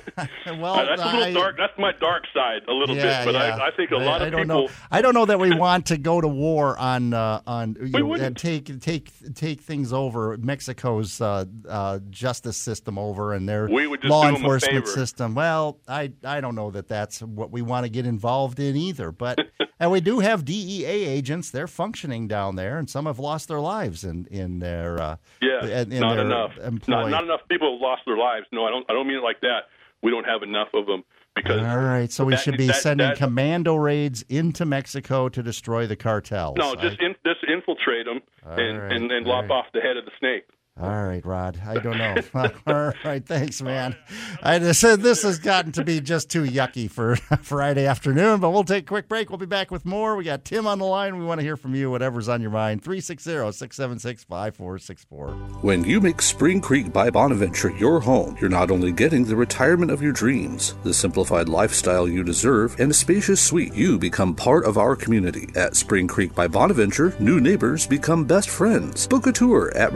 well, 0.60 0.76
that's 0.76 1.00
a 1.02 1.04
little 1.06 1.22
I- 1.22 1.32
dark. 1.32 1.56
That's 1.56 1.78
my 1.78 1.92
dark 2.00 2.24
side 2.34 2.62
a 2.68 2.72
little 2.72 2.96
Yeah, 2.96 3.24
bit, 3.24 3.32
but 3.32 3.38
yeah. 3.38 3.56
I, 3.56 3.68
I 3.68 3.70
think 3.72 3.90
a 3.90 3.96
lot 3.96 4.22
of 4.22 4.30
people. 4.30 4.44
Know. 4.44 4.68
I 4.90 5.00
don't 5.02 5.14
know 5.14 5.24
that 5.26 5.38
we 5.40 5.54
want 5.66 5.86
to 5.86 5.98
go 5.98 6.20
to 6.20 6.28
war 6.28 6.76
on 6.78 7.12
uh, 7.14 7.40
on 7.46 7.76
you 7.80 7.88
know, 7.98 8.14
and 8.14 8.36
take 8.36 8.80
take 8.80 9.10
take 9.34 9.60
things 9.62 9.92
over 9.92 10.36
Mexico's 10.38 11.20
uh, 11.20 11.44
uh, 11.68 11.98
justice 12.10 12.56
system 12.56 12.98
over 12.98 13.32
and 13.34 13.48
their 13.48 13.68
law 13.68 13.78
do 13.78 14.28
'em 14.28 14.34
a 14.34 14.36
enforcement 14.36 14.88
system. 14.88 15.34
Well, 15.34 15.78
I 15.88 16.12
I 16.24 16.40
don't 16.40 16.54
know 16.54 16.70
that 16.70 16.88
that's 16.88 17.22
what 17.22 17.50
we 17.50 17.62
want 17.62 17.84
to 17.84 17.90
get 17.90 18.06
involved 18.06 18.60
in 18.60 18.76
either. 18.76 19.10
But 19.12 19.38
and 19.80 19.90
we 19.90 20.00
do 20.00 20.20
have 20.20 20.44
DEA 20.44 20.84
agents. 20.86 21.50
They're 21.50 21.66
functioning 21.68 22.28
down 22.28 22.56
there, 22.56 22.78
and 22.78 22.88
some 22.90 23.06
have 23.06 23.18
lost 23.18 23.48
their 23.48 23.60
lives 23.60 24.04
in 24.04 24.26
in 24.30 24.58
their 24.58 25.00
uh, 25.00 25.16
Yeah, 25.40 25.64
in, 25.64 25.92
in 25.92 26.02
not 26.24 26.56
enough. 26.56 26.88
Not, 26.88 27.10
not 27.10 27.24
enough 27.24 27.40
people 27.48 27.74
have 27.74 27.80
lost 27.80 28.02
their 28.06 28.16
lives. 28.16 28.46
No, 28.52 28.64
I 28.66 28.70
don't. 28.70 28.84
I 28.88 28.92
don't 28.92 29.06
mean 29.06 29.18
it 29.18 29.22
like 29.22 29.40
that. 29.42 29.68
We 30.02 30.10
don't 30.10 30.24
have 30.24 30.42
enough 30.42 30.68
of 30.74 30.86
them 30.86 31.02
because. 31.34 31.60
All 31.60 31.78
right, 31.78 32.10
so 32.10 32.24
we 32.24 32.34
that- 32.34 32.40
should 32.42 32.56
be 32.56 32.66
that- 32.68 32.76
sending 32.76 33.08
that- 33.08 33.16
commando 33.18 33.74
raids 33.76 34.22
into 34.28 34.64
Mexico 34.64 35.28
to 35.28 35.42
destroy 35.42 35.86
the 35.86 35.96
cartels. 35.96 36.56
No, 36.56 36.72
I- 36.72 36.76
just 36.82 37.00
in, 37.00 37.14
just 37.26 37.44
infiltrate 37.44 38.06
them 38.06 38.20
and 38.44 38.78
right, 38.82 38.92
and, 38.92 39.10
and 39.10 39.26
lop 39.26 39.42
right. 39.44 39.50
off 39.50 39.66
the 39.72 39.80
head 39.80 39.96
of 39.96 40.04
the 40.04 40.12
snake. 40.18 40.46
All 40.80 41.04
right, 41.04 41.24
Rod. 41.26 41.60
I 41.66 41.74
don't 41.78 41.98
know. 41.98 42.14
All 42.66 42.92
right, 43.04 43.24
thanks, 43.24 43.60
man. 43.60 43.96
I 44.42 44.58
just 44.60 44.80
said 44.80 45.00
this 45.00 45.22
has 45.22 45.38
gotten 45.38 45.72
to 45.72 45.84
be 45.84 46.00
just 46.00 46.30
too 46.30 46.44
yucky 46.44 46.88
for 46.88 47.16
Friday 47.42 47.86
afternoon, 47.86 48.40
but 48.40 48.50
we'll 48.50 48.64
take 48.64 48.84
a 48.84 48.86
quick 48.86 49.08
break. 49.08 49.28
We'll 49.28 49.38
be 49.38 49.46
back 49.46 49.70
with 49.70 49.84
more. 49.84 50.14
We 50.14 50.24
got 50.24 50.44
Tim 50.44 50.66
on 50.66 50.78
the 50.78 50.84
line. 50.84 51.18
We 51.18 51.24
want 51.24 51.40
to 51.40 51.44
hear 51.44 51.56
from 51.56 51.74
you, 51.74 51.90
whatever's 51.90 52.28
on 52.28 52.40
your 52.40 52.50
mind. 52.50 52.82
360 52.84 53.30
676 53.30 54.24
5464. 54.24 55.28
When 55.62 55.84
you 55.84 56.00
make 56.00 56.22
Spring 56.22 56.60
Creek 56.60 56.92
by 56.92 57.10
Bonaventure 57.10 57.70
your 57.76 57.98
home, 58.00 58.36
you're 58.40 58.48
not 58.48 58.70
only 58.70 58.92
getting 58.92 59.24
the 59.24 59.36
retirement 59.36 59.90
of 59.90 60.00
your 60.00 60.12
dreams, 60.12 60.74
the 60.84 60.94
simplified 60.94 61.48
lifestyle 61.48 62.08
you 62.08 62.22
deserve, 62.22 62.78
and 62.78 62.92
a 62.92 62.94
spacious 62.94 63.40
suite, 63.40 63.74
you 63.74 63.98
become 63.98 64.34
part 64.34 64.64
of 64.64 64.78
our 64.78 64.94
community. 64.94 65.48
At 65.56 65.74
Spring 65.74 66.06
Creek 66.06 66.34
by 66.34 66.46
Bonaventure, 66.46 67.14
new 67.18 67.40
neighbors 67.40 67.86
become 67.86 68.24
best 68.24 68.48
friends. 68.48 69.08
Book 69.08 69.26
a 69.26 69.32
tour 69.32 69.72
at 69.74 69.92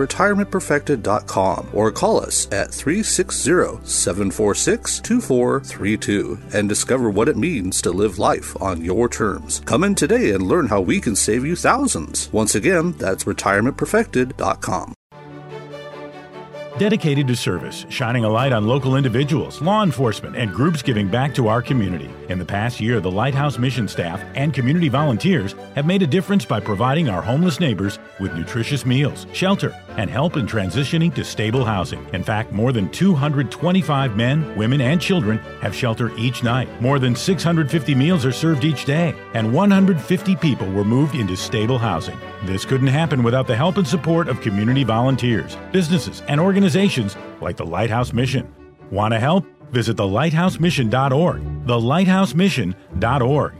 retirementperfected.com 0.72 1.68
or 1.72 1.92
call 1.92 2.20
us 2.20 2.46
at 2.46 2.72
360 2.72 3.86
746 3.86 5.00
2432 5.00 6.38
and 6.54 6.68
discover 6.68 7.10
what 7.10 7.28
it 7.28 7.36
means 7.36 7.82
to 7.82 7.90
live 7.90 8.18
life 8.18 8.60
on 8.60 8.84
your 8.84 9.08
terms. 9.08 9.60
Come 9.64 9.84
in 9.84 9.94
today 9.94 10.30
and 10.30 10.42
learn 10.46 10.66
how 10.66 10.80
we 10.80 11.00
can 11.00 11.16
save 11.16 11.44
you 11.44 11.56
thousands. 11.56 12.32
Once 12.32 12.54
again, 12.54 12.92
that's 12.92 13.24
retirementperfected.com. 13.24 14.94
Dedicated 16.78 17.26
to 17.28 17.36
service, 17.36 17.84
shining 17.90 18.24
a 18.24 18.30
light 18.30 18.52
on 18.52 18.66
local 18.66 18.96
individuals, 18.96 19.60
law 19.60 19.82
enforcement, 19.82 20.36
and 20.36 20.52
groups 20.52 20.80
giving 20.80 21.06
back 21.06 21.34
to 21.34 21.46
our 21.46 21.60
community. 21.60 22.10
In 22.30 22.38
the 22.38 22.46
past 22.46 22.80
year, 22.80 22.98
the 22.98 23.10
Lighthouse 23.10 23.58
mission 23.58 23.86
staff 23.86 24.22
and 24.34 24.54
community 24.54 24.88
volunteers 24.88 25.54
have 25.74 25.84
made 25.84 26.02
a 26.02 26.06
difference 26.06 26.46
by 26.46 26.60
providing 26.60 27.10
our 27.10 27.20
homeless 27.20 27.60
neighbors 27.60 27.98
with 28.18 28.34
nutritious 28.34 28.86
meals, 28.86 29.26
shelter, 29.34 29.76
and 29.96 30.10
help 30.10 30.36
in 30.36 30.46
transitioning 30.46 31.14
to 31.14 31.24
stable 31.24 31.64
housing. 31.64 32.06
In 32.12 32.22
fact, 32.22 32.52
more 32.52 32.72
than 32.72 32.88
225 32.90 34.16
men, 34.16 34.56
women, 34.56 34.80
and 34.80 35.00
children 35.00 35.38
have 35.60 35.74
shelter 35.74 36.10
each 36.16 36.42
night. 36.42 36.68
More 36.80 36.98
than 36.98 37.14
650 37.16 37.94
meals 37.94 38.24
are 38.24 38.32
served 38.32 38.64
each 38.64 38.84
day, 38.84 39.14
and 39.34 39.52
150 39.52 40.36
people 40.36 40.70
were 40.72 40.84
moved 40.84 41.14
into 41.14 41.36
stable 41.36 41.78
housing. 41.78 42.18
This 42.44 42.64
couldn't 42.64 42.88
happen 42.88 43.22
without 43.22 43.46
the 43.46 43.56
help 43.56 43.76
and 43.76 43.86
support 43.86 44.28
of 44.28 44.40
community 44.40 44.84
volunteers, 44.84 45.56
businesses, 45.72 46.22
and 46.28 46.40
organizations 46.40 47.16
like 47.40 47.56
the 47.56 47.66
Lighthouse 47.66 48.12
Mission. 48.12 48.52
Want 48.90 49.12
to 49.12 49.20
help? 49.20 49.46
Visit 49.70 49.96
thelighthousemission.org. 49.96 51.42
Thelighthousemission.org. 51.66 53.54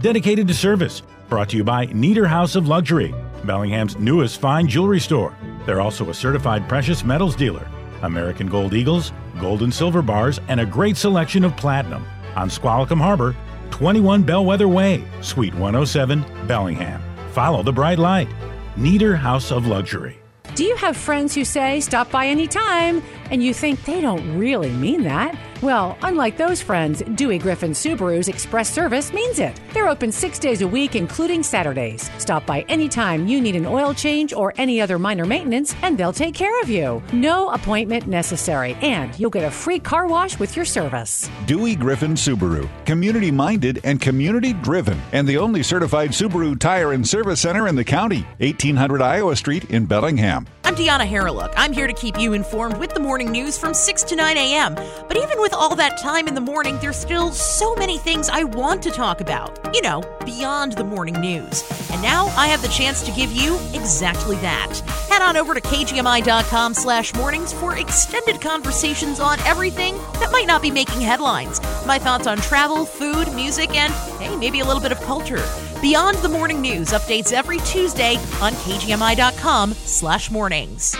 Dedicated 0.00 0.48
to 0.48 0.54
service. 0.54 1.02
Brought 1.28 1.48
to 1.48 1.56
you 1.56 1.64
by 1.64 1.86
Nieder 1.86 2.26
House 2.26 2.54
of 2.54 2.68
Luxury, 2.68 3.14
Bellingham's 3.46 3.96
newest 3.98 4.40
fine 4.40 4.66
jewelry 4.66 5.00
store. 5.00 5.36
They're 5.66 5.80
also 5.80 6.10
a 6.10 6.14
certified 6.14 6.68
precious 6.68 7.04
metals 7.04 7.36
dealer. 7.36 7.66
American 8.02 8.46
Gold 8.46 8.74
Eagles, 8.74 9.12
gold 9.40 9.62
and 9.62 9.72
silver 9.72 10.02
bars, 10.02 10.40
and 10.48 10.60
a 10.60 10.66
great 10.66 10.96
selection 10.96 11.44
of 11.44 11.56
platinum. 11.56 12.04
On 12.36 12.50
Squalicum 12.50 13.00
Harbor, 13.00 13.34
21 13.70 14.22
Bellwether 14.22 14.68
Way, 14.68 15.04
Suite 15.20 15.54
107, 15.54 16.24
Bellingham. 16.46 17.02
Follow 17.32 17.62
the 17.62 17.72
bright 17.72 17.98
light. 17.98 18.28
Neater 18.76 19.16
House 19.16 19.50
of 19.50 19.66
Luxury. 19.66 20.18
Do 20.54 20.64
you 20.64 20.76
have 20.76 20.96
friends 20.96 21.34
who 21.34 21.44
say, 21.44 21.80
stop 21.80 22.10
by 22.10 22.26
anytime, 22.26 23.02
and 23.30 23.42
you 23.42 23.52
think 23.52 23.84
they 23.84 24.00
don't 24.00 24.38
really 24.38 24.70
mean 24.70 25.02
that? 25.02 25.36
Well, 25.64 25.96
unlike 26.02 26.36
those 26.36 26.60
friends, 26.60 27.02
Dewey 27.14 27.38
Griffin 27.38 27.70
Subaru's 27.70 28.28
express 28.28 28.70
service 28.70 29.14
means 29.14 29.38
it. 29.38 29.58
They're 29.72 29.88
open 29.88 30.12
six 30.12 30.38
days 30.38 30.60
a 30.60 30.68
week, 30.68 30.94
including 30.94 31.42
Saturdays. 31.42 32.10
Stop 32.18 32.44
by 32.44 32.66
anytime 32.68 33.26
you 33.26 33.40
need 33.40 33.56
an 33.56 33.64
oil 33.64 33.94
change 33.94 34.34
or 34.34 34.52
any 34.58 34.82
other 34.82 34.98
minor 34.98 35.24
maintenance, 35.24 35.74
and 35.80 35.96
they'll 35.96 36.12
take 36.12 36.34
care 36.34 36.60
of 36.60 36.68
you. 36.68 37.02
No 37.14 37.48
appointment 37.48 38.06
necessary, 38.06 38.74
and 38.82 39.18
you'll 39.18 39.30
get 39.30 39.44
a 39.44 39.50
free 39.50 39.78
car 39.78 40.06
wash 40.06 40.38
with 40.38 40.54
your 40.54 40.66
service. 40.66 41.30
Dewey 41.46 41.76
Griffin 41.76 42.12
Subaru, 42.12 42.68
community 42.84 43.30
minded 43.30 43.80
and 43.84 43.98
community 43.98 44.52
driven, 44.52 45.00
and 45.12 45.26
the 45.26 45.38
only 45.38 45.62
certified 45.62 46.10
Subaru 46.10 46.60
tire 46.60 46.92
and 46.92 47.08
service 47.08 47.40
center 47.40 47.68
in 47.68 47.74
the 47.74 47.84
county, 47.84 48.26
1800 48.40 49.00
Iowa 49.00 49.34
Street 49.34 49.70
in 49.70 49.86
Bellingham. 49.86 50.46
I'm 50.66 50.74
Deanna 50.74 51.06
Harreluk. 51.06 51.52
I'm 51.58 51.74
here 51.74 51.86
to 51.86 51.92
keep 51.92 52.18
you 52.18 52.32
informed 52.32 52.78
with 52.78 52.94
the 52.94 53.00
morning 53.00 53.30
news 53.30 53.58
from 53.58 53.74
6 53.74 54.02
to 54.04 54.16
9 54.16 54.36
a.m. 54.38 54.74
But 54.74 55.18
even 55.18 55.38
with 55.38 55.52
all 55.52 55.76
that 55.76 56.00
time 56.00 56.26
in 56.26 56.34
the 56.34 56.40
morning, 56.40 56.78
there's 56.78 56.96
still 56.96 57.32
so 57.32 57.74
many 57.74 57.98
things 57.98 58.30
I 58.30 58.44
want 58.44 58.82
to 58.84 58.90
talk 58.90 59.20
about. 59.20 59.58
You 59.74 59.82
know, 59.82 60.00
beyond 60.24 60.72
the 60.72 60.84
morning 60.84 61.20
news. 61.20 61.62
And 61.90 62.00
now 62.00 62.28
I 62.28 62.46
have 62.46 62.62
the 62.62 62.68
chance 62.68 63.02
to 63.02 63.12
give 63.12 63.30
you 63.30 63.56
exactly 63.74 64.36
that. 64.36 64.78
Head 65.10 65.20
on 65.20 65.36
over 65.36 65.52
to 65.52 65.60
kgmi.com 65.60 66.72
slash 66.72 67.12
mornings 67.12 67.52
for 67.52 67.76
extended 67.76 68.40
conversations 68.40 69.20
on 69.20 69.38
everything 69.40 69.98
that 70.14 70.32
might 70.32 70.46
not 70.46 70.62
be 70.62 70.70
making 70.70 71.02
headlines. 71.02 71.60
My 71.84 71.98
thoughts 71.98 72.26
on 72.26 72.38
travel, 72.38 72.86
food, 72.86 73.30
music, 73.34 73.74
and 73.74 73.92
hey, 74.18 74.34
maybe 74.36 74.60
a 74.60 74.64
little 74.64 74.82
bit 74.82 74.92
of 74.92 75.00
culture. 75.02 75.44
Beyond 75.84 76.16
the 76.16 76.30
Morning 76.30 76.62
News 76.62 76.92
updates 76.92 77.30
every 77.30 77.58
Tuesday 77.58 78.16
on 78.40 78.52
kgmi.com 78.52 79.74
slash 79.74 80.30
mornings. 80.30 80.96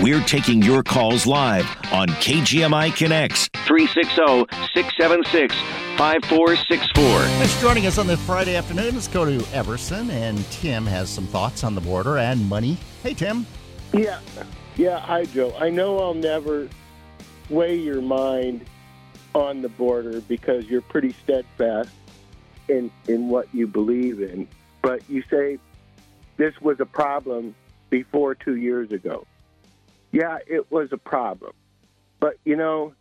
We're 0.00 0.20
taking 0.20 0.62
your 0.62 0.84
calls 0.84 1.26
live 1.26 1.66
on 1.90 2.06
KGMI 2.06 2.94
Connects 2.94 3.48
360 3.66 4.46
676 4.74 5.52
5464. 5.98 7.02
Thanks 7.02 7.54
for 7.54 7.60
joining 7.62 7.86
us 7.86 7.98
on 7.98 8.06
this 8.06 8.24
Friday 8.24 8.54
afternoon. 8.54 8.94
Let's 8.94 9.08
go 9.08 9.24
to 9.24 9.44
Everson, 9.52 10.08
and 10.12 10.38
Tim 10.52 10.86
has 10.86 11.10
some 11.10 11.26
thoughts 11.26 11.64
on 11.64 11.74
the 11.74 11.80
border 11.80 12.16
and 12.18 12.48
money. 12.48 12.78
Hey, 13.02 13.12
Tim. 13.12 13.44
Yeah, 13.92 14.20
yeah. 14.76 15.00
Hi, 15.00 15.24
Joe. 15.24 15.52
I 15.58 15.68
know 15.68 15.98
I'll 15.98 16.14
never 16.14 16.68
weigh 17.50 17.74
your 17.74 18.02
mind 18.02 18.66
on 19.34 19.62
the 19.62 19.68
border 19.68 20.20
because 20.20 20.66
you're 20.66 20.80
pretty 20.80 21.12
steadfast 21.24 21.90
in 22.68 22.90
in 23.08 23.28
what 23.28 23.52
you 23.54 23.66
believe 23.66 24.20
in. 24.20 24.48
But 24.82 25.08
you 25.08 25.22
say 25.30 25.58
this 26.36 26.54
was 26.60 26.78
a 26.80 26.86
problem 26.86 27.54
before 27.90 28.34
two 28.34 28.56
years 28.56 28.90
ago. 28.92 29.26
Yeah, 30.12 30.38
it 30.46 30.70
was 30.70 30.88
a 30.92 30.96
problem. 30.96 31.52
But 32.20 32.38
you 32.44 32.56
know, 32.56 32.94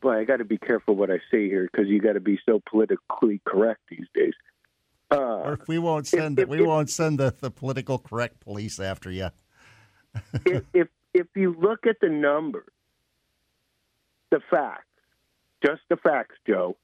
boy, 0.00 0.18
I 0.18 0.24
got 0.24 0.38
to 0.38 0.44
be 0.44 0.58
careful 0.58 0.94
what 0.94 1.10
I 1.10 1.18
say 1.30 1.48
here 1.48 1.68
because 1.70 1.88
you 1.88 2.00
got 2.00 2.14
to 2.14 2.20
be 2.20 2.38
so 2.46 2.62
politically 2.68 3.40
correct 3.44 3.80
these 3.88 4.06
days. 4.14 4.34
Uh, 5.10 5.16
or 5.16 5.52
if 5.54 5.68
we 5.68 5.78
won't 5.78 6.06
send 6.06 6.38
if, 6.38 6.48
we 6.48 6.60
if, 6.60 6.66
won't 6.66 6.90
send 6.90 7.18
the, 7.18 7.34
the 7.40 7.50
political 7.50 7.98
correct 7.98 8.40
police 8.40 8.80
after 8.80 9.10
you. 9.10 9.28
if, 10.46 10.64
if 10.72 10.88
if 11.12 11.26
you 11.36 11.54
look 11.58 11.86
at 11.86 11.96
the 12.00 12.08
numbers, 12.08 12.70
the 14.30 14.40
facts, 14.50 14.86
just 15.64 15.82
the 15.88 15.96
facts, 15.96 16.34
Joe, 16.46 16.76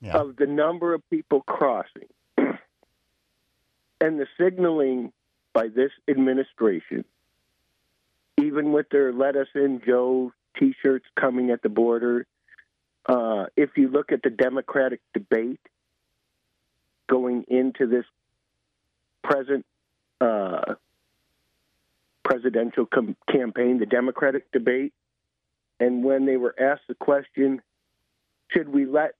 yeah. 0.00 0.16
of 0.16 0.36
the 0.36 0.46
number 0.46 0.94
of 0.94 1.08
people 1.10 1.42
crossing 1.42 2.08
and 2.36 2.58
the 4.00 4.26
signaling 4.40 5.12
by 5.52 5.68
this 5.68 5.90
administration, 6.08 7.04
even 8.36 8.72
with 8.72 8.88
their 8.90 9.12
"Let 9.12 9.36
Us 9.36 9.48
In, 9.54 9.80
Joe" 9.84 10.32
T-shirts 10.58 11.06
coming 11.18 11.50
at 11.50 11.62
the 11.62 11.68
border. 11.68 12.26
Uh, 13.06 13.46
if 13.56 13.70
you 13.76 13.88
look 13.88 14.12
at 14.12 14.22
the 14.22 14.30
Democratic 14.30 15.00
debate 15.14 15.60
going 17.08 17.44
into 17.48 17.86
this 17.86 18.04
present 19.24 19.64
uh, 20.20 20.74
presidential 22.22 22.86
com- 22.86 23.16
campaign, 23.30 23.78
the 23.78 23.86
Democratic 23.86 24.50
debate, 24.52 24.92
and 25.80 26.04
when 26.04 26.26
they 26.26 26.36
were 26.36 26.54
asked 26.60 26.82
the 26.88 26.94
question, 26.94 27.62
should 28.48 28.68
we 28.68 28.84
let 28.84 29.14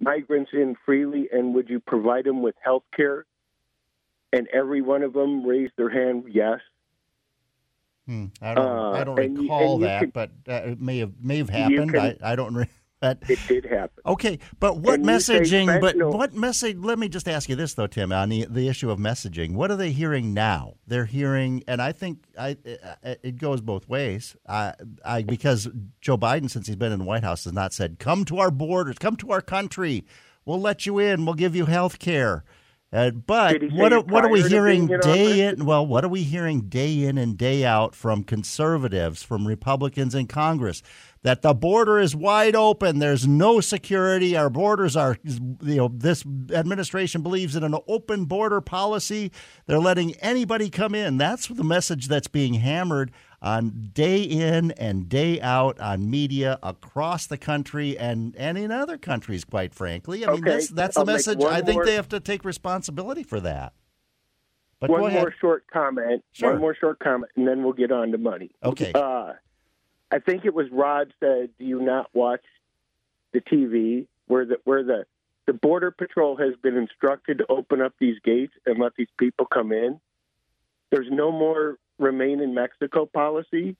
migrants 0.00 0.50
in 0.52 0.76
freely 0.84 1.28
and 1.30 1.54
would 1.54 1.68
you 1.68 1.78
provide 1.80 2.24
them 2.24 2.42
with 2.42 2.54
health 2.62 2.84
care? 2.96 3.26
And 4.32 4.48
every 4.52 4.80
one 4.80 5.02
of 5.02 5.12
them 5.12 5.44
raised 5.44 5.72
their 5.76 5.90
hand, 5.90 6.24
yes. 6.28 6.60
Hmm. 8.06 8.26
I 8.40 8.54
don't. 8.54 8.66
Uh, 8.66 8.90
I 8.90 9.04
don't 9.04 9.16
recall 9.16 9.78
you, 9.78 9.86
that, 9.86 10.00
could, 10.00 10.12
but 10.12 10.30
uh, 10.48 10.52
it 10.70 10.80
may 10.80 10.98
have 10.98 11.12
may 11.20 11.38
have 11.38 11.50
happened. 11.50 11.92
Can, 11.92 12.18
I, 12.22 12.32
I 12.32 12.36
don't. 12.36 12.54
Re- 12.54 12.66
but 13.00 13.18
it 13.28 13.38
did 13.48 13.64
happen. 13.64 14.02
Okay, 14.04 14.38
but 14.58 14.78
what 14.78 14.96
and 14.96 15.06
messaging? 15.06 15.80
But 15.80 15.96
what 15.96 16.34
message? 16.34 16.76
Let 16.78 16.98
me 16.98 17.08
just 17.08 17.28
ask 17.28 17.48
you 17.48 17.56
this 17.56 17.74
though, 17.74 17.86
Tim, 17.86 18.12
on 18.12 18.28
the 18.28 18.46
the 18.48 18.68
issue 18.68 18.90
of 18.90 18.98
messaging. 18.98 19.54
What 19.54 19.70
are 19.70 19.76
they 19.76 19.90
hearing 19.90 20.34
now? 20.34 20.74
They're 20.86 21.06
hearing, 21.06 21.64
and 21.66 21.80
I 21.80 21.92
think 21.92 22.24
I 22.38 22.56
it 23.22 23.38
goes 23.38 23.60
both 23.60 23.88
ways. 23.88 24.36
I, 24.46 24.74
I 25.04 25.22
because 25.22 25.68
Joe 26.00 26.18
Biden, 26.18 26.50
since 26.50 26.66
he's 26.66 26.76
been 26.76 26.92
in 26.92 26.98
the 26.98 27.04
White 27.04 27.24
House, 27.24 27.44
has 27.44 27.52
not 27.52 27.72
said, 27.72 27.98
"Come 27.98 28.24
to 28.26 28.38
our 28.38 28.50
borders, 28.50 28.98
come 28.98 29.16
to 29.16 29.32
our 29.32 29.40
country. 29.40 30.04
We'll 30.44 30.60
let 30.60 30.84
you 30.84 30.98
in. 30.98 31.24
We'll 31.24 31.34
give 31.34 31.56
you 31.56 31.66
health 31.66 31.98
care." 31.98 32.44
Uh, 32.92 33.10
but 33.10 33.62
what 33.70 33.92
are, 33.92 34.00
what 34.00 34.24
are 34.24 34.30
we 34.30 34.42
hearing 34.42 34.88
day 35.00 35.46
in? 35.46 35.64
Well, 35.64 35.86
what 35.86 36.04
are 36.04 36.08
we 36.08 36.24
hearing 36.24 36.62
day 36.62 37.04
in 37.04 37.18
and 37.18 37.38
day 37.38 37.64
out 37.64 37.94
from 37.94 38.24
conservatives, 38.24 39.22
from 39.22 39.46
Republicans 39.46 40.12
in 40.12 40.26
Congress? 40.26 40.82
That 41.22 41.42
the 41.42 41.52
border 41.52 41.98
is 41.98 42.16
wide 42.16 42.56
open. 42.56 42.98
There's 42.98 43.28
no 43.28 43.60
security. 43.60 44.38
Our 44.38 44.48
borders 44.48 44.96
are, 44.96 45.18
you 45.22 45.76
know, 45.76 45.90
this 45.92 46.24
administration 46.50 47.20
believes 47.20 47.54
in 47.54 47.62
an 47.62 47.76
open 47.86 48.24
border 48.24 48.62
policy. 48.62 49.30
They're 49.66 49.78
letting 49.78 50.14
anybody 50.16 50.70
come 50.70 50.94
in. 50.94 51.18
That's 51.18 51.46
the 51.46 51.62
message 51.62 52.08
that's 52.08 52.28
being 52.28 52.54
hammered 52.54 53.12
on 53.42 53.90
day 53.92 54.22
in 54.22 54.70
and 54.72 55.10
day 55.10 55.38
out 55.42 55.78
on 55.78 56.08
media 56.08 56.58
across 56.62 57.26
the 57.26 57.36
country 57.36 57.98
and, 57.98 58.34
and 58.36 58.56
in 58.56 58.70
other 58.70 58.96
countries, 58.96 59.44
quite 59.44 59.74
frankly. 59.74 60.24
I 60.24 60.30
mean, 60.30 60.40
okay. 60.40 60.52
that's, 60.52 60.68
that's 60.68 60.96
the 60.96 61.04
message. 61.04 61.42
I 61.44 61.60
think 61.60 61.76
more, 61.76 61.84
they 61.84 61.96
have 61.96 62.08
to 62.10 62.20
take 62.20 62.46
responsibility 62.46 63.24
for 63.24 63.40
that. 63.40 63.74
But 64.80 64.88
one 64.88 65.12
more 65.12 65.34
short 65.38 65.64
comment. 65.70 66.24
Sure. 66.32 66.52
One 66.52 66.60
more 66.60 66.74
short 66.74 66.98
comment, 67.00 67.30
and 67.36 67.46
then 67.46 67.62
we'll 67.62 67.74
get 67.74 67.92
on 67.92 68.10
to 68.12 68.18
money. 68.18 68.52
Okay. 68.64 68.92
Uh, 68.94 69.34
I 70.10 70.18
think 70.18 70.44
it 70.44 70.54
was 70.54 70.66
Rod 70.70 71.12
said, 71.20 71.50
"Do 71.58 71.64
you 71.64 71.80
not 71.80 72.10
watch 72.12 72.44
the 73.32 73.40
TV 73.40 74.06
where 74.26 74.44
the 74.44 74.58
where 74.64 74.82
the 74.82 75.06
the 75.46 75.52
border 75.52 75.90
patrol 75.90 76.36
has 76.36 76.54
been 76.62 76.76
instructed 76.76 77.38
to 77.38 77.46
open 77.48 77.80
up 77.80 77.94
these 77.98 78.18
gates 78.24 78.52
and 78.66 78.78
let 78.78 78.94
these 78.96 79.08
people 79.18 79.46
come 79.46 79.72
in? 79.72 80.00
There's 80.90 81.10
no 81.10 81.30
more 81.30 81.78
remain 81.98 82.40
in 82.40 82.54
Mexico 82.54 83.06
policy. 83.06 83.76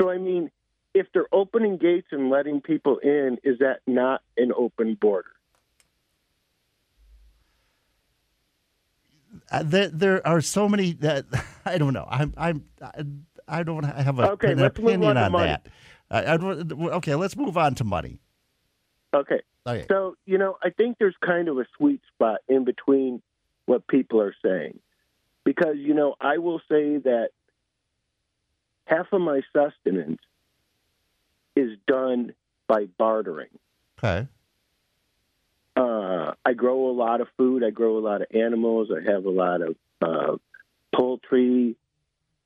So, 0.00 0.10
I 0.10 0.18
mean, 0.18 0.50
if 0.94 1.06
they're 1.12 1.32
opening 1.32 1.76
gates 1.76 2.08
and 2.10 2.30
letting 2.30 2.60
people 2.60 2.98
in, 2.98 3.38
is 3.44 3.58
that 3.58 3.80
not 3.86 4.22
an 4.36 4.52
open 4.56 4.94
border? 4.94 5.30
Uh, 9.50 9.62
there, 9.64 9.88
there 9.88 10.26
are 10.26 10.40
so 10.40 10.68
many 10.68 10.92
that 10.92 11.26
I 11.64 11.78
don't 11.78 11.92
know. 11.92 12.06
I'm, 12.08 12.34
I'm, 12.36 12.64
I 13.46 13.62
don't 13.62 13.84
have 13.84 14.18
a, 14.18 14.30
okay, 14.32 14.52
an 14.52 14.60
opinion 14.60 15.16
on, 15.16 15.34
on 15.34 15.42
that. 15.42 15.66
I, 16.10 16.22
I, 16.22 16.34
okay, 16.36 17.14
let's 17.14 17.36
move 17.36 17.56
on 17.56 17.74
to 17.76 17.84
money. 17.84 18.20
Okay. 19.14 19.40
okay. 19.66 19.86
So, 19.88 20.16
you 20.26 20.38
know, 20.38 20.56
I 20.62 20.70
think 20.70 20.98
there's 20.98 21.16
kind 21.24 21.48
of 21.48 21.58
a 21.58 21.66
sweet 21.76 22.00
spot 22.14 22.40
in 22.48 22.64
between 22.64 23.22
what 23.66 23.86
people 23.86 24.20
are 24.20 24.34
saying. 24.42 24.78
because 25.44 25.76
you 25.76 25.94
know 25.94 26.14
I 26.20 26.38
will 26.38 26.60
say 26.68 26.96
that 26.98 27.28
half 28.86 29.06
of 29.12 29.20
my 29.20 29.42
sustenance 29.52 30.20
is 31.54 31.78
done 31.86 32.34
by 32.66 32.86
bartering. 32.98 33.50
Okay. 33.98 34.26
Uh, 35.76 36.32
I 36.44 36.52
grow 36.54 36.90
a 36.90 36.92
lot 36.92 37.20
of 37.20 37.28
food. 37.36 37.62
I 37.64 37.70
grow 37.70 37.98
a 37.98 38.00
lot 38.00 38.22
of 38.22 38.28
animals. 38.34 38.90
I 38.90 39.10
have 39.10 39.24
a 39.24 39.30
lot 39.30 39.60
of 39.60 39.76
uh, 40.02 40.36
poultry, 40.94 41.76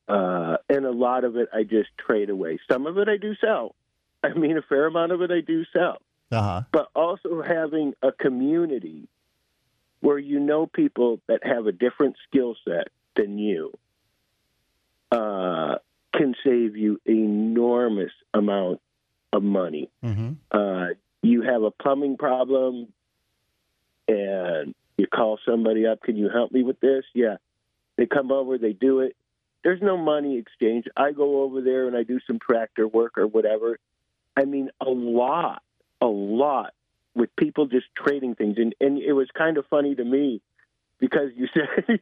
uh, 0.09 0.57
and 0.69 0.85
a 0.85 0.91
lot 0.91 1.25
of 1.25 1.37
it 1.37 1.49
I 1.53 1.63
just 1.63 1.91
trade 1.99 2.31
away. 2.31 2.59
Some 2.71 2.87
of 2.87 2.99
it 2.99 3.09
I 3.09 3.17
do 3.17 3.35
sell. 3.37 3.75
I 4.23 4.33
mean, 4.35 4.57
a 4.57 4.63
fair 4.63 4.87
amount 4.87 5.13
of 5.13 5.23
it 5.23 5.31
I 5.31 5.41
do 5.41 5.65
sell. 5.73 5.99
Uh 6.31 6.43
huh. 6.43 6.63
But 6.73 6.89
also 6.95 7.43
having 7.43 7.95
a 8.03 8.13
community 8.13 9.09
where 10.01 10.19
you 10.19 10.41
know 10.41 10.67
people 10.67 11.21
that 11.27 11.45
have 11.45 11.67
a 11.67 11.73
different 11.73 12.17
skill 12.29 12.55
set 12.65 12.89
than 13.15 13.39
you 13.39 13.73
uh, 15.11 15.77
can 16.15 16.35
save 16.45 16.77
you 16.77 17.01
enormous 17.05 18.13
amount 18.33 18.81
of 19.33 19.43
money. 19.43 19.91
Mm-hmm. 20.05 20.33
Uh, 20.51 20.89
you 21.23 21.43
have 21.43 21.63
a 21.63 21.71
plumbing 21.71 22.17
problem 22.17 22.89
and 24.07 24.75
you 24.97 25.07
call 25.07 25.39
somebody 25.47 25.87
up, 25.87 26.03
can 26.03 26.17
you 26.17 26.29
help 26.29 26.53
me 26.53 26.63
with 26.63 26.81
this? 26.81 27.05
Yeah. 27.15 27.37
They 27.97 28.07
come 28.07 28.31
over, 28.31 28.59
they 28.59 28.73
do 28.73 29.01
it. 29.01 29.17
There's 29.65 29.83
no 29.83 29.97
money 29.97 30.39
exchange. 30.39 30.87
I 30.97 31.13
go 31.13 31.43
over 31.43 31.61
there 31.61 31.87
and 31.89 31.97
I 31.97 32.03
do 32.03 32.21
some 32.27 32.39
tractor 32.39 32.87
work 32.87 33.19
or 33.19 33.27
whatever. 33.27 33.79
I 34.37 34.45
mean, 34.45 34.71
a 34.81 34.89
lot, 34.89 35.63
a 36.01 36.07
lot 36.07 36.75
with 37.15 37.35
people 37.37 37.67
just 37.67 37.87
trading 37.97 38.35
things. 38.37 38.57
And, 38.59 38.75
and 38.81 38.99
it 38.99 39.13
was 39.13 39.29
kind 39.37 39.59
of 39.59 39.67
funny 39.69 39.95
to 39.97 40.05
me 40.05 40.41
because 41.01 41.31
you 41.37 41.49
said, 41.55 41.99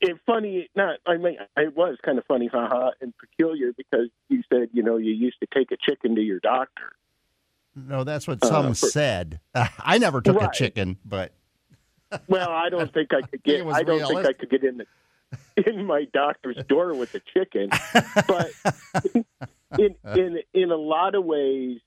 it 0.00 0.16
funny, 0.24 0.70
not, 0.74 0.96
I 1.06 1.18
mean, 1.18 1.36
it 1.58 1.76
was 1.76 1.98
kind 2.02 2.16
of 2.18 2.24
funny, 2.24 2.46
haha, 2.46 2.92
and 3.02 3.12
peculiar 3.18 3.72
because 3.76 4.08
you 4.30 4.42
said, 4.50 4.70
you 4.72 4.82
know, 4.82 4.96
you 4.96 5.12
used 5.12 5.38
to 5.40 5.46
take 5.52 5.70
a 5.72 5.76
chicken 5.76 6.14
to 6.14 6.22
your 6.22 6.40
doctor. 6.40 6.92
No, 7.76 8.02
that's 8.04 8.26
what 8.26 8.42
Uh, 8.42 8.46
some 8.46 8.68
for- 8.70 8.86
said. 8.86 9.40
I 9.54 9.98
never 9.98 10.22
took 10.22 10.40
a 10.40 10.48
chicken, 10.54 10.96
but 11.04 11.32
Well, 12.26 12.48
I 12.50 12.70
don't 12.70 12.92
think 12.92 13.12
I 13.12 13.20
could 13.20 13.42
get. 13.44 13.66
I 13.66 13.82
don't 13.82 14.00
think 14.06 14.26
I 14.26 14.32
could 14.32 14.48
get 14.50 14.64
in 14.64 14.78
the 14.78 14.86
in 15.56 15.84
my 15.84 16.06
doctor's 16.12 16.56
door 16.68 16.94
with 16.94 17.14
a 17.14 17.20
chicken. 17.34 17.70
But 18.26 18.52
in 19.78 19.94
in 20.04 20.38
in 20.52 20.70
a 20.70 20.76
lot 20.76 21.14
of 21.14 21.24
ways, 21.24 21.80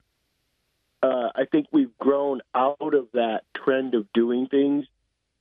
uh, 1.02 1.30
I 1.36 1.46
think 1.52 1.68
we've 1.72 1.96
grown 1.98 2.42
out 2.56 2.94
of 2.94 3.08
that 3.14 3.42
trend 3.56 3.96
of 3.96 4.12
doing 4.14 4.48
things, 4.48 4.86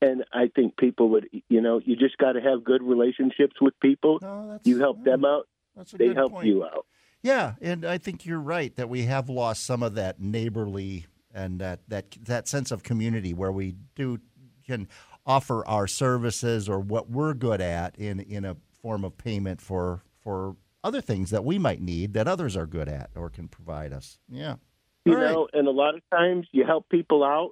and 0.01 0.25
I 0.33 0.51
think 0.55 0.77
people 0.77 1.11
would, 1.11 1.29
you 1.49 1.61
know, 1.61 1.81
you 1.85 1.97
just 1.97 2.19
got 2.19 2.33
to 2.33 2.41
have 2.41 2.65
good 2.65 2.83
relationships 2.83 3.61
with 3.61 3.79
people. 3.81 4.19
you 4.65 4.81
help 4.81 5.05
them 5.05 5.25
out, 5.25 5.49
they 5.95 6.13
help 6.15 6.33
point. 6.33 6.47
you 6.47 6.65
out. 6.65 6.87
Yeah, 7.23 7.55
and 7.61 7.85
I 7.85 7.99
think 7.99 8.27
you're 8.27 8.41
right 8.41 8.75
that 8.77 8.89
we 8.89 9.03
have 9.03 9.29
lost 9.29 9.65
some 9.65 9.83
of 9.83 9.95
that 9.95 10.21
neighborly 10.21 11.07
and 11.33 11.61
that 11.61 11.81
that 11.89 12.11
that 12.23 12.49
sense 12.49 12.71
of 12.71 12.83
community 12.83 13.33
where 13.33 13.53
we 13.53 13.77
do 13.95 14.19
can 14.67 14.89
offer 15.25 15.67
our 15.67 15.87
services 15.87 16.69
or 16.69 16.81
what 16.81 17.11
we're 17.11 17.35
good 17.35 17.61
at 17.61 17.97
in 17.97 18.21
in 18.21 18.45
a 18.45 18.57
form 18.81 19.05
of 19.05 19.17
payment 19.17 19.61
for 19.61 20.03
for 20.23 20.57
other 20.85 21.01
things 21.01 21.31
that 21.31 21.45
we 21.45 21.59
might 21.59 21.81
need 21.81 22.13
that 22.15 22.27
others 22.27 22.57
are 22.57 22.67
good 22.67 22.89
at 22.89 23.11
or 23.15 23.31
can 23.31 23.49
provide 23.49 23.93
us. 23.93 24.19
Yeah. 24.29 24.57
You 25.05 25.15
right. 25.15 25.31
know, 25.33 25.49
and 25.53 25.67
a 25.67 25.71
lot 25.71 25.95
of 25.95 26.03
times 26.11 26.47
you 26.53 26.65
help 26.65 26.89
people 26.89 27.25
out, 27.25 27.51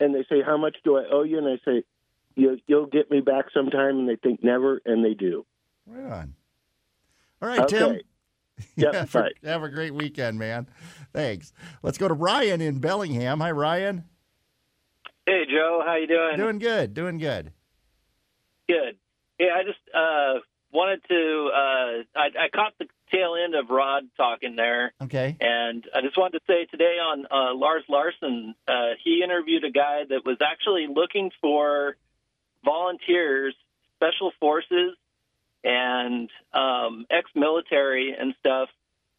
and 0.00 0.14
they 0.14 0.24
say, 0.28 0.42
"How 0.44 0.56
much 0.56 0.76
do 0.82 0.96
I 0.96 1.04
owe 1.10 1.22
you?" 1.22 1.38
And 1.38 1.46
I 1.46 1.58
say, 1.64 1.84
"You 2.34 2.58
you'll 2.66 2.86
get 2.86 3.10
me 3.10 3.20
back 3.20 3.46
sometime," 3.54 3.98
and 4.00 4.08
they 4.08 4.16
think 4.16 4.42
never, 4.42 4.80
and 4.84 5.04
they 5.04 5.14
do. 5.14 5.46
Right 5.86 6.12
on. 6.12 6.34
All 7.40 7.48
right, 7.48 7.68
Tim. 7.68 7.90
Okay. 7.90 8.02
Yep, 8.76 8.94
have, 8.94 9.14
a, 9.14 9.18
bye. 9.20 9.30
have 9.42 9.62
a 9.62 9.70
great 9.70 9.94
weekend, 9.94 10.38
man. 10.38 10.66
Thanks. 11.14 11.54
Let's 11.82 11.96
go 11.96 12.08
to 12.08 12.12
Ryan 12.12 12.60
in 12.60 12.78
Bellingham. 12.78 13.40
Hi, 13.40 13.50
Ryan. 13.52 14.04
Hey 15.30 15.44
Joe, 15.48 15.80
how 15.86 15.94
you 15.94 16.08
doing? 16.08 16.36
Doing 16.38 16.58
good. 16.58 16.92
Doing 16.92 17.18
good. 17.18 17.52
Good. 18.68 18.96
Yeah, 19.38 19.50
I 19.56 19.62
just 19.62 19.78
uh, 19.94 20.40
wanted 20.72 21.02
to. 21.06 21.50
Uh, 21.54 22.18
I, 22.18 22.46
I 22.46 22.48
caught 22.52 22.72
the 22.80 22.86
tail 23.12 23.36
end 23.40 23.54
of 23.54 23.70
Rod 23.70 24.08
talking 24.16 24.56
there, 24.56 24.92
Okay. 25.00 25.36
and 25.40 25.84
I 25.94 26.00
just 26.00 26.18
wanted 26.18 26.40
to 26.40 26.44
say 26.48 26.64
today 26.64 26.96
on 27.00 27.26
uh, 27.30 27.54
Lars 27.54 27.84
Larson, 27.88 28.56
uh, 28.66 28.94
he 29.04 29.22
interviewed 29.22 29.62
a 29.62 29.70
guy 29.70 30.00
that 30.08 30.24
was 30.26 30.38
actually 30.42 30.88
looking 30.92 31.30
for 31.40 31.94
volunteers, 32.64 33.54
special 33.98 34.32
forces, 34.40 34.96
and 35.62 36.28
um, 36.52 37.06
ex-military 37.08 38.16
and 38.18 38.34
stuff. 38.40 38.68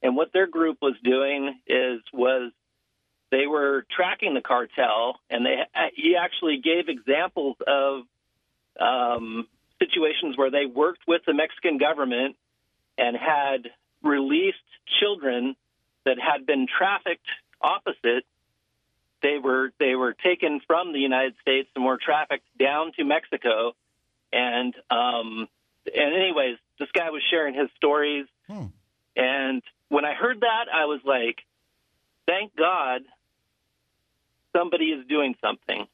And 0.04 0.18
what 0.18 0.34
their 0.34 0.48
group 0.48 0.80
was 0.82 0.96
doing 1.06 1.58
is 1.68 2.02
was 2.12 2.52
they 3.32 3.48
were 3.48 3.86
tracking 3.90 4.34
the 4.34 4.42
cartel, 4.42 5.20
and 5.30 5.46
they 5.46 5.56
he 5.96 6.16
actually 6.18 6.58
gave 6.58 6.90
examples 6.90 7.56
of 7.66 8.04
um, 8.80 9.48
situations 9.80 10.38
where 10.38 10.52
they 10.52 10.66
worked 10.66 11.02
with 11.08 11.22
the 11.26 11.34
Mexican 11.34 11.78
government 11.78 12.36
and 12.98 13.16
had 13.16 13.70
released 14.04 14.58
children 15.00 15.56
that 16.06 16.18
had 16.20 16.46
been 16.46 16.68
trafficked 16.68 17.26
opposite. 17.62 18.26
They 19.24 19.38
were 19.38 19.72
they 19.80 19.96
were 19.96 20.14
taken 20.14 20.60
from 20.68 20.92
the 20.92 21.00
United 21.00 21.36
States 21.42 21.70
and 21.76 21.86
were 21.86 22.00
trafficked 22.04 22.46
down 22.60 22.92
to 22.98 23.06
Mexico, 23.06 23.74
and 24.34 24.74
um, 24.90 25.48
and 25.86 26.14
anyways, 26.14 26.58
this 26.80 26.90
guy 26.94 27.10
was 27.12 27.24
sharing 27.32 27.54
his 27.54 27.70
stories, 27.78 28.26
and 29.16 29.62
when 29.88 30.04
I 30.04 30.16
heard 30.16 30.42
that, 30.42 30.66
I 30.74 30.86
was 30.86 31.00
like, 31.06 31.38
thank 32.28 32.56
God 32.56 33.02
somebody 34.56 34.86
is 34.86 35.06
doing 35.08 35.36
something. 35.42 35.88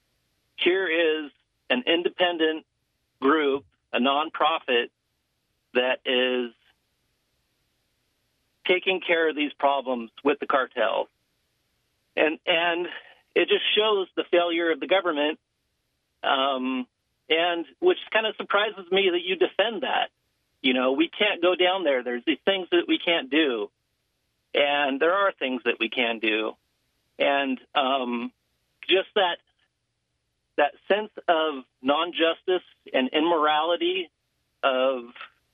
Here 0.55 0.88
is 0.88 1.32
an 1.70 1.84
independent 1.86 2.66
group, 3.22 3.66
a 3.93 3.99
nonprofit 3.99 4.89
that 5.74 5.99
is 6.05 6.51
taking 8.68 9.01
care 9.01 9.30
of 9.30 9.36
these 9.36 9.53
problems 9.53 10.12
with 10.24 10.39
the 10.39 10.47
cartels. 10.47 11.08
And 12.16 12.39
and 12.45 12.88
it 13.36 13.47
just 13.47 13.64
shows 13.76 14.08
the 14.16 14.24
failure 14.32 14.72
of 14.72 14.80
the 14.80 14.88
government. 14.88 15.39
Um, 16.24 16.88
and 17.30 17.66
which 17.80 17.97
kind 18.12 18.26
of 18.26 18.36
surprises 18.38 18.86
me 18.91 19.10
that 19.12 19.22
you 19.24 19.36
defend 19.36 19.84
that. 19.84 20.10
You 20.62 20.74
know, 20.74 20.93
we 20.93 21.10
can't 21.10 21.41
go 21.41 21.55
down 21.55 21.84
there. 21.84 22.03
There's 22.03 22.24
these 22.26 22.39
things 22.45 22.68
that 22.72 22.86
we 22.88 22.97
can't 22.97 23.30
do. 23.30 23.70
And 24.53 24.99
there 24.99 25.14
are 25.14 25.32
things 25.32 25.62
that 25.66 25.76
we 25.80 25.89
can 25.89 26.20
do. 26.20 26.53
And 27.20 27.60
um, 27.76 28.32
just 28.90 29.10
that 29.16 29.38
that 30.58 30.74
sense 30.88 31.12
of 31.28 31.64
non-justice 31.82 32.66
and 32.92 33.10
immorality 33.14 34.10
of 34.64 35.04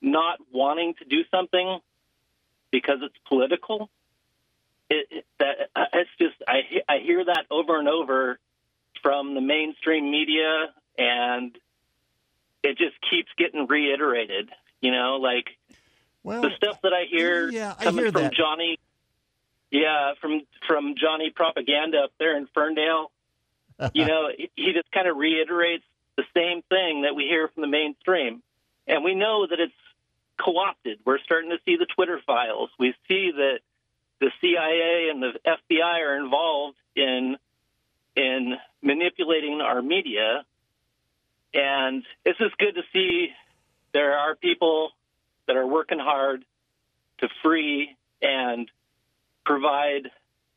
not 0.02 0.40
wanting 0.52 0.94
to 0.96 1.06
do 1.06 1.24
something 1.30 1.80
because 2.72 3.00
it's 3.02 3.16
political 3.28 3.90
it, 4.90 5.08
it, 5.12 5.26
that 5.40 5.70
it's 5.94 6.10
just 6.20 6.36
I 6.48 6.62
I 6.88 7.00
hear 7.00 7.24
that 7.24 7.46
over 7.50 7.80
and 7.80 7.88
over 7.88 8.40
from 9.02 9.36
the 9.36 9.42
mainstream 9.42 10.12
media 10.12 10.74
and 10.98 11.58
it 12.64 12.78
just 12.78 12.96
keeps 13.10 13.30
getting 13.38 13.68
reiterated 13.68 14.50
you 14.82 14.92
know 14.92 15.18
like 15.18 15.50
the 16.24 16.52
stuff 16.56 16.82
that 16.84 16.94
I 16.94 17.06
hear 17.10 17.50
yeah, 17.50 17.76
I 17.78 17.84
coming 17.86 18.04
hear 18.04 18.12
from 18.12 18.22
that. 18.24 18.34
Johnny 18.34 18.80
yeah 19.72 20.14
from 20.22 20.42
from 20.68 20.96
Johnny 20.98 21.30
propaganda 21.30 22.00
up 22.00 22.12
there 22.20 22.38
in 22.38 22.48
Ferndale 22.54 23.12
you 23.93 24.05
know, 24.05 24.30
he 24.55 24.74
just 24.74 24.91
kind 24.91 25.07
of 25.07 25.17
reiterates 25.17 25.84
the 26.15 26.24
same 26.36 26.61
thing 26.69 27.03
that 27.03 27.15
we 27.15 27.24
hear 27.24 27.47
from 27.47 27.61
the 27.61 27.67
mainstream. 27.67 28.41
And 28.88 29.03
we 29.03 29.15
know 29.15 29.47
that 29.47 29.59
it's 29.59 29.74
co 30.39 30.57
opted. 30.57 30.99
We're 31.05 31.19
starting 31.19 31.51
to 31.51 31.57
see 31.65 31.78
the 31.78 31.88
Twitter 31.95 32.19
files. 32.26 32.69
We 32.78 32.93
see 33.07 33.32
that 33.36 33.59
the 34.19 34.32
CIA 34.41 35.09
and 35.09 35.21
the 35.21 35.34
FBI 35.45 35.99
are 35.99 36.17
involved 36.17 36.78
in 36.95 37.38
in 38.15 38.55
manipulating 38.82 39.61
our 39.61 39.82
media. 39.82 40.45
And 41.53 42.03
it's 42.26 42.38
just 42.38 42.57
good 42.57 42.76
to 42.76 42.82
see 42.91 43.30
there 43.93 44.17
are 44.17 44.36
people 44.36 44.91
that 45.47 45.55
are 45.55 45.67
working 45.67 45.99
hard 45.99 46.45
to 47.19 47.28
free 47.43 47.95
and 48.21 48.69
provide 49.45 50.09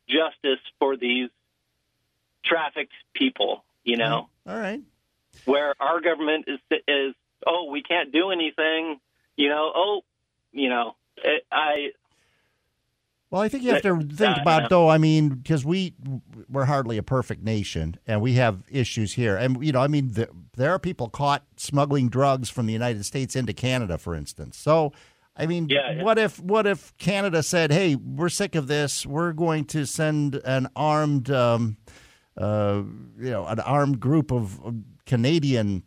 justice 0.08 0.60
for 0.78 0.96
these 0.96 1.30
trafficked 2.47 2.92
people, 3.14 3.64
you 3.84 3.97
know, 3.97 4.28
All 4.47 4.59
right. 4.59 4.80
where 5.44 5.74
our 5.80 6.01
government 6.01 6.47
is 6.49 6.61
is 6.88 7.14
oh 7.47 7.68
we 7.70 7.82
can't 7.82 8.12
do 8.12 8.30
anything, 8.30 8.99
you 9.36 9.49
know, 9.49 9.72
oh, 9.74 10.01
you 10.53 10.68
know, 10.70 10.94
it, 11.18 11.44
I 11.53 11.90
Well, 13.30 13.42
I 13.42 13.49
think 13.49 13.64
you 13.64 13.72
have 13.72 13.82
to 13.82 13.99
think 14.01 14.38
uh, 14.38 14.40
about 14.40 14.70
though. 14.70 14.88
I 14.88 14.99
mean, 14.99 15.30
because 15.30 15.64
we 15.64 15.94
we're 16.49 16.64
hardly 16.64 16.97
a 16.97 17.03
perfect 17.03 17.42
nation, 17.42 17.97
and 18.07 18.20
we 18.22 18.34
have 18.34 18.62
issues 18.70 19.14
here. 19.14 19.36
And 19.36 19.62
you 19.64 19.72
know, 19.72 19.80
I 19.80 19.88
mean, 19.88 20.12
the, 20.12 20.28
there 20.57 20.70
are 20.70 20.78
people 20.78 21.09
caught 21.09 21.44
smuggling 21.57 22.09
drugs 22.09 22.49
from 22.49 22.66
the 22.66 22.72
United 22.72 23.05
States 23.05 23.34
into 23.36 23.53
Canada, 23.53 23.99
for 23.99 24.14
instance. 24.14 24.57
So, 24.57 24.92
I 25.36 25.47
mean, 25.47 25.68
Yeah, 25.68 25.90
yeah. 25.97 26.03
what 26.05 26.18
if 26.18 26.38
what 26.40 26.66
if 26.66 26.97
Canada 26.99 27.42
said, 27.42 27.72
"Hey, 27.72 27.97
we're 27.97 28.28
sick 28.30 28.55
of 28.55 28.68
this. 28.68 29.05
We're 29.05 29.32
going 29.32 29.64
to 29.66 29.84
send 29.86 30.36
an 30.44 30.68
armed, 30.76 31.28
um, 31.30 31.76
uh, 32.37 32.82
you 33.18 33.30
know, 33.30 33.47
an 33.47 33.61
armed 33.61 34.01
group 34.01 34.30
of 34.32 34.61
Canadian." 35.07 35.82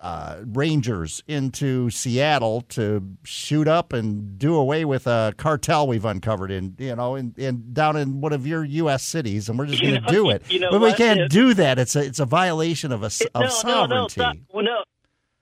uh, 0.00 0.40
Rangers 0.44 1.22
into 1.28 1.88
Seattle 1.88 2.62
to 2.70 3.16
shoot 3.22 3.68
up 3.68 3.92
and 3.92 4.36
do 4.36 4.56
away 4.56 4.84
with 4.84 5.06
a 5.06 5.32
cartel 5.36 5.86
we've 5.86 6.04
uncovered 6.04 6.50
in 6.50 6.74
you 6.78 6.96
know 6.96 7.14
in, 7.14 7.32
in 7.38 7.72
down 7.72 7.96
in 7.96 8.20
one 8.20 8.32
of 8.32 8.44
your 8.44 8.64
U.S. 8.64 9.04
cities, 9.04 9.48
and 9.48 9.56
we're 9.56 9.66
just 9.66 9.80
going 9.80 10.02
to 10.02 10.12
do 10.12 10.28
it. 10.30 10.42
you 10.50 10.58
know 10.58 10.70
but 10.72 10.80
we 10.80 10.92
can't 10.94 11.20
If- 11.20 11.28
do 11.30 11.54
that. 11.54 11.78
It's 11.78 11.94
a 11.94 12.04
it's 12.04 12.18
a 12.18 12.24
violation 12.26 12.90
of 12.90 13.04
a 13.04 13.06
of 13.32 13.42
no, 13.42 13.48
sovereignty. 13.48 14.20
no, 14.20 14.32
no. 14.32 14.40
Well, 14.52 14.64
no. 14.64 14.82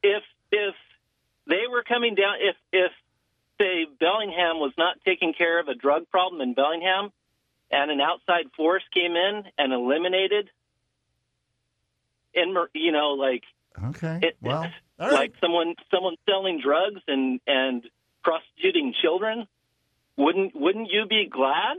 If 0.03 0.23
if 0.53 0.75
they 1.47 1.63
were 1.71 1.83
coming 1.83 2.15
down, 2.15 2.35
if 2.41 2.57
if 2.71 2.93
say 3.59 3.87
Bellingham 3.99 4.59
was 4.59 4.73
not 4.77 4.97
taking 5.07 5.33
care 5.33 5.59
of 5.59 5.69
a 5.69 5.75
drug 5.75 6.03
problem 6.11 6.43
in 6.43 6.53
Bellingham, 6.53 7.13
and 7.71 7.91
an 7.91 8.01
outside 8.01 8.47
force 8.57 8.83
came 8.93 9.13
in 9.13 9.45
and 9.59 9.73
eliminated, 9.73 10.51
in 12.35 12.55
you 12.75 12.93
know, 12.93 13.11
like 13.11 13.43
Okay. 13.89 14.21
it, 14.23 14.37
well, 14.41 14.67
all 14.99 15.13
like 15.13 15.33
someone 15.41 15.75
someone 15.91 16.17
selling 16.29 16.61
drugs 16.63 17.01
and 17.07 17.41
and 17.47 17.85
prostituting 18.23 18.95
children, 19.01 19.47
wouldn't 20.17 20.53
wouldn't 20.55 20.89
you 20.91 21.07
be 21.09 21.29
glad? 21.31 21.79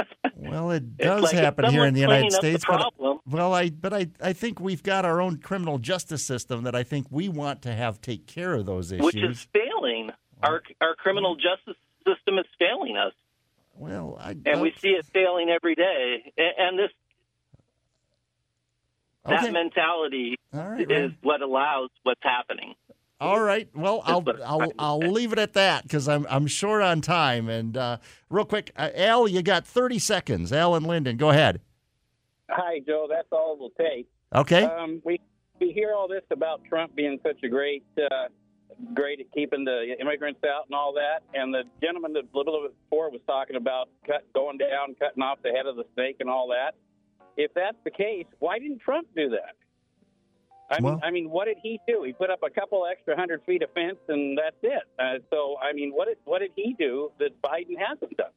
Well, 0.40 0.70
it 0.70 0.96
does 0.96 1.24
like 1.24 1.34
happen 1.34 1.70
here 1.70 1.84
in 1.84 1.94
the 1.94 2.00
United 2.00 2.32
up 2.32 2.40
the 2.40 2.58
States. 2.58 2.64
But, 2.66 3.18
well, 3.26 3.52
I 3.52 3.70
but 3.70 3.92
I 3.92 4.06
I 4.22 4.32
think 4.32 4.60
we've 4.60 4.82
got 4.82 5.04
our 5.04 5.20
own 5.20 5.38
criminal 5.38 5.78
justice 5.78 6.24
system 6.24 6.62
that 6.62 6.74
I 6.76 6.84
think 6.84 7.06
we 7.10 7.28
want 7.28 7.62
to 7.62 7.74
have 7.74 8.00
take 8.00 8.26
care 8.26 8.54
of 8.54 8.64
those 8.64 8.92
issues. 8.92 9.04
which 9.04 9.16
is 9.16 9.46
failing. 9.52 10.10
Our 10.42 10.62
our 10.80 10.94
criminal 10.94 11.34
justice 11.36 11.76
system 12.06 12.38
is 12.38 12.46
failing 12.58 12.96
us. 12.96 13.12
Well, 13.78 14.16
I 14.20 14.36
and 14.44 14.60
we 14.60 14.74
see 14.80 14.88
it 14.88 15.06
failing 15.12 15.48
every 15.50 15.74
day. 15.74 16.32
And 16.36 16.78
this 16.78 16.90
Okay. 19.26 19.46
that 19.46 19.52
mentality 19.52 20.36
All 20.54 20.68
right, 20.68 20.90
is 20.90 21.10
what 21.22 21.42
allows 21.42 21.90
what's 22.02 22.22
happening. 22.22 22.74
All 23.20 23.40
right. 23.40 23.68
Well, 23.74 24.00
I'll 24.04 24.24
I'll 24.44 24.72
I'll 24.78 24.98
leave 25.12 25.32
it 25.32 25.38
at 25.38 25.52
that 25.54 25.82
because 25.82 26.08
I'm 26.08 26.26
I'm 26.30 26.46
short 26.46 26.82
on 26.82 27.00
time. 27.00 27.48
And 27.48 27.76
uh, 27.76 27.98
real 28.30 28.44
quick, 28.44 28.70
uh, 28.76 28.90
Al, 28.94 29.26
you 29.26 29.42
got 29.42 29.66
30 29.66 29.98
seconds. 29.98 30.52
Al 30.52 30.74
and 30.76 30.86
Lynden, 30.86 31.16
go 31.16 31.30
ahead. 31.30 31.60
Hi, 32.48 32.80
Joe. 32.86 33.06
That's 33.10 33.28
all 33.32 33.54
it 33.54 33.58
will 33.58 33.70
take. 33.70 34.08
Okay. 34.34 34.62
Um, 34.62 35.02
we 35.04 35.20
we 35.60 35.72
hear 35.72 35.94
all 35.94 36.08
this 36.08 36.22
about 36.30 36.62
Trump 36.68 36.94
being 36.94 37.18
such 37.22 37.42
a 37.42 37.48
great 37.48 37.84
uh, 37.98 38.28
great 38.94 39.20
at 39.20 39.26
keeping 39.32 39.64
the 39.64 39.96
immigrants 40.00 40.40
out 40.44 40.66
and 40.66 40.74
all 40.74 40.92
that, 40.94 41.22
and 41.34 41.52
the 41.52 41.64
gentleman 41.82 42.12
that 42.14 42.24
a 42.32 42.36
little 42.36 42.62
bit 42.62 42.74
before 42.84 43.10
was 43.10 43.20
talking 43.26 43.56
about 43.56 43.88
cut, 44.06 44.24
going 44.34 44.58
down, 44.58 44.94
cutting 44.98 45.22
off 45.22 45.38
the 45.42 45.50
head 45.50 45.66
of 45.66 45.76
the 45.76 45.84
snake 45.94 46.16
and 46.20 46.28
all 46.30 46.48
that. 46.48 46.74
If 47.36 47.52
that's 47.54 47.76
the 47.84 47.90
case, 47.90 48.26
why 48.38 48.58
didn't 48.58 48.80
Trump 48.80 49.08
do 49.14 49.30
that? 49.30 49.54
I 50.70 50.80
Well- 50.82 50.94
mean, 50.94 51.00
I 51.04 51.10
mean, 51.10 51.30
what 51.30 51.46
did 51.46 51.58
he 51.62 51.80
do? 51.88 52.02
He 52.02 52.12
put 52.12 52.30
up 52.30 52.42
a 52.42 52.50
couple 52.50 52.84
extra 52.86 53.16
hundred 53.16 53.42
feet 53.44 53.62
of 53.62 53.70
fence, 53.72 53.98
and 54.08 54.36
that's 54.36 54.56
it. 54.62 54.82
Uh, 54.98 55.18
so, 55.30 55.56
I 55.58 55.72
mean, 55.72 55.92
what 55.92 56.08
did 56.08 56.18
what 56.24 56.40
did 56.40 56.52
he 56.56 56.74
do 56.74 57.10
that 57.18 57.40
Biden 57.40 57.78
hasn't 57.78 58.16
done? 58.16 58.32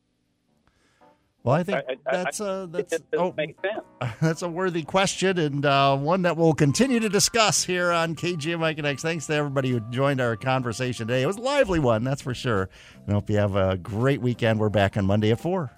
Well, 1.43 1.55
I 1.55 1.63
think 1.63 1.81
that's 2.09 2.39
I- 2.39 2.45
uh, 2.45 2.65
that's 2.67 2.93
oh, 3.17 3.33
make 3.35 3.55
sense. 3.61 3.83
that's 4.21 4.41
a 4.41 4.49
worthy 4.49 4.83
question 4.83 5.37
and 5.37 5.65
uh, 5.65 5.97
one 5.97 6.21
that 6.23 6.37
we'll 6.37 6.53
continue 6.53 6.99
to 6.99 7.09
discuss 7.09 7.63
here 7.63 7.91
on 7.91 8.15
KGMI 8.15 8.75
Connects. 8.75 9.03
Thanks 9.03 9.27
to 9.27 9.33
everybody 9.35 9.69
who 9.69 9.79
joined 9.91 10.21
our 10.21 10.35
conversation 10.35 11.07
today. 11.07 11.21
It 11.23 11.27
was 11.27 11.37
a 11.37 11.41
lively 11.41 11.79
one, 11.79 12.03
that's 12.03 12.21
for 12.21 12.33
sure. 12.33 12.69
And 13.05 13.09
I 13.09 13.13
hope 13.13 13.29
you 13.29 13.37
have 13.37 13.55
a 13.55 13.77
great 13.77 14.21
weekend. 14.21 14.59
We're 14.59 14.69
back 14.69 14.97
on 14.97 15.05
Monday 15.05 15.31
at 15.31 15.39
four. 15.39 15.69